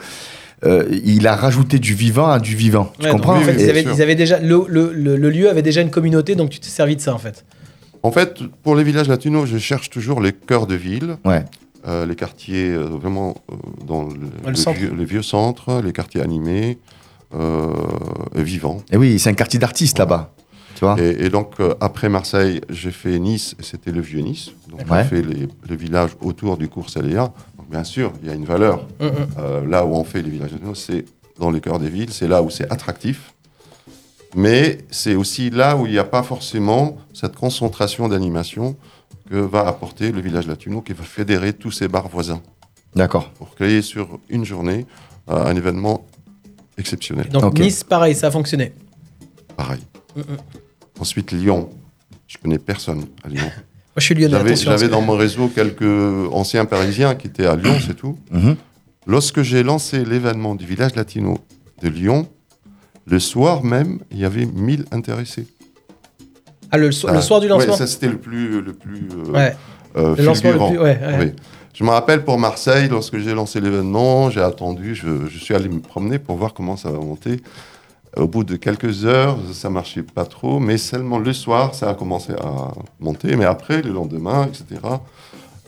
[0.66, 2.92] euh, il a rajouté du vivant à du vivant.
[3.00, 3.92] Tu donc, comprends en fait, ils, avaient, sûr.
[3.96, 6.70] ils avaient déjà le, le- le- le lieu avait déjà une communauté, donc tu t'es
[6.70, 7.44] servi de ça en fait.
[8.04, 11.44] En fait, pour les villages latinos, je cherche toujours les cœurs de ville, Ouais.
[11.88, 14.78] euh, les quartiers euh, vraiment euh, dans le, le le centre.
[14.80, 16.78] vieux, les vieux centres, les quartiers animés,
[17.36, 17.74] euh,
[18.36, 18.78] et vivants.
[18.92, 20.12] Et oui, c'est un quartier d'artistes Voilà.
[20.12, 20.34] là-bas.
[20.76, 24.22] Tu vois Et, et donc, euh, après Marseille, j'ai fait Nice, et c'était le vieux
[24.22, 24.52] Nice.
[24.70, 25.04] Donc, Ouais.
[25.04, 27.34] j'ai fait les, les villages autour du cours Saléa.
[27.70, 28.88] Bien sûr, il y a une valeur.
[29.00, 29.10] Mm, mm.
[29.40, 31.06] Euh, là où on fait les villages latinos, c'est
[31.38, 33.34] dans les cœurs des villes, c'est là où c'est attractif.
[34.36, 38.76] Mais c'est aussi là où il n'y a pas forcément cette concentration d'animation
[39.30, 42.42] que va apporter le village latino qui va fédérer tous ces bars voisins
[42.96, 43.32] D'accord.
[43.32, 44.86] pour créer sur une journée
[45.30, 46.06] euh, un événement
[46.78, 47.30] exceptionnel.
[47.30, 47.60] Donc Ok.
[47.60, 48.74] Nice, pareil, ça a fonctionné.
[49.56, 49.82] Pareil.
[50.16, 50.38] Mm, mm.
[51.00, 51.70] Ensuite, Lyon.
[52.28, 53.42] Je connais personne à Lyon.
[53.46, 54.56] Moi, je suis lyonnais.
[54.56, 58.18] J'avais dans mon réseau quelques anciens parisiens qui étaient à Lyon, c'est tout.
[58.32, 58.56] Mhm.
[59.08, 61.40] Lorsque j'ai lancé l'événement du village latino
[61.82, 62.28] de Lyon,
[63.10, 65.48] le soir même, il y avait 1000 intéressés.
[66.72, 69.08] Ah, le, so- le Ah, soir du lancement Ouais, ça c'était le plus, le plus
[69.12, 69.56] euh, Ouais.
[69.98, 70.70] euh, Le lancement le fulgurant.
[70.70, 71.18] plus- ouais, ouais.
[71.20, 71.32] Oui.
[71.74, 75.70] Je me rappelle pour Marseille, lorsque j'ai lancé l'événement, j'ai attendu, je, je suis allé
[75.70, 77.42] me promener pour voir comment ça va monter.
[78.18, 81.94] Au bout de quelques heures, ça marchait pas trop, mais seulement le soir, ça a
[81.94, 83.36] commencé à monter.
[83.36, 84.82] Mais après, le lendemain, etc.,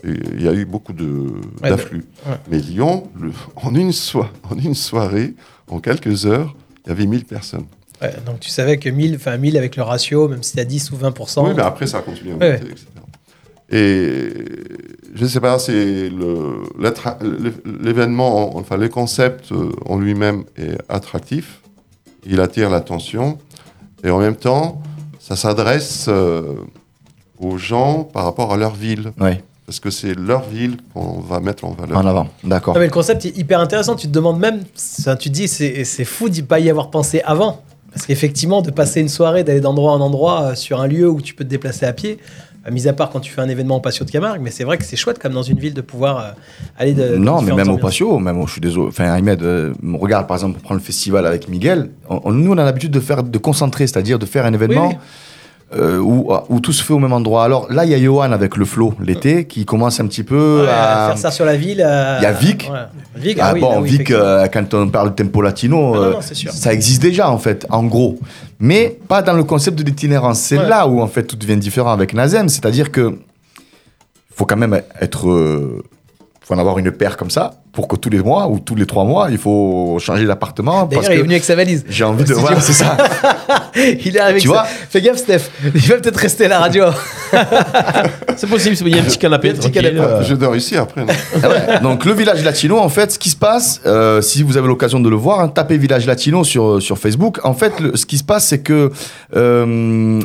[0.03, 2.03] et il y a eu beaucoup Ouais, d'afflux.
[2.27, 2.35] ouais.
[2.49, 5.35] Mais Lyon, le- en, une soi- en une soirée,
[5.69, 7.65] en quelques heures, il y avait 1000 personnes.
[8.01, 10.91] Ouais, donc tu savais que 1000, enfin 1000 avec le ratio, même si t'as 10
[10.91, 11.47] ou 20%.
[11.47, 12.85] Oui, mais après, ça a continué à Ouais, monter, etc.
[13.73, 14.33] Et
[15.15, 16.09] je ne sais pas, c'est
[17.65, 21.61] l'événement, en- enfin, le concept euh, en lui-même est attractif.
[22.25, 23.37] Il attire l'attention.
[24.03, 24.81] Et en même temps,
[25.19, 26.55] ça s'adresse euh,
[27.39, 29.11] aux gens par rapport à leur ville.
[29.19, 31.97] Ouais, Parce que c'est leur ville qu'on va mettre en valeur.
[31.97, 32.27] en avant.
[32.43, 32.73] D'accord.
[32.73, 33.95] Non, mais le concept est hyper intéressant.
[33.95, 34.59] Tu te demandes même,
[35.17, 37.61] tu te dis, c'est c'est fou d'y pas y avoir pensé avant.
[37.93, 41.21] Parce qu'effectivement, de passer une soirée, d'aller d'endroit en endroit euh, sur un lieu où
[41.21, 42.17] tu peux te déplacer à pied,
[42.67, 44.65] euh, mis à part quand tu fais un événement au Patio de Camargue, mais c'est
[44.65, 46.31] vrai que c'est chouette comme dans une ville de pouvoir euh,
[46.77, 47.03] aller de.
[47.13, 48.87] de Non, mais même au patio, même au, je suis désolé.
[48.89, 52.51] Enfin, Ahmed, euh, regarde, par exemple, pour prendre le festival avec Miguel, on- on- nous,
[52.51, 54.95] on a l'habitude de faire, de concentrer, c'est-à-dire de faire un événement Oui,
[55.73, 57.43] euh, où, où tout se fait au même endroit.
[57.45, 60.63] Alors là, il y a Johan avec le flow l'été qui commence un petit peu
[60.63, 61.07] Ouais, à.
[61.09, 61.81] faire ça sur la ville.
[61.85, 62.69] euh, Il y a Vic.
[62.71, 62.79] ouais.
[63.15, 65.97] Vic, Ah ah, oui, bon, oui, Vic, euh, quand on parle de tempo latino, Ah
[65.97, 68.19] non, euh, non, ça existe déjà en fait, en gros.
[68.59, 70.39] Mais pas dans le concept de l'itinérance.
[70.39, 70.67] C'est Ouais.
[70.67, 72.49] là où en fait tout devient différent avec Nazem.
[72.49, 73.17] C'est-à-dire que
[74.35, 75.21] faut quand même être.
[76.41, 78.85] faut en avoir une paire comme ça pour que tous les mois ou tous les
[78.85, 80.83] trois mois, il faut changer d'appartement.
[80.85, 81.85] D'ailleurs, il est venu avec sa valise.
[81.89, 82.33] J'ai envie de.
[82.41, 82.73] Voilà, studio.
[82.75, 82.97] c'est ça.
[84.05, 85.49] il est avec Tu sa- vois Fais gaffe, Steph.
[85.73, 86.85] Il va peut-être rester à la radio.
[88.35, 89.51] C'est possible, il y a un petit canapé.
[89.51, 89.97] Un petit canapé.
[89.99, 91.05] euh, Je dors ici après.
[91.43, 91.79] Ah ouais.
[91.81, 94.99] Donc le village latino, en fait, ce qui se passe, euh, si vous avez l'occasion
[94.99, 97.39] de le voir, hein, tapez village latino sur, sur Facebook.
[97.43, 98.91] En fait, le- ce qui se passe, c'est que
[99.35, 99.65] euh,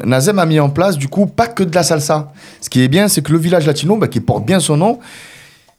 [0.05, 2.33] Nazem a mis en place, du coup, pas que de la salsa.
[2.61, 4.99] Ce qui est bien, c'est que le village latino, bah, qui porte bien son nom,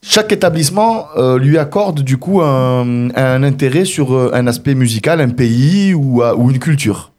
[0.02, 5.20] chaque établissement euh, lui accorde du coup un, un intérêt sur euh, un aspect musical,
[5.20, 7.12] un pays ou, euh, ou une culture.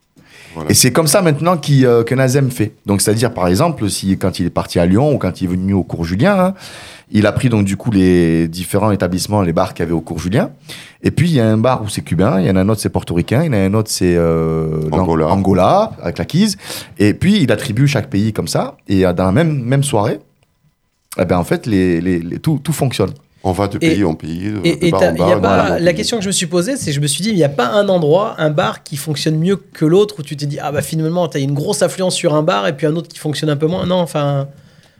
[0.55, 0.71] Voilà.
[0.71, 2.73] Et c'est comme ça maintenant qu'il, euh, que Nazem fait.
[2.85, 5.47] Donc c'est-à-dire par exemple, si quand il est parti à Lyon ou quand il est
[5.47, 6.53] venu au cours Julien, hein,
[7.11, 10.01] il a pris donc du coup les différents établissements, les bars qu'il y avait au
[10.01, 10.51] cours Julien.
[11.03, 12.69] Et puis il y a un bar où c'est cubain, il y en a un
[12.69, 15.27] autre c'est portoricain, il y en a un autre c'est euh, Angola.
[15.27, 16.57] Angola avec la Kise.
[16.97, 18.77] Et puis il attribue chaque pays comme ça.
[18.87, 20.19] Et dans la même même soirée,
[21.17, 23.11] eh ben en fait les, les- les- tout, tout fonctionne.
[23.41, 25.39] On va de Et- pays en pays, de, Et, de et bar en y a
[25.39, 25.67] bar.
[25.69, 27.43] pas, la question que je me suis posée, c'est je me suis dit, il n'y
[27.45, 30.59] a pas un endroit, un bar qui fonctionne mieux que l'autre où tu t'es dit,
[30.61, 33.07] ah bah finalement, tu as une grosse affluence sur un bar et puis un autre
[33.07, 33.85] qui fonctionne un peu moins.
[33.85, 34.49] Non, enfin.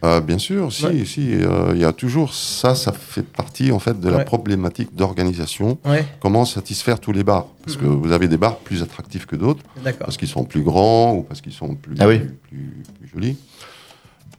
[0.01, 1.03] Ah, bien sûr, si, Ouais.
[1.03, 1.33] si.
[1.33, 5.77] euh, Il y a toujours ça, ça fait partie en fait de la problématique d'organisation.
[5.83, 7.47] Ouais, Comment satisfaire tous les bars?
[7.65, 10.05] Parce que vous avez des bars plus attractifs que d'autres, d'accord.
[10.05, 12.19] parce qu'ils sont plus grands ou parce qu'ils sont plus, Ah oui.
[12.19, 13.37] plus, plus- plus jolis.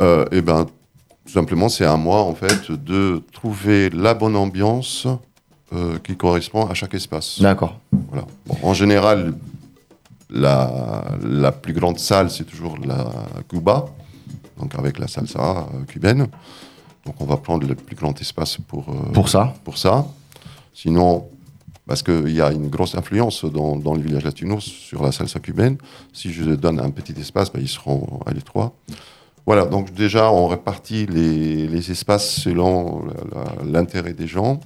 [0.00, 0.66] Euh, et ben,
[1.30, 5.06] tout simplement, c'est à moi en fait de trouver la bonne ambiance
[5.72, 7.40] euh, qui correspond à chaque espace.
[7.40, 7.78] D'accord.
[8.08, 8.26] Voilà.
[8.46, 9.34] Bon, en général,
[10.28, 13.12] la, la plus grande salle, c'est toujours la
[13.48, 13.86] Cuba,
[14.58, 16.26] donc avec la salsa euh, cubaine.
[17.06, 19.54] Donc on va prendre le plus grand espace pour, euh, Pour ça.
[19.62, 20.08] pour ça.
[20.74, 21.28] Sinon,
[21.86, 25.38] parce qu'il y a une grosse influence dans, dans le village latino sur la salsa
[25.38, 25.78] cubaine,
[26.12, 28.72] si je donne un petit espace, ben, ils seront à l'étroit.
[29.50, 33.02] Voilà, donc déjà, on répartit les, les espaces selon
[33.66, 34.60] l'intérêt des gens.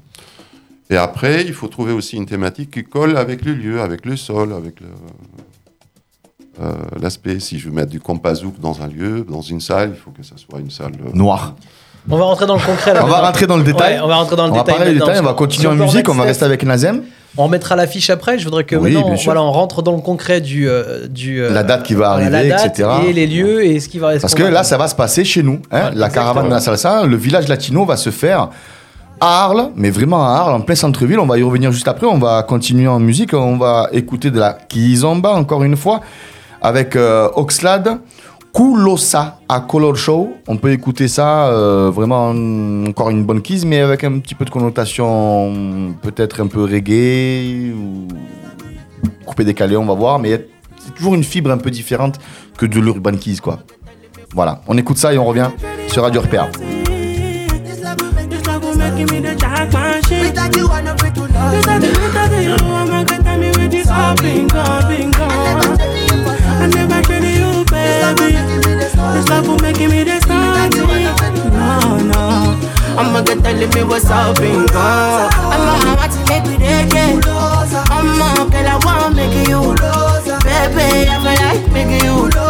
[0.91, 4.15] Et après, il faut trouver aussi une thématique qui colle avec le lieu, avec le
[4.19, 4.75] sol, avec
[6.61, 7.41] euh, l'aspect.
[7.41, 10.23] Si je veux mettre du compazouk dans un lieu, dans une salle, il faut que
[10.23, 11.55] ça soit une salle euh, Noir.
[12.11, 13.07] On va rentrer dans le concret là.
[13.07, 13.95] On va rentrer dans le détail.
[13.95, 14.77] Ouais, on va rentrer dans le on va détail.
[14.77, 17.05] parler détail, on va continuer en musique, on va rester avec Nazem.
[17.37, 18.39] On remettra l'affiche après.
[18.39, 21.51] Je voudrais que Oui, maintenant, voilà, on rentre dans le concret du, euh, du euh,
[21.53, 22.89] La date qui va arriver, la date etc.
[23.09, 24.21] Et les lieux et ce qui va rester.
[24.23, 25.61] Parce que là, ça va se passer chez nous.
[25.73, 28.51] hein, la caravane de la salsa, le village latino va se faire
[29.21, 31.19] à Arles, mais vraiment à Arles, en plein centre-ville.
[31.19, 32.07] On va y revenir juste après.
[32.07, 33.33] On va continuer en musique.
[33.35, 36.01] On va écouter de la kizomba, encore une fois,
[36.63, 37.99] avec euh, Oxlade.
[38.55, 40.33] Kulosa à Color Show.
[40.47, 42.29] On peut écouter ça, euh, vraiment
[42.89, 47.75] encore une bonne kiz, mais avec un petit peu de connotation peut-être un peu reggae
[47.75, 48.07] ou
[49.27, 50.21] coupé décalé, on va voir.
[50.21, 50.47] Mais
[50.79, 52.21] c'est toujours une fibre un peu différente
[52.57, 53.59] que de l'urban keys, quoi.
[54.33, 55.51] Voilà, on écoute ça et on revient
[55.89, 56.49] sur Radio RPA.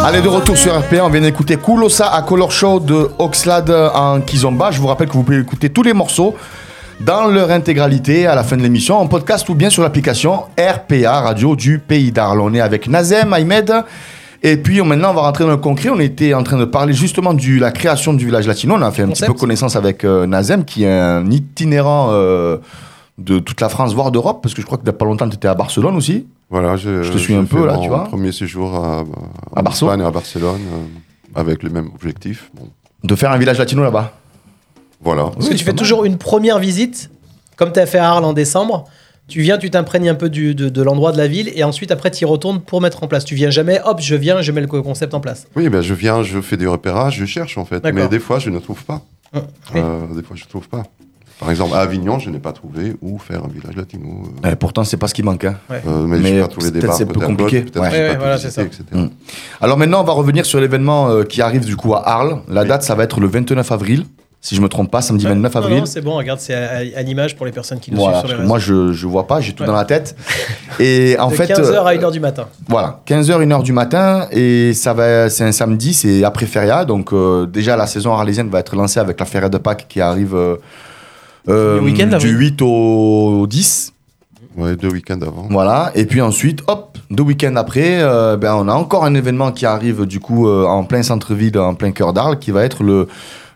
[0.03, 4.21] Allez, de retour sur RPA, on vient d'écouter Kulosa à Color Show de Oxlade en
[4.21, 4.71] Kizomba.
[4.71, 6.35] Je vous rappelle que vous pouvez écouter tous les morceaux
[6.99, 11.21] dans leur intégralité à la fin de l'émission en podcast ou bien sur l'application RPA
[11.21, 12.41] Radio du Pays d'Arles.
[12.41, 13.83] On est avec Nazem, Ahmed.
[14.47, 15.89] Et puis on- maintenant, on va rentrer dans le concret.
[15.89, 18.75] On était en train de parler justement de la création du village latino.
[18.77, 19.27] On a fait un Concept.
[19.31, 22.57] petit peu connaissance avec euh, Nazem, qui est un itinérant euh,
[23.17, 25.05] de toute la France, voire d'Europe, parce que je crois que il n'y a pas
[25.05, 26.27] longtemps, tu étais à Barcelone aussi.
[26.51, 28.03] Voilà, je, Je te suis un peu, là, tu vois.
[28.03, 29.03] premier séjour à.
[29.67, 32.51] Espagne, à Barcelone, euh, avec le même objectif.
[32.53, 32.67] Bon,
[33.03, 34.13] De faire un village latino là-bas.
[35.01, 35.23] voilà.
[35.33, 37.09] Parce que tu fais toujours une première visite,
[37.55, 38.85] comme tu as fait à Arles en décembre.
[39.27, 41.91] Tu viens, tu t'imprègnes un peu du- de, de l'endroit de la ville et ensuite
[41.91, 43.25] après tu y retournes pour mettre en place.
[43.25, 45.47] Tu viens jamais, hop, je viens, je mets le co- concept en place.
[45.55, 47.83] Oui, ben, je viens, je fais des repérages, je cherche en fait.
[47.91, 49.01] Mais des fois, je ne trouve pas.
[49.33, 49.41] Hum,
[49.73, 49.81] oui.
[49.83, 50.83] Euh, des fois, je ne trouve pas.
[51.39, 54.23] Par exemple, à Avignon, je n'ai pas trouvé où faire un village latino.
[54.45, 55.43] euh, Et pourtant, c'est pas ce qui manque.
[55.43, 55.57] hein.
[55.71, 57.61] euh, mais, Mais j'ai pas trouvé des peut-être bars, c'est peu compliqué.
[57.61, 57.91] d'autres, peut-être Ouais.
[57.91, 58.67] j'ai Ouais, pas ouais, tout voilà, visité, c'est ça.
[58.67, 58.83] etc.
[58.93, 59.09] Mm.
[59.59, 62.41] Alors maintenant, on va revenir sur l'événement euh, qui arrive du coup à Arles.
[62.47, 62.67] La Oui.
[62.69, 64.05] date, ça va être le 29 avril,
[64.45, 65.31] si je me trompe pas, samedi Ouais.
[65.31, 65.77] 29 Non, avril.
[65.79, 68.29] non, c'est bon, regarde, c'est à, à l'image pour les personnes qui nous Voilà, suivent
[68.29, 69.67] sur les moi je, je vois pas, j'ai tout Ouais.
[69.67, 70.15] dans la tête.
[70.79, 72.45] Et en de fait, 15h à euh, 1h du matin.
[72.67, 77.11] voilà, 15h, 1h du matin, et ça va, c'est un samedi, c'est après feria, donc
[77.11, 80.35] euh, déjà la saison arlésienne va être lancée avec la feria de Pâques qui arrive
[80.35, 80.57] euh,
[81.49, 82.45] euh, Le week-end, là, du oui.
[82.49, 83.93] 8 au 10.
[84.57, 85.47] Ouais, deux week-ends avant.
[85.49, 89.51] Voilà, et puis ensuite, hop, deux week-ends après, euh, ben, on a encore un événement
[89.51, 92.81] qui arrive du coup euh, en plein centre-ville, en plein cœur d'Arles, qui va être
[92.83, 93.07] le,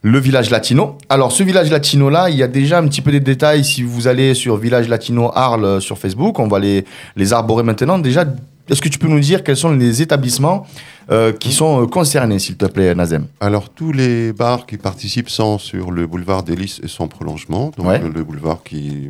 [0.01, 0.97] le village latino.
[1.09, 3.83] Alors ce village latino là, il y a déjà un petit peu des détails si
[3.83, 6.85] vous allez sur village latino Arles euh, sur Facebook, on va les,
[7.15, 7.99] les arborer maintenant.
[7.99, 8.25] Déjà,
[8.69, 10.65] est-ce que tu peux nous dire quels sont les établissements
[11.11, 13.25] euh, qui sont euh, concernés, s'il te plaît, Nazem?
[13.39, 17.71] Alors, tous les bars qui participent sont sur le boulevard des Lys et son prolongement.
[17.75, 17.97] Donc, Ouais.
[17.99, 19.09] le, le boulevard qui.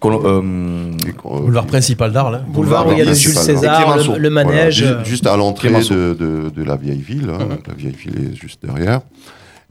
[0.00, 2.34] Colo- euh, qui- euh, Boulevard qui- principal d'Arles.
[2.42, 2.44] hein.
[2.48, 3.14] Boulevard où il y a le.
[3.14, 4.74] Jules César, le, manège.
[4.78, 7.30] ju- juste à l'entrée de- de la vieille ville.
[7.32, 7.38] hein.
[7.44, 7.58] Mhm.
[7.68, 9.00] La vieille ville est juste derrière.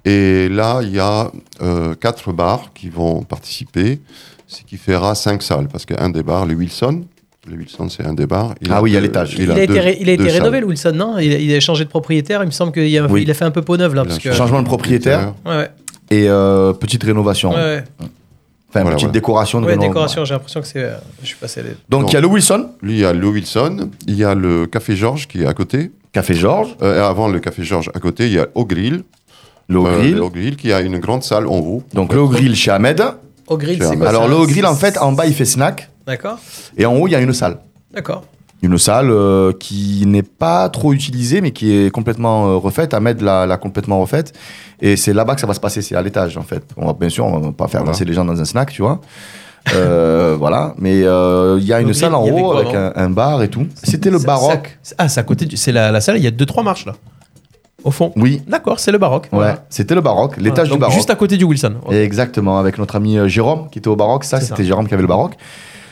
[0.05, 3.99] Et là, il y a euh, quatre bars qui vont participer,
[4.47, 5.67] ce qui fera cinq salles.
[5.71, 7.03] Parce qu'un des bars, le Wilson,
[7.47, 8.53] Le Wilson, c'est un des bars.
[8.69, 9.35] Ah oui, il y a deux- l'étage.
[9.37, 10.59] Il, a été, ré- il a été deux rénové, salles.
[10.61, 11.17] le Wilson, non?
[11.19, 12.43] Il, a- il a changé de propriétaire.
[12.43, 13.23] Il me semble qu'il a, Oui.
[13.23, 14.05] il a fait un peu peau neuve là.
[14.05, 14.31] Parce que...
[14.31, 15.69] Changement de propriétaire Ouais,
[16.11, 17.49] et euh, petite rénovation.
[17.51, 17.83] Ouais, ouais.
[18.69, 19.11] Enfin, Voilà, petite voilà.
[19.13, 19.59] décoration.
[19.61, 20.83] de décoration, j'ai l'impression que c'est.
[20.83, 21.77] euh, je suis passé à l'aide.
[21.89, 24.33] Donc, il y a le Wilson, Lui, il y a le Wilson, il y a
[24.35, 25.91] le Café Georges qui est à côté.
[26.13, 29.03] Café Georges, Euh, avant le Café Georges à côté, il y a Au Grill.
[29.71, 30.55] Le Euh, Grill.
[30.55, 31.83] qui a une grande salle en haut.
[31.93, 33.01] Donc, le Grill chez Ahmed.
[33.47, 35.89] Au grill, c'est quoi Alors, ça Grill, en fait, en bas, il fait snack.
[36.07, 36.37] D'accord,
[36.77, 37.57] Et en haut, il y a une salle.
[37.93, 38.23] d'accord.
[38.63, 42.93] Une salle euh, qui n'est pas trop utilisée, mais qui est complètement euh, refaite.
[42.93, 44.33] Ahmed l'a l'a complètement refaite.
[44.81, 46.63] Et c'est là-bas que ça va se passer, c'est à l'étage, en fait.
[46.77, 47.93] On va, bien sûr, on va pas faire Voilà.
[47.93, 49.01] danser les gens dans un snack, tu vois.
[49.73, 50.75] Euh, voilà.
[50.77, 53.65] Mais euh, il y a une salle en haut avec un, un bar et tout.
[53.83, 54.77] C'était le baroque.
[54.83, 55.45] ça- Ah, c'est à côté.
[55.45, 56.17] du- C'est la, la salle.
[56.17, 56.93] Il y a deux trois marches là.
[57.83, 58.11] Au fond.
[58.15, 58.41] Oui.
[58.47, 59.23] D'accord, c'est le baroque.
[59.25, 59.65] Ouais, Voilà.
[59.69, 60.93] c'était le baroque, l'étage du baroque.
[60.95, 61.75] Juste à côté du Wilson.
[61.91, 64.23] Exactement, avec notre ami euh, Jérôme qui était au baroque.
[64.23, 64.63] Ça, c'était.
[64.63, 65.35] Jérôme qui avait le baroque.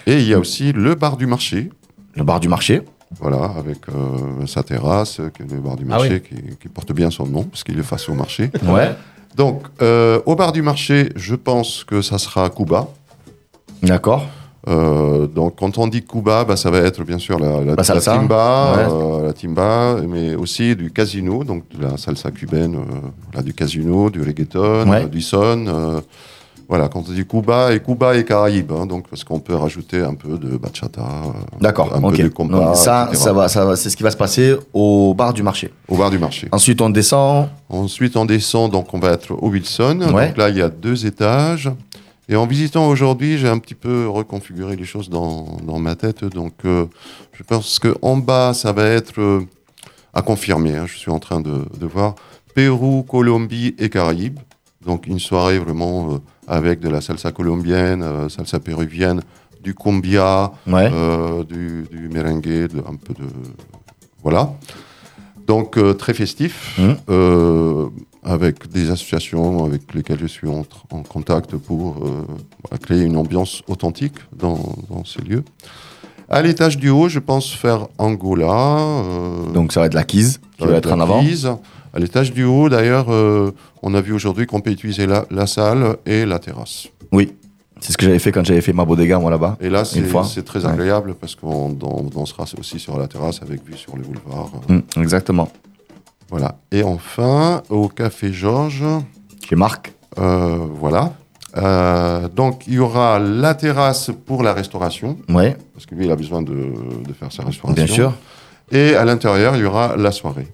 [0.06, 1.70] Et il y a aussi le bar du marché.
[2.16, 2.82] Le bar du marché.
[3.20, 6.38] Voilà, avec euh, sa terrasse, euh, qui est le bar du Ah marché, oui.
[6.52, 8.52] qui, qui porte bien son nom, parce qu'il est face au marché.
[8.68, 8.92] Ouais.
[9.36, 12.88] Donc, euh, au bar du marché, je pense que ça sera Cuba.
[13.82, 14.26] D'accord.
[14.70, 18.74] Euh, donc, quand on dit Cuba, bah, ça va être bien sûr la, la, timba,
[18.76, 18.84] Ouais.
[18.92, 23.54] euh, la timba, mais aussi du casino, donc de la salsa cubaine, euh, voilà, du
[23.54, 25.08] casino, du reggaeton, Ouais.
[25.08, 26.02] du son.
[26.68, 30.02] voilà, quand on dit Cuba, et Cuba et Caraïbes, hein, donc parce qu'on peut rajouter
[30.02, 31.02] un peu de bachata,
[31.60, 31.92] D'accord.
[31.96, 33.24] un peu de compas, Donc ça, etc.
[33.24, 35.74] ça va, ça va, c'est ce qui va se passer au bar du marché.
[35.88, 36.48] au bar du marché.
[36.52, 37.48] Ensuite, on descend.
[37.70, 40.00] Ensuite, on descend, donc on va être au Wilson.
[40.14, 40.28] Ouais.
[40.28, 41.72] Donc là, il y a deux étages.
[42.32, 46.24] Et en visitant aujourd'hui, j'ai un petit peu reconfiguré les choses dans, dans ma tête.
[46.24, 46.86] Donc, euh,
[47.34, 49.42] je pense qu'en bas, ça va être euh,
[50.14, 50.76] à confirmer.
[50.78, 52.14] hein, je suis en train de, de voir
[52.54, 54.38] Pérou, Colombie et Caraïbes.
[54.86, 59.22] Donc, une soirée vraiment euh, avec de la salsa colombienne, salsa péruvienne,
[59.64, 60.90] du cumbia, Ouais.
[61.48, 63.28] du, du merengue, de- un peu de.
[64.22, 64.54] Voilà.
[65.48, 67.90] Donc, très festif, Mhm.
[68.24, 70.64] Avec des associations avec lesquelles je suis en,
[71.04, 72.26] contact pour euh,
[72.64, 74.60] voilà, créer une ambiance authentique dans,
[74.90, 75.44] dans ces lieux.
[76.30, 78.78] À l'étage du haut, je pense faire Angola.
[78.80, 81.20] euh, Donc ça va être la quise qui va être en la avant.
[81.24, 81.50] prise.
[81.92, 83.52] À l'étage du haut, d'ailleurs, euh,
[83.82, 86.88] on a vu aujourd'hui qu'on peut utiliser la, la salle et la terrasse.
[87.12, 87.34] Oui.
[87.82, 89.58] C'est ce que j'avais fait quand j'avais fait ma bodega, moi là-bas.
[89.62, 90.72] Et là, c'est très Ouais.
[90.72, 94.52] agréable parce qu'on on dansera aussi sur la terrasse avec vue sur le boulevard.
[94.68, 95.50] Mm, exactement.
[96.30, 96.56] Voilà.
[96.72, 98.84] Et enfin, au Café Georges,
[99.48, 99.94] Chez Marc.
[100.20, 101.14] euh, voilà.
[101.58, 106.12] Euh, donc, il y aura la terrasse pour la restauration, Ouais, parce que lui, il
[106.12, 106.54] a besoin de,
[107.08, 107.84] de faire sa restauration.
[107.86, 108.14] bien sûr.
[108.72, 110.48] Et à l'intérieur, il y aura la soirée.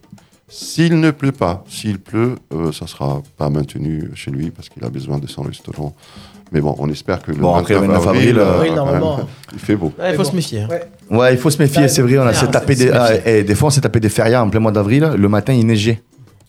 [0.47, 4.85] S'il ne pleut pas, s'il pleut, euh, ça sera pas maintenu chez lui parce qu'il
[4.85, 5.93] a besoin de son restaurant.
[6.51, 8.73] Mais bon, on espère que le Bon, après le 29 29 avril, euh, euh, Avril,
[8.75, 9.19] normalement.
[9.53, 9.91] il fait beau.
[9.99, 10.61] Ouais, il faut se méfier.
[10.61, 10.67] hein.
[10.69, 11.17] Ouais.
[11.17, 12.17] Ouais, il faut se méfier, Ça, c'est vrai.
[12.19, 14.09] On a ah, s'est tapé des, c'est ah, et des fois, on s'est tapé des
[14.09, 15.11] férias en plein mois d'avril.
[15.17, 16.01] Le matin, il neigeait.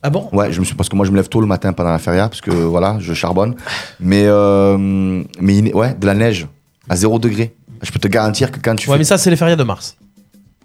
[0.02, 0.28] Ah bon?
[0.32, 1.98] Ouais, je me suis parce que moi je me lève tôt le matin pendant la
[1.98, 3.56] feria parce que voilà, je charbonne.
[3.98, 6.46] Mais euh, mais il- ouais, de la neige
[6.88, 7.54] à 0 degré.
[7.82, 9.64] Je peux te garantir que quand tu Ouais, fais mais ça, c'est les férias de
[9.64, 9.96] mars.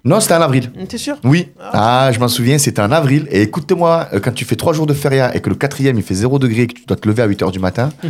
[0.04, 0.72] Non, c'était en avril.
[0.90, 1.18] T'es sûr?
[1.24, 1.50] Oui.
[1.62, 3.28] Ah, je m'en souviens, c'était en avril.
[3.30, 6.04] Et écoute-moi, euh, quand tu fais 3 jours de feria et que le quatrième il
[6.04, 7.90] fait 0 degré et que tu dois te lever à 8 h du matin.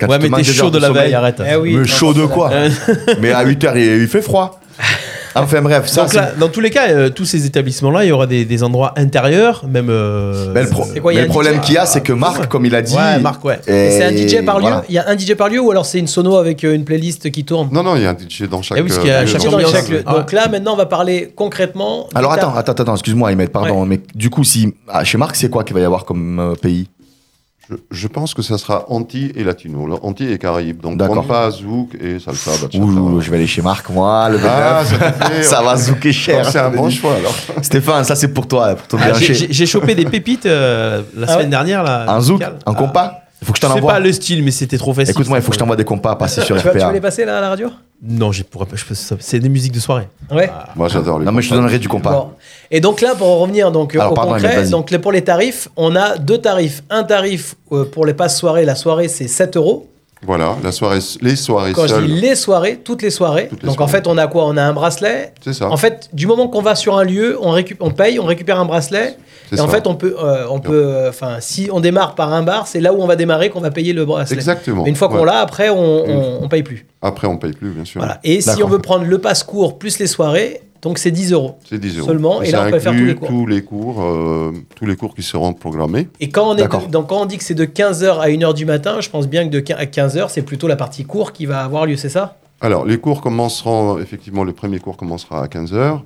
[0.00, 1.40] quand Ouais, tu te mais manques t'es des chaud heures de la sommeil, veille, arrête.
[1.48, 2.50] Eh oui, Mais non, chaud de quoi?
[3.20, 4.60] Mais à 8 h il, il fait froid.
[5.34, 6.16] Enfin bref, ça Donc c'est.
[6.16, 8.92] là, dans tous les cas, euh, tous ces établissements-là, il y aura des, des endroits
[8.96, 9.88] intérieurs, même.
[9.90, 12.48] euh, Mais le, pro- quoi, il mais le problème qu'il y a, c'est que Marc,
[12.48, 12.94] comme il a dit.
[12.94, 13.58] Ouais, Marc, ouais.
[13.64, 14.84] C'est un DJ par lieu voilà.
[14.88, 16.84] Il y a un DJ par lieu ou alors c'est une sono avec euh, une
[16.84, 18.78] playlist qui tourne Non, non, il y a un DJ dans chaque.
[18.78, 20.02] Eh oui, parce qu'il y a chaque dans chaque lieu.
[20.06, 20.14] Ah.
[20.18, 22.08] Donc là, maintenant, on va parler concrètement.
[22.14, 25.48] Alors attends, attends, attends, excuse-moi, Ahmed, pardon, mais du coup, si ah, chez Marc, c'est
[25.50, 26.88] quoi qu'il va y avoir comme euh, pays?
[27.70, 29.86] Je, je pense que ça sera Anti et Latino.
[29.86, 30.80] Là, Anti et Caraïbes.
[30.80, 31.16] Donc, D'accord.
[31.22, 32.78] compas, zouk et salsa, bachata.
[32.84, 35.42] Ouh, je vais aller chez Marc, moi, le Ah, 29.
[35.42, 36.44] ça ça va zouker cher.
[36.50, 37.34] C'est un bon choix alors.
[37.62, 41.26] Stéphane, ça c'est pour toi, pour ton Ah, bien j'ai- chopé des pépites euh, la
[41.28, 41.82] Ah semaine ouais dernière.
[41.84, 43.92] Là, Un zouk, un compas Il faut que je Je t'en envoie.
[43.94, 45.10] pas le style, mais c'était trop facile.
[45.10, 46.92] Écoute-moi, il faut que je t'envoie des compas à passer sur vas, tu vas RPA.
[46.92, 47.68] les passer là à la radio?
[48.02, 50.08] Non, j'ai pourrais pas- je peux- ça- c'est des musiques de soirée.
[50.30, 50.50] Ouais.
[50.76, 52.10] Moi, j'adore les Non, mais je te donnerai du compas.
[52.12, 52.28] Bon.
[52.70, 55.22] Et donc là, pour en revenir donc, euh, Alors, au pardon, concret, donc, pour les
[55.22, 56.82] tarifs, on a deux tarifs.
[56.90, 58.64] Un tarif euh, pour les passes soirées.
[58.64, 59.88] La soirée, c'est 7 euros.
[60.24, 63.48] Voilà, la soirée, les soirées Quand je dis les soirées, toutes les soirées.
[63.48, 64.46] Toutes les donc en fait, on a quoi?
[64.46, 65.32] On a un bracelet.
[65.42, 65.68] C'est ça.
[65.68, 68.58] En fait, du moment qu'on va sur un lieu, on, récup- on paye, on récupère
[68.60, 69.16] un bracelet.
[69.50, 69.72] C'est Et en ça.
[69.74, 72.92] fait, on peut, euh, on peut, euh, si on démarre par un bar, c'est là
[72.94, 74.36] où on va démarrer qu'on va payer le bracelet.
[74.36, 74.84] Exactement.
[74.84, 75.26] Mais une fois qu'on Ouais.
[75.26, 75.76] l'a, après, on,
[76.08, 76.86] on, on paye plus.
[77.02, 78.00] Après, on paye plus, bien sûr.
[78.00, 78.18] Voilà.
[78.24, 81.58] Et si on veut prendre le passe court plus les soirées, donc c'est 10 euros.
[81.68, 82.08] C'est 10 euros.
[82.08, 83.28] Seulement, et là, on peut faire tous les cours.
[83.28, 86.08] Tous les cours, euh, tous les cours qui seront programmés.
[86.20, 88.52] Et quand on, est de- donc quand on dit que c'est de 15h à 1h
[88.54, 91.32] du matin, je pense bien que de 15 à 15h, c'est plutôt la partie court
[91.32, 92.36] qui va avoir lieu, c'est ça?
[92.60, 96.00] Alors, les cours commenceront, effectivement, le premier cours commencera à 15h,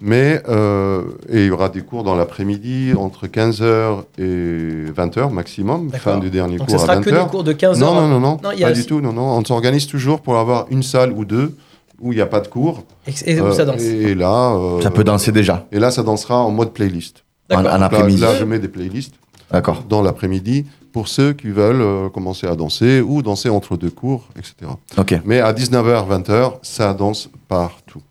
[0.00, 5.90] mais euh, et il y aura des cours dans l'après-midi entre 15h et 20h maximum,
[5.92, 7.24] fin du dernier Donc cours ce sera à que 20h.
[7.24, 7.94] des cours de 15 non, heures.
[7.94, 9.22] non, non, non, Non, pas aussi- du tout, non, non.
[9.38, 11.54] On s'organise toujours pour avoir une salle ou deux
[12.02, 12.82] où il n'y a pas de cours.
[13.06, 15.66] Et, et où Euh, ça danse Et là, euh, Ça peut danser déjà.
[15.72, 17.24] Et là, ça dansera en mode playlist.
[17.50, 17.62] En, en.
[17.62, 18.20] Là- après-midi.
[18.20, 19.14] Là, je mets des playlists
[19.50, 19.84] D'accord.
[19.88, 24.28] dans l'après-midi pour ceux qui veulent euh, commencer à danser ou danser entre deux cours,
[24.36, 24.70] etc.
[24.98, 25.14] Ok.
[25.24, 28.02] Mais à 19h, 20h, ça danse partout.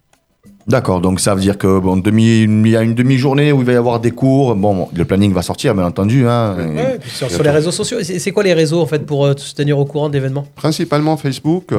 [0.68, 1.02] D'accord.
[1.02, 3.74] Donc ça veut dire que bon, demi, il y a une demi-journée où il va
[3.74, 4.56] y avoir des cours.
[4.56, 6.28] Bon, bon, le planning va sortir, bien entendu.
[6.28, 7.98] Hein, Et- Ouais, et sur, sur les réseaux sociaux.
[8.04, 10.46] C'est c'est quoi les réseaux en fait pour euh, se tenir au courant de l'événement?
[10.56, 11.74] Principalement Facebook.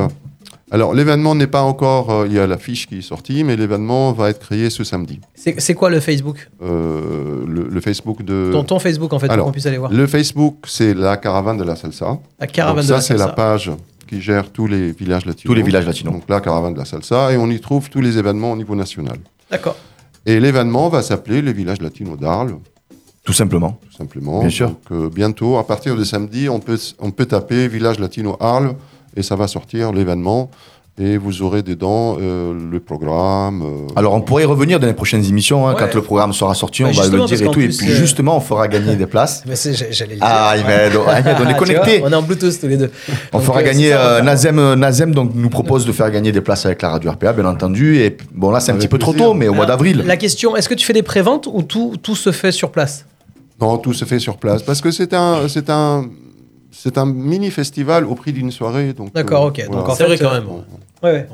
[0.73, 2.11] Alors, l'événement n'est pas encore.
[2.11, 4.83] euh, il y a la fiche qui est sortie, mais l'événement va être créé ce
[4.85, 5.21] samedi.
[5.35, 6.49] C'est quoi le Facebook?
[6.63, 8.51] Euh, le, le Facebook de.
[8.53, 9.93] ton, ton Facebook en fait, pour alors, qu'on puisse aller voir.
[9.93, 12.19] Le Facebook, c'est la caravane de la salsa.
[12.41, 13.35] La caravane Donc de ça, la c'est la salsa.
[13.35, 13.71] page
[14.09, 15.45] qui gère tous les villages latinos.
[15.45, 16.15] Tous les villages latinos.
[16.15, 18.75] Donc la caravane de la salsa, et on y trouve tous les événements au niveau
[18.75, 19.19] national.
[19.51, 19.77] D'accord.
[20.25, 22.55] Et l'événement va s'appeler les villages latinos d'Arles,
[23.25, 23.79] Tout simplement.
[23.91, 24.41] tout simplement.
[24.41, 24.69] Bien sûr.
[24.69, 28.75] Donc euh, bientôt, à partir de samedi, on peut, on peut taper village latino Arles,
[29.17, 30.51] et ça va sortir l'événement.
[31.01, 33.63] Et vous aurez dedans euh, le programme.
[33.63, 35.79] euh, Alors on pourrait y revenir dans les prochaines émissions hein, Ouais.
[35.81, 37.61] quand le programme sera sorti, on va le dire et tout.
[37.63, 39.43] Et puis euh, justement, on fera gagner des places.
[39.49, 40.29] Mais c'est- j'allais le dire.
[40.29, 42.03] Ah, il va être- ah, il va être- on est Tu vois, connectés.
[42.05, 42.91] On est en Bluetooth tous les deux.
[43.33, 44.21] On Donc, fera euh, gagner ça, euh.
[44.21, 47.33] Nazem, euh, Nazem donc nous propose de faire gagner des places avec la radio RPA
[47.33, 49.65] bien entendu et bon là c'est un Avec petit peu trop tôt mais au mois
[49.65, 50.03] d'avril.
[50.07, 53.07] La question, est-ce que tu fais des préventes ou tout, tout se fait sur place?
[53.59, 54.63] Non, tout se fait sur place.
[54.63, 56.05] Parce que c'est un, c'est un,
[56.73, 58.93] c'est un mini festival au prix d'une soirée.
[58.93, 59.63] donc, D'accord, euh, ok.
[59.69, 59.83] voilà.
[59.83, 60.47] Donc en vrai quand même.
[61.03, 61.29] Ouais, ouais.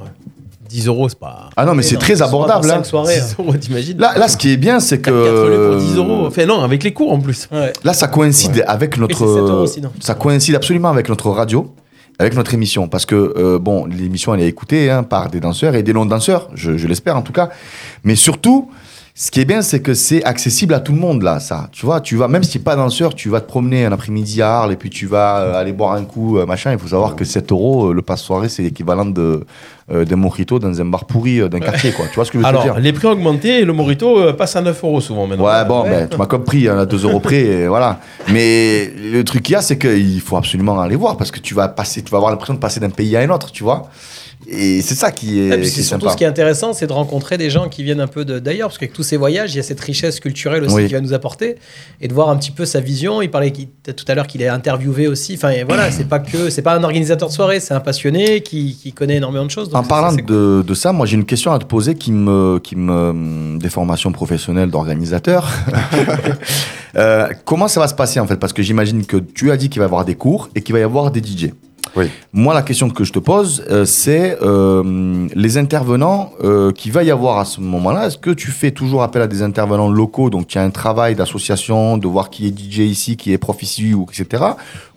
[0.69, 1.49] 10 euros, c'est pas.
[1.57, 2.67] Ah non mais c'est très abordable.
[2.71, 2.75] hein.
[2.75, 3.19] cinq soirées.
[3.21, 5.97] 10 euros, t'imagines Là, là ce qui est bien c'est que 4 lieux pour 10
[5.97, 6.27] euros.
[6.27, 7.49] Enfin, non, avec les cours en plus.
[7.51, 7.73] Ouais.
[7.85, 9.67] là ça coïncide avec notre c'est 7 euros
[10.01, 11.73] ça coïncide absolument avec notre radio.
[12.21, 15.77] Avec notre émission, parce que euh, bon, l'émission elle est écoutée hein, par des danseurs
[15.77, 17.49] et des non-danseurs, je, je l'espère en tout cas.
[18.03, 18.73] Mais surtout,
[19.21, 21.69] ce qui est bien, c'est que c'est accessible à tout le monde là, ça.
[21.73, 23.91] Tu vois, tu vas même si tu n'es pas danseur, tu vas te promener un
[23.91, 26.71] après-midi à Arles et puis tu vas euh, aller boire un coup, euh, machin.
[26.71, 29.45] Il faut savoir que 7 euros, euh, le passe soirée, c'est l'équivalent de
[29.91, 32.05] d'un mojito dans un bar pourri d'un quartier, quoi.
[32.09, 32.79] Tu vois ce que je veux te Alors, dire?
[32.79, 35.47] les prix ont augmenté et le Morito euh, passe à 9 euros souvent maintenant.
[35.47, 35.89] Ouais, bon, Ouais.
[35.91, 37.99] ben, tu m'as compris, hein, à 2 euros près, et voilà.
[38.31, 41.55] Mais le truc qu'il y a, c'est qu'il faut absolument aller voir parce que tu
[41.55, 43.89] vas passer, tu vas avoir l'impression de passer d'un pays à un autre, tu vois.
[44.51, 46.13] Et c'est ça qui est, Ah, c'est est surtout sympa.
[46.13, 48.79] ce qui est intéressant, c'est de rencontrer des gens qui viennent un peu d'ailleurs, parce
[48.79, 50.87] qu'avec tous ces voyages, il y a cette richesse culturelle aussi Oui.
[50.87, 51.57] qui va nous apporter,
[52.01, 53.21] et de voir un petit peu sa vision.
[53.21, 55.35] Il parlait tout à l'heure qu'il est interviewé aussi.
[55.35, 58.75] Enfin, voilà, c'est pas que, c'est pas un organisateur de soirée, c'est un passionné qui,
[58.83, 59.69] qui connaît énormément de choses.
[59.75, 60.65] En ça, parlant cool.
[60.65, 64.13] de ça, moi j'ai une question à te poser qui me, qui me des formations
[64.13, 65.49] professionnelles d'organisateur.
[66.97, 68.37] Euh, comment ça va se passer en fait?
[68.37, 70.73] Parce que j'imagine que tu as dit qu'il va y avoir des cours et qu'il
[70.73, 71.51] va y avoir des DJ.
[71.99, 72.07] Oui.
[72.33, 77.03] Moi, la question que je te pose, euh, c'est euh, les intervenants euh, qu'il va
[77.03, 78.07] y avoir à ce moment-là.
[78.07, 81.15] Est-ce que tu fais toujours appel à des intervenants locaux, donc tu as un travail
[81.15, 84.45] d'association, de voir qui est DJ ici, qui est prof ici, ou etc.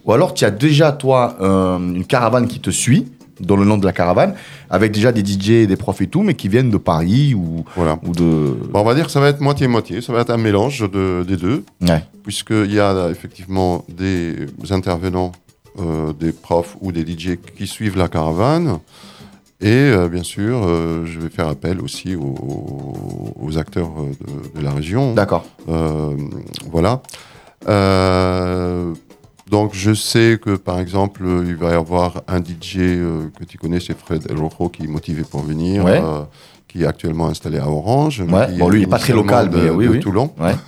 [0.05, 3.07] Ou alors tu as déjà toi euh, une caravane qui te suit,
[3.39, 4.35] dans le nom de la caravane,
[4.69, 7.65] avec déjà des DJ et des profs et tout, mais qui viennent de Paris ou,
[7.75, 7.97] Voilà.
[8.05, 8.55] ou de.
[8.71, 10.01] Bon, on va dire que ça va être moitié-moitié.
[10.01, 11.63] Ça va être un mélange de- des deux.
[11.81, 12.03] Ouais.
[12.23, 14.35] puisqu'il y a effectivement des
[14.69, 15.31] intervenants,
[16.19, 18.79] des profs ou des DJ qui suivent la caravane.
[19.63, 24.09] Et euh, bien sûr, euh, je vais faire appel aussi aux, aux acteurs euh,
[24.55, 25.13] de, de la région.
[25.13, 25.45] D'accord.
[25.69, 26.15] Euh,
[26.71, 27.01] voilà.
[27.69, 28.93] Euh,
[29.49, 33.43] donc je sais que par exemple, euh, il va y avoir un DJ euh, que
[33.43, 36.01] tu connais, c'est Fred El Rojo, qui est motivé pour venir, Ouais.
[36.03, 36.21] euh,
[36.67, 38.23] qui est actuellement installé à Orange.
[38.25, 38.47] mais Ouais.
[38.53, 39.99] qui Bon, lui, il est pas très local, de- mais oui, de oui.
[39.99, 40.33] Toulon.
[40.39, 40.55] Ouais.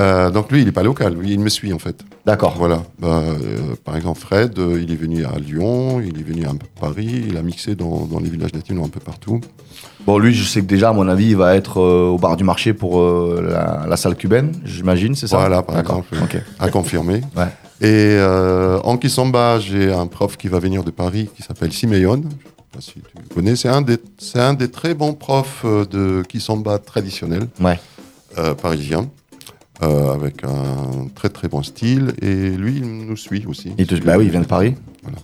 [0.00, 2.04] Euh, donc lui, il n'est pas local, lui, il me suit en fait.
[2.26, 2.54] D'accord.
[2.56, 2.82] Voilà.
[2.98, 6.52] Bah, euh, par exemple, Fred, euh, il est venu à Lyon, il est venu à
[6.80, 9.40] Paris, il a mixé dans, dans les villages latinos un peu partout.
[10.06, 12.36] Bon, lui, je sais que déjà, à mon avis, il va être euh, au bar
[12.36, 15.36] du marché pour la, la salle cubaine, j'imagine, c'est ça?
[15.38, 16.14] Voilà, par exemple,
[16.58, 17.20] à confirmer.
[17.36, 17.48] Ouais.
[17.86, 18.18] Et
[18.84, 22.22] en Kisamba, j'ai un prof qui va venir de Paris qui s'appelle Simeon.
[22.22, 22.32] Je sais
[22.72, 23.56] pas si tu connais.
[23.56, 27.78] C'est un, des- c'est un des très bons profs de Kisamba traditionnel Ouais.
[28.62, 29.10] parisien.
[29.82, 33.72] Euh, avec un très très bon style et lui il nous suit aussi.
[33.78, 34.74] Il te- bah oui, il vient de Paris.
[35.02, 35.18] Voilà.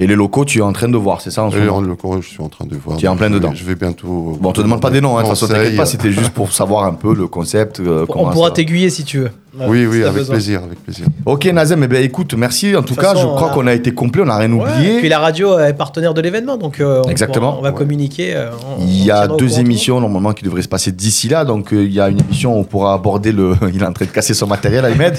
[0.00, 1.76] Et les locaux, tu es en train de voir, c'est ça en ce Et moment
[1.76, 2.96] en le cours, je suis en train de voir.
[2.96, 3.52] Tu es en plein Je vais- dedans.
[3.54, 4.38] Je vais bientôt.
[4.40, 6.30] Bon, on te demande pas des noms, hein, de toute façon, t'inquiète pas, c'était juste
[6.30, 7.78] pour savoir un peu le concept.
[7.80, 9.30] euh, On pourra ça- t'aiguiller si tu veux.
[9.66, 10.34] Oui, oui, avec besoin.
[10.34, 11.06] plaisir, avec plaisir.
[11.24, 12.76] Ok Nazem, eh ben, écoute, merci.
[12.76, 14.62] En tout cas, façon, je crois a- qu'on a été complet, on n'a rien Ouais,
[14.70, 14.96] oublié.
[14.96, 17.48] et puis la radio est partenaire de l'événement, donc euh, on, Exactement.
[17.52, 17.74] pourra- on va Ouais.
[17.76, 18.36] communiquer.
[18.36, 21.44] euh, on- Il y a deux émissions normalement qui devraient se passer d'ici là.
[21.44, 23.54] Donc euh, il y a une émission où on pourra aborder le.
[23.74, 25.16] Il est en train de casser son matériel, Ahmed.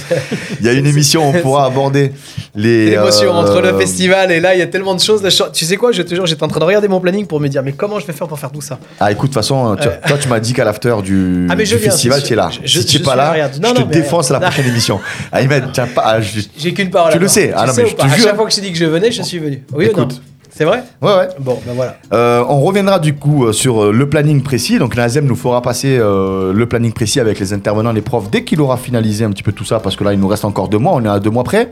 [0.60, 2.12] Il y a une émission où on pourra aborder
[2.56, 2.92] les.
[2.92, 5.22] L'émotion euh, entre le festival et là, il y a tellement de choses.
[5.54, 7.48] Tu sais quoi, je te jure, j'étais en train de regarder mon planning pour me
[7.48, 8.78] dire, mais comment je vais faire pour faire tout ça?
[9.00, 11.66] Ah écoute, de toute façon, tu- toi tu m'as dit qu'à l'after du, Ah, mais
[11.66, 12.50] je du viens, festival, tu es là.
[12.64, 13.74] Je- si tu pas là, je te non,
[14.22, 15.00] défonce à la prochaine émission.
[15.32, 16.04] Ahmed, tiens pas.
[16.06, 17.12] ah, je- J'ai qu'une parole.
[17.14, 17.52] Tu le sais.
[17.56, 19.22] Ah non, mais je À chaque fois que je t'ai dit que je venais, je
[19.24, 19.64] suis venu.
[19.74, 20.08] Oui ou non.
[20.52, 21.30] C'est vrai Ouais, ouais.
[21.40, 21.96] Bon, ben voilà.
[22.12, 24.78] Euh, on reviendra du coup euh, sur euh, le planning précis.
[24.80, 28.44] Donc Nazem nous fera passer euh, le planning précis avec les intervenants, les profs, dès
[28.44, 30.68] qu'il aura finalisé un petit peu tout ça, parce que là il nous reste encore
[30.68, 31.70] deux mois, on est à deux mois près.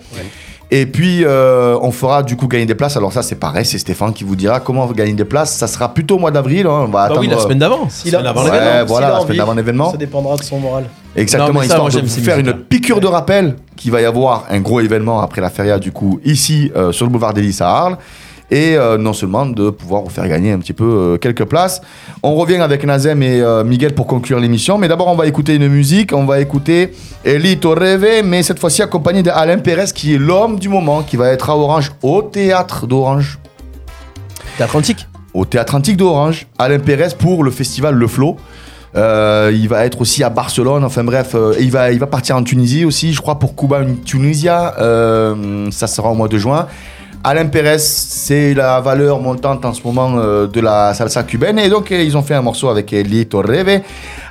[0.69, 2.95] Et puis euh, on fera du coup gagner des places.
[2.97, 5.55] Alors ça c'est pareil, c'est Stéphane qui vous dira comment gagner des places.
[5.55, 6.67] Ça sera plutôt au mois d'avril.
[6.67, 6.71] hein.
[6.71, 7.21] On va Bah attendre.
[7.21, 7.87] oui, la semaine d'avant.
[7.87, 9.91] A- Ouais, voilà, la semaine d'avant l'événement.
[9.91, 10.85] Ça dépendra de son moral.
[11.17, 14.59] Exactement, ça, histoire de vous faire une piqûre de rappel qu'il va y avoir un
[14.59, 17.97] gros événement après la feria du coup ici euh, sur le boulevard Lys à Arles.
[18.49, 21.81] Et euh, non seulement de pouvoir vous faire gagner un petit peu euh, quelques places.
[22.23, 24.77] On revient avec Nazem et Miguel pour conclure l'émission.
[24.77, 26.13] Mais d'abord, on va écouter une musique.
[26.13, 26.93] On va écouter
[27.25, 31.27] Elito Rêve, mais cette fois-ci accompagné d'Alain Pérez, qui est l'homme du moment, qui va
[31.29, 33.37] être à Orange, au théâtre d'Orange
[34.57, 35.07] Théâtre antique?
[35.37, 38.37] au Théâtre Antique d'Orange, Alain Pérez pour le festival Le Flow.
[38.95, 42.35] Euh, il va être aussi à Barcelone, enfin bref, euh, il, va, il va partir
[42.37, 46.67] en Tunisie aussi, je crois pour Cuba Tunisia, euh, ça sera au mois de juin.
[47.23, 50.11] Alain Pérez, c'est la valeur montante en ce moment
[50.47, 53.81] de la salsa cubaine et donc ils ont fait un morceau avec Elito Reve,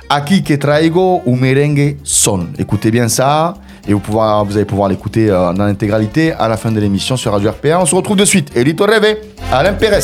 [0.09, 2.47] Aquí que traigo un merengue son.
[2.57, 3.53] Écoutez bien ça
[3.87, 7.33] et vous, pouvoir- vous allez pouvoir l'écouter dans l'intégralité à la fin de l'émission sur
[7.33, 7.79] Radio RPA.
[7.81, 8.55] On se retrouve de suite.
[8.55, 9.17] Elito Reve,
[9.51, 9.99] Alain Pérez.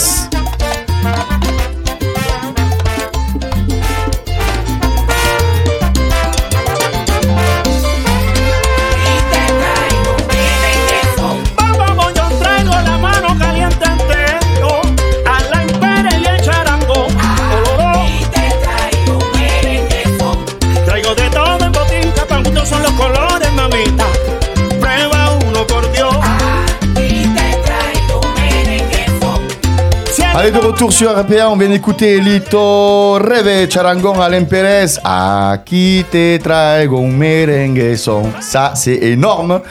[30.43, 34.99] Allez, de retour sur RPA, on vient d'écouter Lito Reve, Charangon, Alain Pérez.
[35.01, 38.23] Aquí te traigo un merengue son.
[38.41, 39.61] Ça, c'est énorme.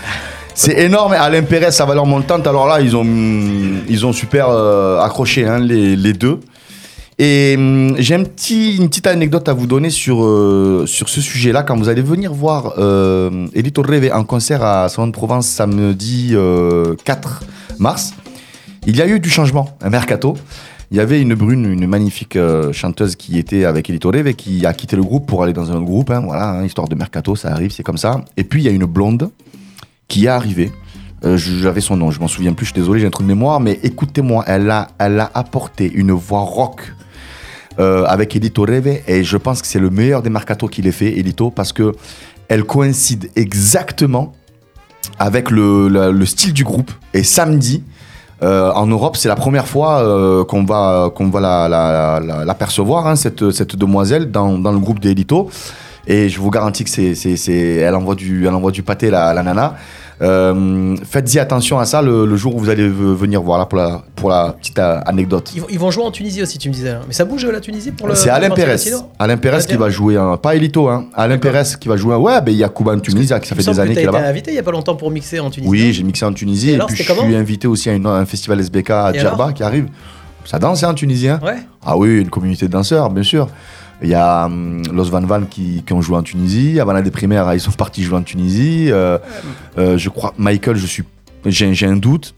[0.54, 1.12] C'est énorme.
[1.12, 2.46] Alain Pérez, sa valeur montante.
[2.46, 6.40] Alors là, ils ont, ils ont super euh, accroché hein, les, les deux.
[7.18, 11.64] Et hum, j'ai une petite anecdote à vous donner sur, euh, sur ce sujet-là.
[11.64, 16.30] Quand vous allez venir voir euh, Elito Reve en concert à Salon de Provence samedi
[16.32, 17.42] euh, 4
[17.78, 18.14] mars,
[18.86, 20.36] il y a eu du changement, un mercato.
[20.90, 24.66] Il y avait une brune, une magnifique euh, chanteuse qui était avec Elito Reve qui
[24.66, 26.10] a quitté le groupe pour aller dans un autre groupe.
[26.10, 28.22] hein, voilà, hein, histoire de mercato, ça arrive, c'est comme ça.
[28.36, 29.30] Et puis il y a une blonde
[30.08, 30.70] qui est arrivée.
[31.24, 33.28] Euh, J'avais son nom, je m'en souviens plus, je suis désolé, j'ai un trou de
[33.28, 36.92] mémoire, mais écoutez-moi, elle a, elle a apporté une voix rock
[37.78, 40.92] euh, avec Elito Reve et je pense que c'est le meilleur des mercato qu'il ait
[40.92, 41.94] fait, Elito, parce que
[42.48, 44.34] elle coïncide exactement
[45.18, 46.90] avec le style du groupe.
[47.14, 47.82] Et samedi,
[48.42, 52.44] euh, en Europe, c'est la première fois euh, qu'on va, qu'on va la, la, la-
[52.44, 55.48] l'apercevoir, hein, cette, cette demoiselle, dans, dans le groupe des Elito.
[56.06, 59.42] Et je vous garantis que c'est- elle, envoie du, elle envoie du pâté, la, la
[59.44, 59.74] nana.
[60.22, 63.78] Euh, faites-y attention à ça le, le jour où vous allez venir voir là pour
[63.78, 65.50] la, pour la petite euh, anecdote.
[65.54, 66.90] Ils vont, ils vont jouer en Tunisie aussi, tu me disais.
[66.90, 67.00] hein.
[67.08, 68.14] Mais ça bouge la Tunisie pour le.
[68.14, 68.76] C'est Alain Pérez.
[69.18, 70.36] Alain Pérez Alain qui va jouer un.
[70.36, 71.06] Pas Elito, hein.
[71.14, 72.18] Alain Pérez qui va jouer un.
[72.18, 74.26] Ouais, ben il y a Kuban Tunisie qui ça fait des années qu'il est là-bas.
[74.28, 75.70] invité il y a pas longtemps pour mixer en Tunisie.
[75.70, 78.06] Oui, j'ai mixé en Tunisie Et et, alors, puis je suis invité aussi à une-
[78.06, 79.86] un festival SBK à Djerba qui arrive.
[80.44, 81.38] Ça danse hein, en tunisien.
[81.42, 81.56] Ouais.
[81.84, 83.48] Ah oui, une communauté de danseurs, bien sûr.
[84.02, 86.80] Il y a hum, Los Van Van qui, qui ont joué en Tunisie.
[86.80, 88.88] Havana des Primaires, ils sont partis jouer en Tunisie.
[88.90, 89.18] Euh,
[89.78, 91.04] euh, je crois, Michael, je suis,
[91.46, 92.34] j'ai un doute.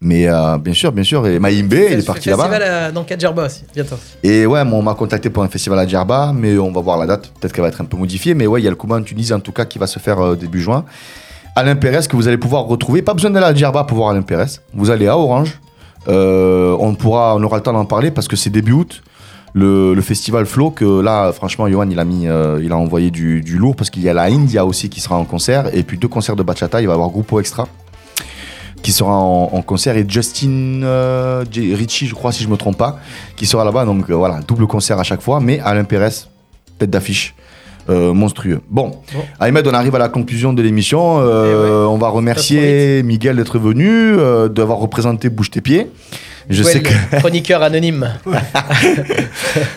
[0.00, 1.26] Mais euh, bien sûr, bien sûr.
[1.26, 2.48] Et Maïmbe, il est parti là-bas.
[2.48, 3.96] Festival à- dans Kadjerba aussi, bientôt.
[4.22, 7.06] Et ouais, on m'a contacté pour un festival à Djerba, mais on va voir la
[7.06, 7.32] date.
[7.40, 8.34] Peut-être qu'elle va être un peu modifiée.
[8.34, 9.98] Mais ouais, il y a le Kouba en Tunisie, en tout cas, qui va se
[9.98, 10.84] faire début juin.
[11.56, 13.00] Alain Pérez, que vous allez pouvoir retrouver.
[13.00, 14.58] Pas besoin d'aller à Djerba pour voir Alain Pérez.
[14.74, 15.58] Vous allez à Orange.
[16.06, 19.02] On, pourra, on aura le temps d'en parler parce que c'est début août.
[19.54, 23.12] Le, le festival Flow, que là, franchement, Johan, il a, mis, euh, il a envoyé
[23.12, 25.72] du, du lourd parce qu'il y a la India aussi qui sera en concert.
[25.72, 26.80] Et puis deux concerts de bachata.
[26.80, 27.68] Il va y avoir Grupo Extra
[28.82, 32.76] qui sera en, en concert et Justin euh, Ritchie, je crois, si je me trompe
[32.76, 32.98] pas,
[33.36, 33.84] qui sera là-bas.
[33.86, 35.40] Donc euh, voilà, double concert à chaque fois.
[35.40, 36.10] Mais Alain Pérez,
[36.78, 37.34] tête d'affiche.
[37.90, 38.60] euh, monstrueux.
[38.70, 38.92] Bon.
[39.40, 41.18] Ahmed, on arrive à la conclusion de l'émission.
[41.20, 45.90] Euh, On va remercier Miguel d'être venu, euh, d'avoir représenté Bouge tes pieds.
[46.50, 48.08] Je sais que Chroniqueur anonyme.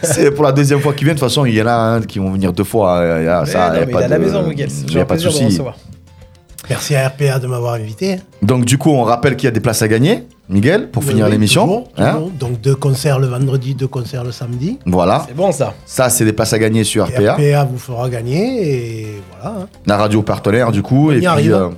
[0.02, 1.14] c'est pour la deuxième fois qu'il vient.
[1.14, 2.98] De toute façon, il y en a un qui vont venir deux fois.
[2.99, 4.69] euh, y a- ça, non, y a pas il est à la de- maison, Miguel.
[4.69, 5.60] C'est y toujours a pas de de souci.
[6.69, 8.18] Merci à RPA de m'avoir invité.
[8.41, 11.26] Donc, du coup, on rappelle qu'il y a des places à gagner, Miguel, pour finir
[11.26, 11.85] Oui, l'émission.
[11.98, 12.23] Hein.
[12.38, 14.77] Donc deux concerts le vendredi, deux concerts le samedi.
[14.85, 15.23] voilà.
[15.30, 15.73] C'est bon ça.
[15.85, 18.69] Ça, c'est des places à gagner sur Et RPA, RPA vous fera gagner
[19.03, 19.60] et voilà.
[19.61, 19.68] hein.
[19.85, 21.07] la radio partenaire, du coup.
[21.10, 21.53] On et y puis, arrive.
[21.53, 21.69] euh,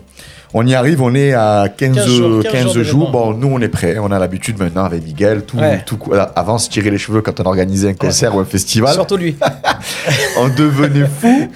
[0.53, 2.83] on y arrive, on est à 15, 15 jours, 15 15 jours jours.
[3.11, 3.11] d'événement.
[3.11, 3.97] Bon, nous, on est prêts.
[3.99, 5.43] On a l'habitude maintenant avec Miguel.
[5.43, 5.83] Tout, Ouais.
[5.85, 8.93] tout, voilà, avant, se tirer les cheveux quand on organisait un concert ou un festival.
[8.93, 9.35] Surtout lui.
[10.37, 11.49] on devenait fou.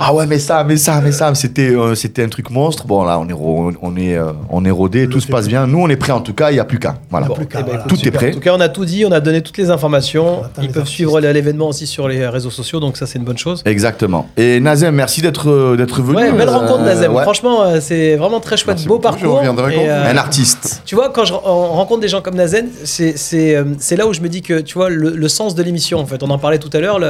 [0.00, 2.86] Ah ouais, mais ça, mais ça, mais ça, c'était euh, c'était un truc monstre.
[2.86, 5.66] Bon, là, on est, ro- on est, euh, on est rodé, tout se passe bien.
[5.66, 6.98] Nous, on est prêts en tout cas, il n'y a plus qu'à.
[7.10, 7.26] Voilà.
[7.26, 7.84] Bon, plus qu'à, eh ben, voilà.
[7.86, 8.30] écoute, Tout est prêt.
[8.30, 10.42] En tout cas, on a tout dit, on a donné toutes les informations.
[10.58, 10.94] Ils les peuvent artistes.
[10.94, 13.62] suivre l'événement aussi sur les réseaux sociaux, donc ça, c'est une bonne chose.
[13.64, 14.28] Exactement.
[14.36, 16.16] Et Nazem, merci d'être euh, d'être venu.
[16.16, 17.12] Ouais, belle rencontre, Nazem.
[17.14, 17.22] ouais.
[17.22, 19.40] Franchement, c'est vraiment très chouette, Merci beau parcours.
[19.42, 20.82] Et, Un artiste.
[20.86, 24.12] Tu vois, quand je, on rencontre des gens comme Nazen, c'est c'est, c'est là où
[24.14, 26.38] je me dis que, tu vois, le, le sens de l'émission, en fait, on en
[26.38, 27.00] parlait tout à l'heure,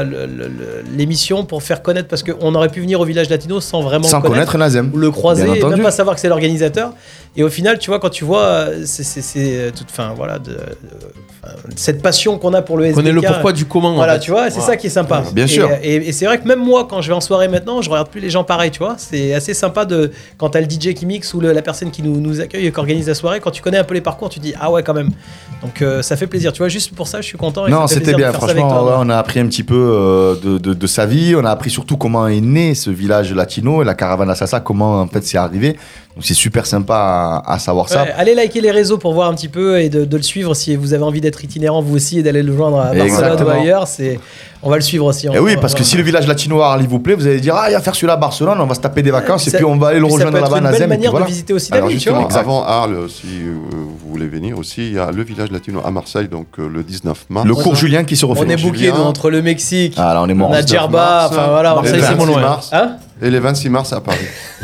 [0.96, 4.20] l'émission pour faire connaître, parce qu'on aurait pu venir au village latino sans vraiment Sans
[4.20, 4.90] connaître, connaître Nazem.
[4.94, 6.92] ou le croiser, et même pas savoir que c'est l'organisateur.
[7.36, 10.50] Et au final, tu vois, quand tu vois, euh, c'est euh, toute, fin, voilà, de,
[10.52, 10.58] de-
[11.44, 12.96] enfin, cette passion qu'on a pour le On SBK.
[12.96, 13.90] connaît le pourquoi du comment.
[13.90, 14.20] en Voilà, fait.
[14.20, 15.22] tu vois, c'est ça qui est sympa.
[15.32, 15.68] Bien Et, sûr.
[15.70, 17.90] euh, Et, et c'est vrai que même moi, quand je vais en soirée maintenant, je
[17.90, 18.96] regarde plus les gens pareil, tu vois.
[18.98, 22.02] C'est assez sympa de quand t'as le DJ qui mixe ou le- la personne qui
[22.02, 24.30] nous, nous accueille et qui organise la soirée, quand tu connais un peu les parcours,
[24.30, 25.10] tu dis ah ouais quand même.
[25.62, 26.68] Donc euh, ça fait plaisir, tu vois.
[26.68, 27.66] Juste pour ça, je suis content.
[27.66, 28.32] et Non, c'était bien.
[28.32, 28.84] Franchement, toi.
[28.84, 31.34] ouais, on a appris un petit peu euh, de, de- de sa vie.
[31.36, 34.60] On a appris surtout comment est né ce village latino et la caravane à Sassa,
[34.60, 35.76] comment en fait c'est arrivé?
[36.18, 38.04] Donc c'est super sympa à, à savoir ça.
[38.16, 40.74] Allez liker les réseaux pour voir un petit peu et de, de le suivre si
[40.74, 43.86] vous avez envie d'être itinérant vous aussi et d'aller le joindre à Barcelone ou ailleurs.
[43.86, 44.18] C'est,
[44.60, 45.26] on va le suivre aussi.
[45.26, 47.24] Et On- Eh oui, parce que si le village latino à Arles vous plaît, vous
[47.24, 49.46] allez dire Ah, il va faire celui-là à Barcelone, on va se taper des vacances
[49.46, 50.74] et puis on va aller le rejoindre là-bas, une belle Nazem.
[50.74, 51.26] et puis manière voilà.
[51.26, 52.02] de visiter aussi la Alors ville,
[52.34, 56.26] avant Arles, si vous voulez venir aussi, il y a le village latino à Marseille,
[56.26, 57.46] donc euh, le 19 mars.
[57.46, 58.42] Le cours Julien qui se refait.
[58.44, 60.50] On est bouqué entre le Mexique, Ah là, on est mort.
[60.50, 62.40] on a 19 Djerba, mars, enfin voilà, on Marseille, c'est moins 26 loin.
[62.40, 62.96] mars, Hein?
[63.22, 64.18] Et les 26 mars à Paris.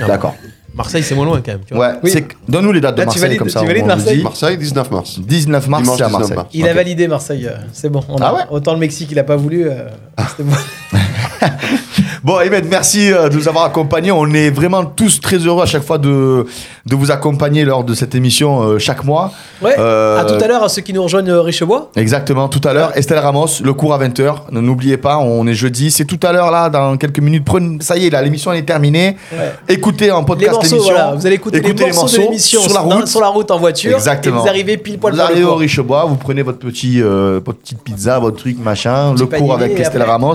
[0.08, 0.34] D'accord.
[0.74, 1.60] Marseille, c'est moins loin quand même.
[1.66, 1.88] Tu vois.
[1.90, 2.24] Ouais, Oui.
[2.48, 3.60] donne-nous les dates de Là, tu Marseille valides- comme ça.
[3.60, 4.22] tu valides Marseille dit.
[4.24, 5.18] Marseille, 19 mars.
[5.20, 6.36] 19 mars, c'est à 19 Marseille.
[6.36, 6.48] mars.
[6.52, 8.00] Il a validé Marseille, euh, c'est bon.
[8.08, 9.68] On a- Ah ouais Autant le Mexique, il a pas voulu.
[9.68, 9.86] euh,
[10.30, 10.56] c'était bon.
[12.22, 14.12] Bon, Ahmed, merci euh, de nous avoir accompagnés.
[14.12, 16.46] On est vraiment tous très heureux à chaque fois de,
[16.86, 19.32] de vous accompagner lors de cette émission euh, chaque mois.
[19.62, 19.74] Ouais.
[19.78, 21.90] Euh, À tout à l'heure, à ceux qui nous rejoignent Richebois.
[21.96, 22.96] Exactement, tout à l'heure.
[22.96, 24.34] Estelle Ramos, le cours à 20h.
[24.52, 25.90] N'oubliez pas, on est jeudi.
[25.90, 27.44] C'est tout à l'heure, là, dans quelques minutes.
[27.44, 29.16] Prenez, ça y est, là, l'émission elle est terminée.
[29.32, 29.52] Ouais.
[29.68, 30.82] Écoutez en podcast l'émission.
[30.82, 31.14] voilà.
[31.14, 33.06] Vous allez écouter Écoutez les morceaux de l'émission sur la dans- route.
[33.08, 33.94] sur la route en voiture.
[33.96, 34.38] Exactement.
[34.38, 35.54] Et vous arrivez pile poil Vous arrivez au.
[35.54, 39.54] Richebois, vous prenez votre, petit, euh, votre petite pizza, votre truc, machin, Petit le cours
[39.54, 40.34] avec Estelle après- Ramos.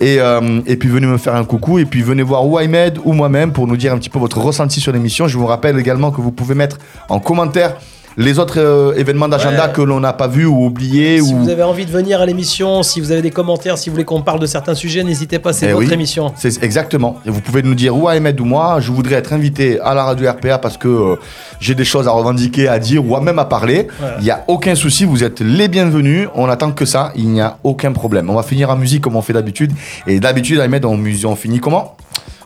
[0.00, 2.98] Et, euh, et puis venez me faire un coucou et puis venez voir ou Ahmed
[3.04, 5.28] ou moi-même pour nous dire un petit peu votre ressenti sur l'émission.
[5.28, 6.78] Je vous rappelle également que vous pouvez mettre
[7.10, 7.76] en commentaire
[8.16, 9.72] les autres euh, événements d'agenda Ouais.
[9.72, 11.20] que l'on n'a pas vus ou oubliés.
[11.20, 11.38] Si ou...
[11.38, 14.04] vous avez envie de venir à l'émission, si vous avez des commentaires, si vous voulez
[14.04, 15.92] qu'on parle de certains sujets, n'hésitez pas, c'est Eh votre oui.
[15.94, 16.32] émission.
[16.36, 17.16] C'est exactement.
[17.26, 20.04] Et vous pouvez nous dire ou Ahmed ou moi, je voudrais être invité à la
[20.04, 21.16] radio RPA parce que euh,
[21.60, 23.86] j'ai des choses à revendiquer, à dire ou à même à parler.
[23.98, 24.16] Voilà.
[24.18, 26.28] Il n'y a aucun souci, vous êtes les bienvenus.
[26.34, 28.30] On attend que ça, il n'y a aucun problème.
[28.30, 29.72] On va finir en musique comme on fait d'habitude.
[30.06, 31.96] Et d'habitude, Ahmed, on finit comment?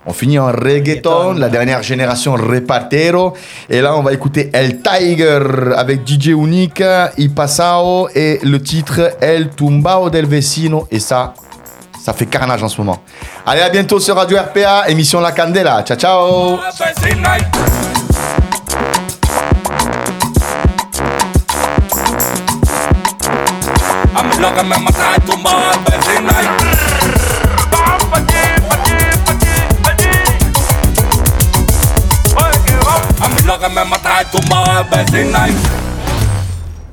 [0.07, 1.33] On finit en reggaeton, Reggaeton.
[1.35, 3.35] la dernière génération repartero.
[3.71, 5.41] Et là, on va écouter El Tiger
[5.77, 6.83] avec DJ Unique,
[7.19, 10.87] Ipasao et le titre El Tumbao del Vecino.
[10.91, 11.35] Et ça,
[12.05, 13.01] ça fait carnage en ce moment.
[13.47, 15.83] Allez, à bientôt sur Radio RPA, émission La Candela.
[15.83, 16.59] Ciao, ciao.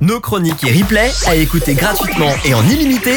[0.00, 3.16] Nos chroniques et replays à écouter gratuitement et en illimité.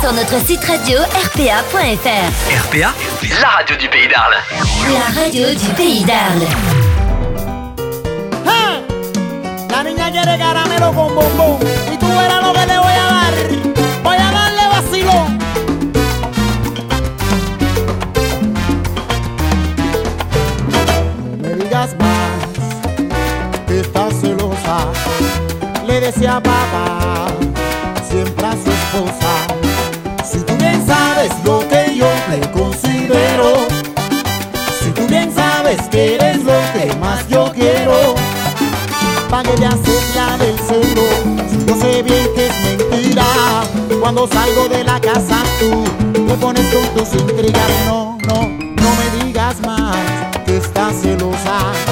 [0.00, 2.68] Sur notre site radio rpa.fr.
[2.68, 2.94] RPA,
[3.40, 4.36] la radio du pays d'Arles.
[4.92, 6.46] La radio du pays d'Arles.
[9.68, 11.58] La niña quiere caramelo con bombón
[11.92, 13.34] y tú verás lo que le voy a dar.
[14.04, 15.38] Voy a darle vacilón.
[21.40, 22.11] No me digas más
[26.02, 27.28] decía papá
[28.10, 29.32] siempre a su esposa.
[30.24, 33.68] Si tú bien sabes lo que yo te considero.
[34.82, 38.16] Si tú bien sabes que eres lo que más yo quiero.
[39.30, 41.02] Pa' que te haces la del celo
[41.66, 42.52] yo sé bien que es
[42.90, 43.24] mentira
[43.98, 49.24] Cuando salgo de la casa tú Te pones con tus intrigas No, no, no me
[49.24, 49.96] digas más
[50.44, 51.91] Que estás celosa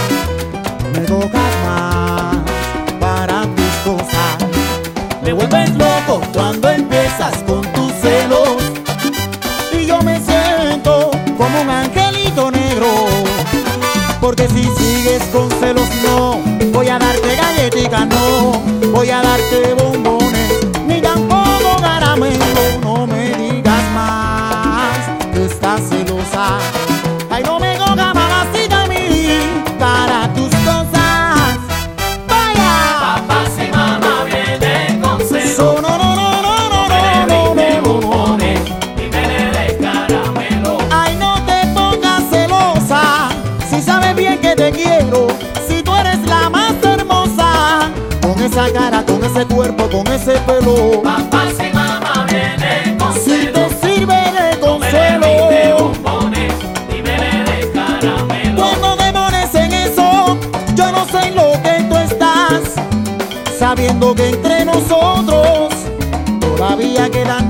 [14.31, 16.41] Porque si sigues con celos no.
[16.73, 18.63] Voy a darte galletica no.
[18.93, 19.75] Voy a darte
[50.59, 53.23] Papá si mamá viene consuelo.
[53.25, 55.27] Si te sirve de consuelo.
[55.49, 56.53] Dime bombones,
[56.89, 58.57] dime de caramelo.
[58.57, 60.37] Cuando demores en eso,
[60.75, 62.75] yo no sé lo que tú estás.
[63.57, 65.73] Sabiendo que entre nosotros
[66.41, 67.49] todavía quedan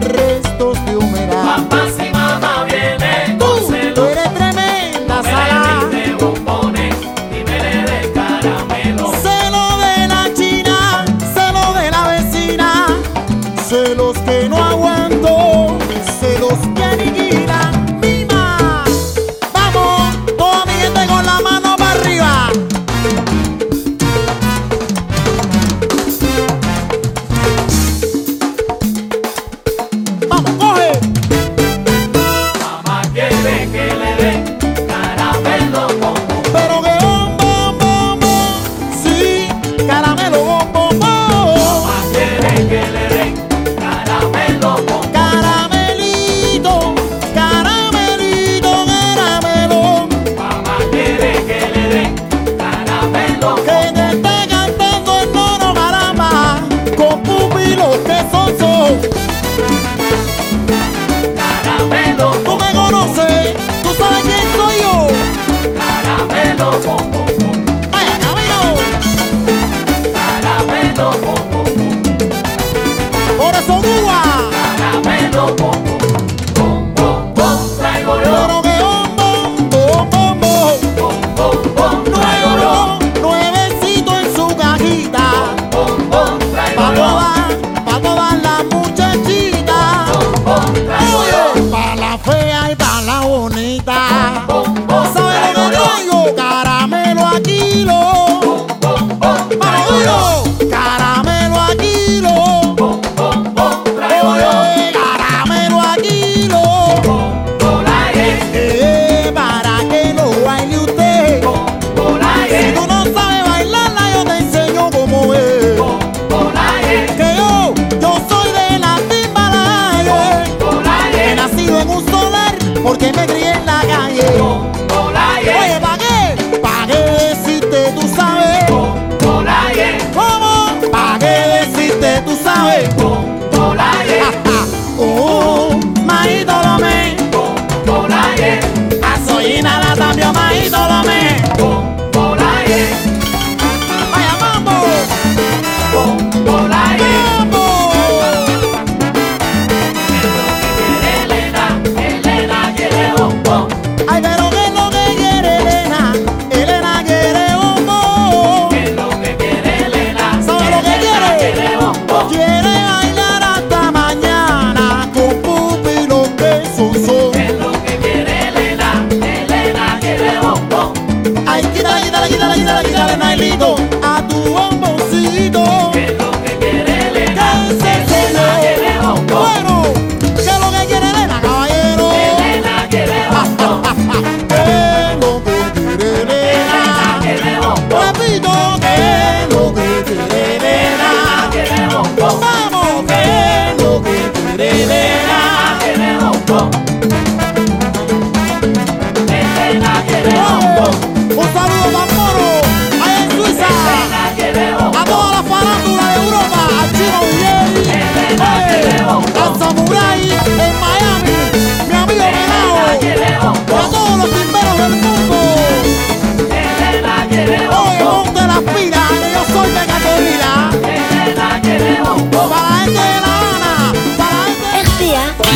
[140.32, 141.09] Toma ídolo,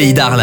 [0.02, 0.41] pays d'Arles.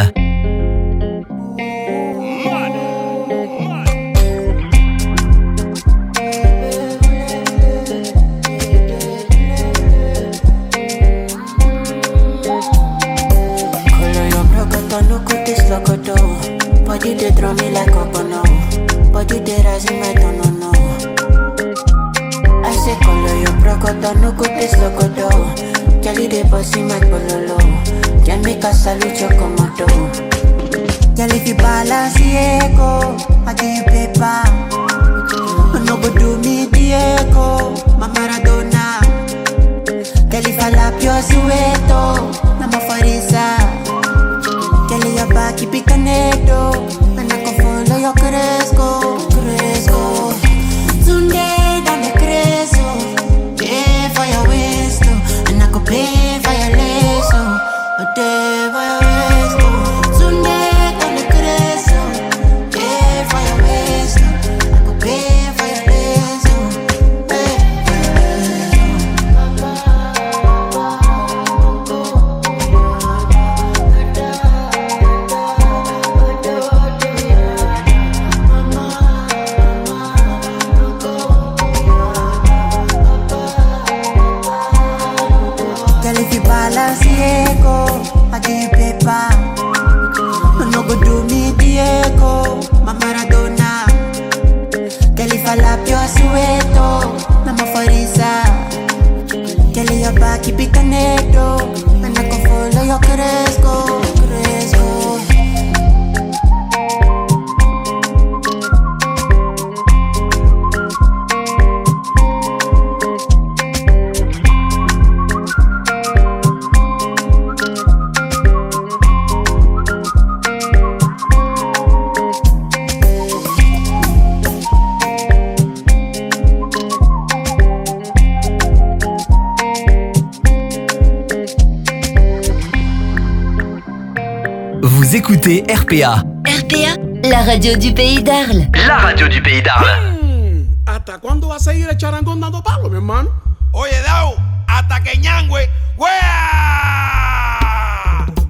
[135.89, 136.23] RPA.
[136.45, 138.69] RPA, la radio du pays d'Arles.
[138.85, 140.21] La radio du pays d'Arles.
[140.21, 143.31] Hmm, ¿Hasta cuándo va a seguir el charangón dando palo, mi hermano?
[143.71, 144.35] Oye, Dao,
[144.67, 145.67] hasta que ñangüe,
[145.97, 146.19] ¡Wea!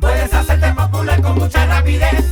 [0.01, 2.28] Puedes hacerte popular con mucha rapidez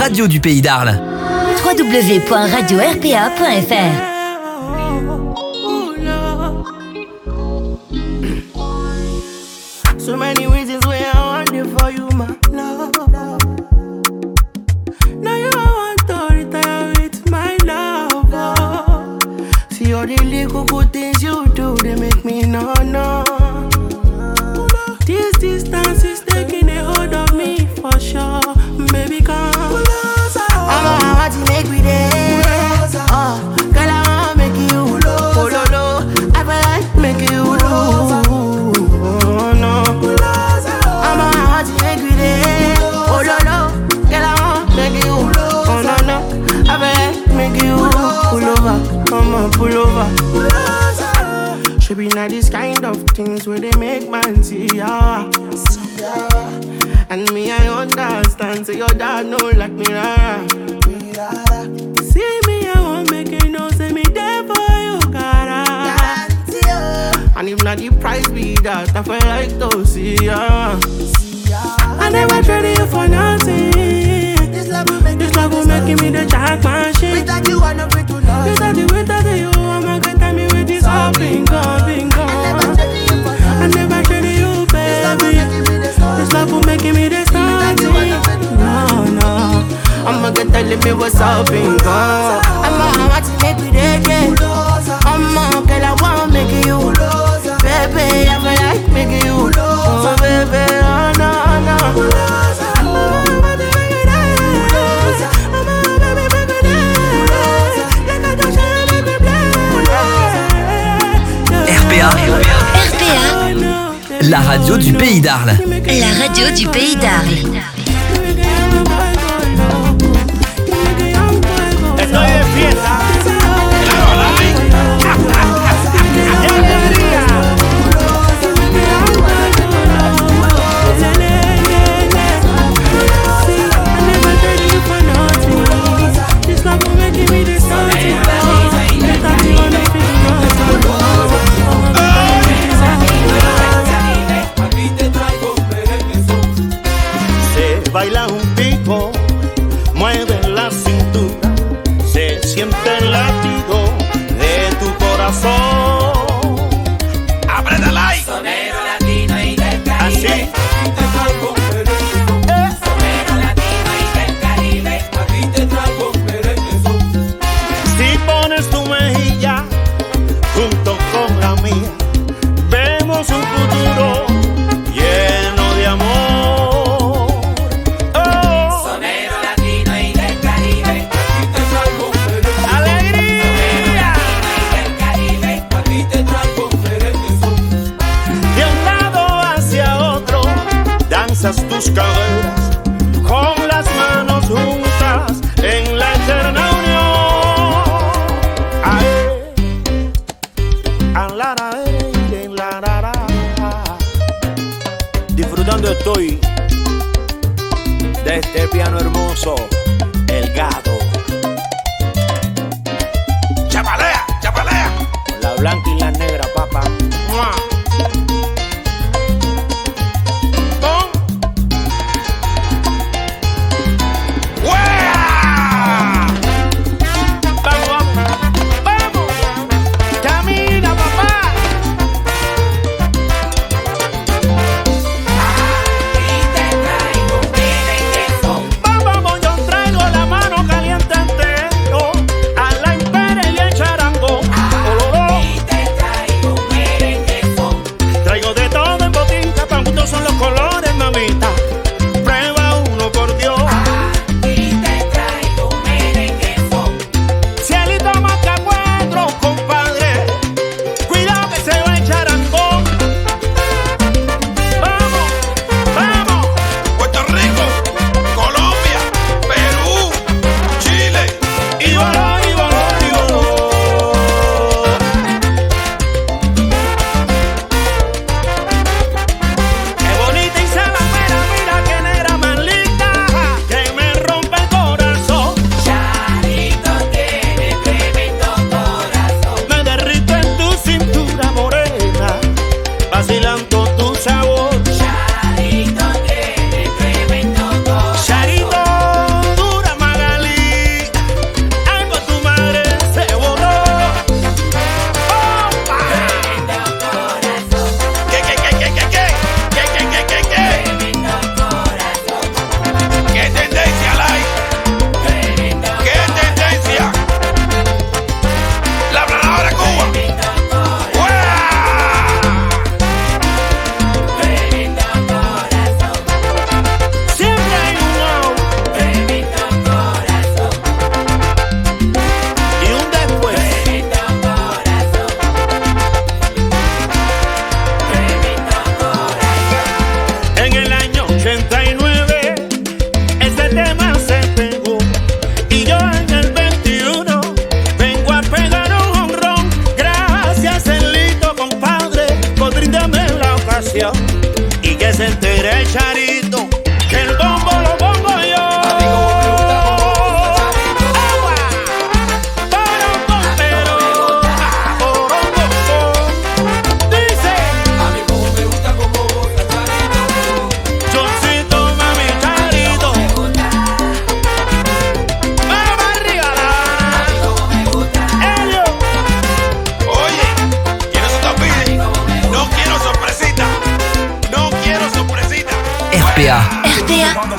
[0.00, 0.98] radio du pays d'Arles.
[1.62, 4.09] www.radio-rpa.fr.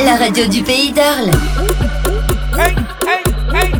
[0.03, 1.35] la radio du pays d'Arles.
[2.57, 2.75] Hey,
[3.05, 3.23] hey,
[3.53, 3.71] hey.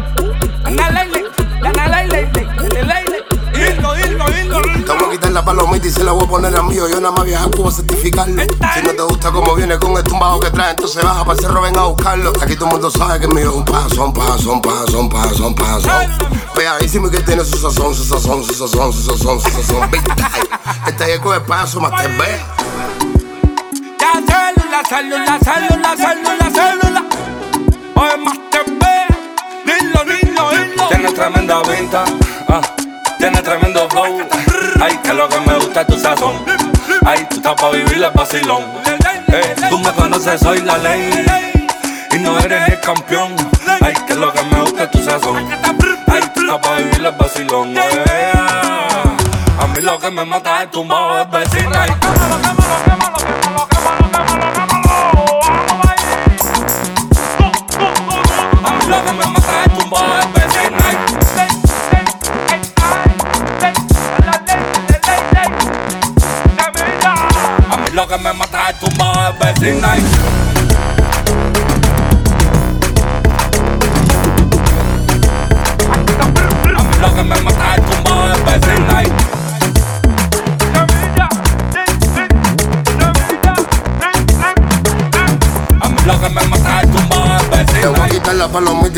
[4.85, 6.88] Te voy a quitar la palomita y se la voy a poner a mío.
[6.88, 8.43] Yo nada más viajar puedo certificarlo.
[8.43, 11.39] Si no te gusta como viene con el tumbado que trae, entonces baja para el
[11.39, 12.34] cerro, ven a buscarlo.
[12.41, 13.53] Aquí todo el mundo sabe que es mío.
[13.53, 15.89] Un paso, un paso, un paso, un paso, un paso.
[16.56, 19.89] Pegadísimo y que tiene su sazón, su sazón, su sazón, su sazón, su sazón.
[19.91, 20.03] Time.
[20.88, 22.61] Este es el con el paso, más te ve.
[24.72, 27.03] Célula, célula, célula, célula, célula.
[27.93, 29.06] Hoy más te ve.
[29.65, 30.88] Dilo, dilo, dilo.
[30.88, 32.06] Tiene tremenda pinta,
[32.48, 32.61] ah,
[33.18, 34.26] tiene tremendo flow.
[34.81, 36.35] Ay, que lo que me gusta es tu sazón.
[37.06, 38.64] Ay, tú estás pa' vivir el vacilón.
[39.27, 41.26] Eh, tú me conoces, soy la ley.
[42.14, 43.35] Y no eres el campeón.
[43.81, 45.49] Ay, que lo que me gusta es tu sazón.
[46.07, 47.73] Ay, tú estás pa' vivir el vacilón.
[47.76, 48.31] Eh,
[49.60, 51.84] a mí lo que me mata es tu modo vecina.
[51.84, 53.11] Ay, a
[69.62, 70.41] modo de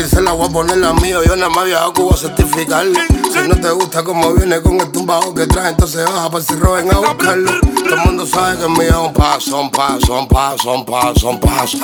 [0.02, 1.18] y se la voy a poner la mía.
[1.24, 2.98] Yo nada más viajo a Cuba a certificarlo.
[3.32, 6.72] Si no te gusta como viene con el tumbado que trae, entonces baja para cerro,
[6.72, 7.52] ven a buscarlo.
[7.60, 10.84] Todo el mundo sabe que el mío es un paso, un paso, un paso, un
[10.84, 11.78] paso, un paso.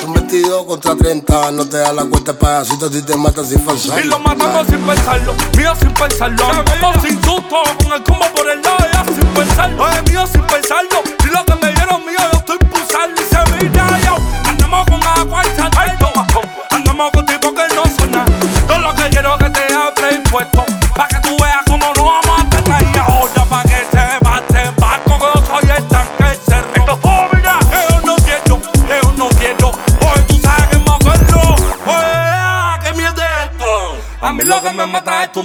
[0.00, 4.04] Son 22 contra 30, no te da la cuenta pedacito si te matan sin falsar.
[4.04, 6.44] Y lo matamos sin pensarlo, mío sin pensarlo.
[6.46, 9.88] Andamos sin susto, con el combo por el lado, ya sin pensarlo.
[9.88, 11.02] Es mío sin pensarlo.
[11.24, 14.11] Y lo que me dieron mío, yo estoy pulsando y se mira yo.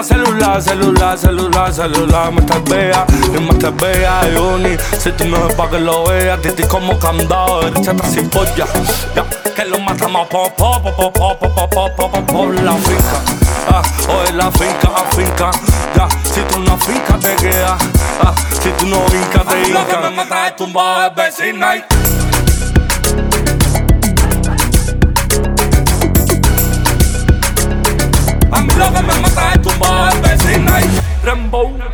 [0.00, 2.32] celular, celular, celular, celular.
[2.32, 4.76] Me estás bella, y me estás bella, Johnny.
[4.98, 8.66] Si tú no es pa' que lo veas, Titi como candado, derecha está sin polla.
[9.14, 9.24] Ya,
[9.54, 13.20] que lo matamos pop, pop, pop, pop, pop, pop, pop, por la finca.
[13.68, 15.50] Ah, hoy la finca, finca.
[15.94, 17.82] Ya, si tú no finca te quedas.
[18.20, 19.80] Ah, si tú no finca te inca.
[19.80, 21.84] Lo que me mata es tumbado es vecina y...
[28.54, 29.11] I'm loving
[29.82, 31.91] Rumba, Thursday night, Rambo.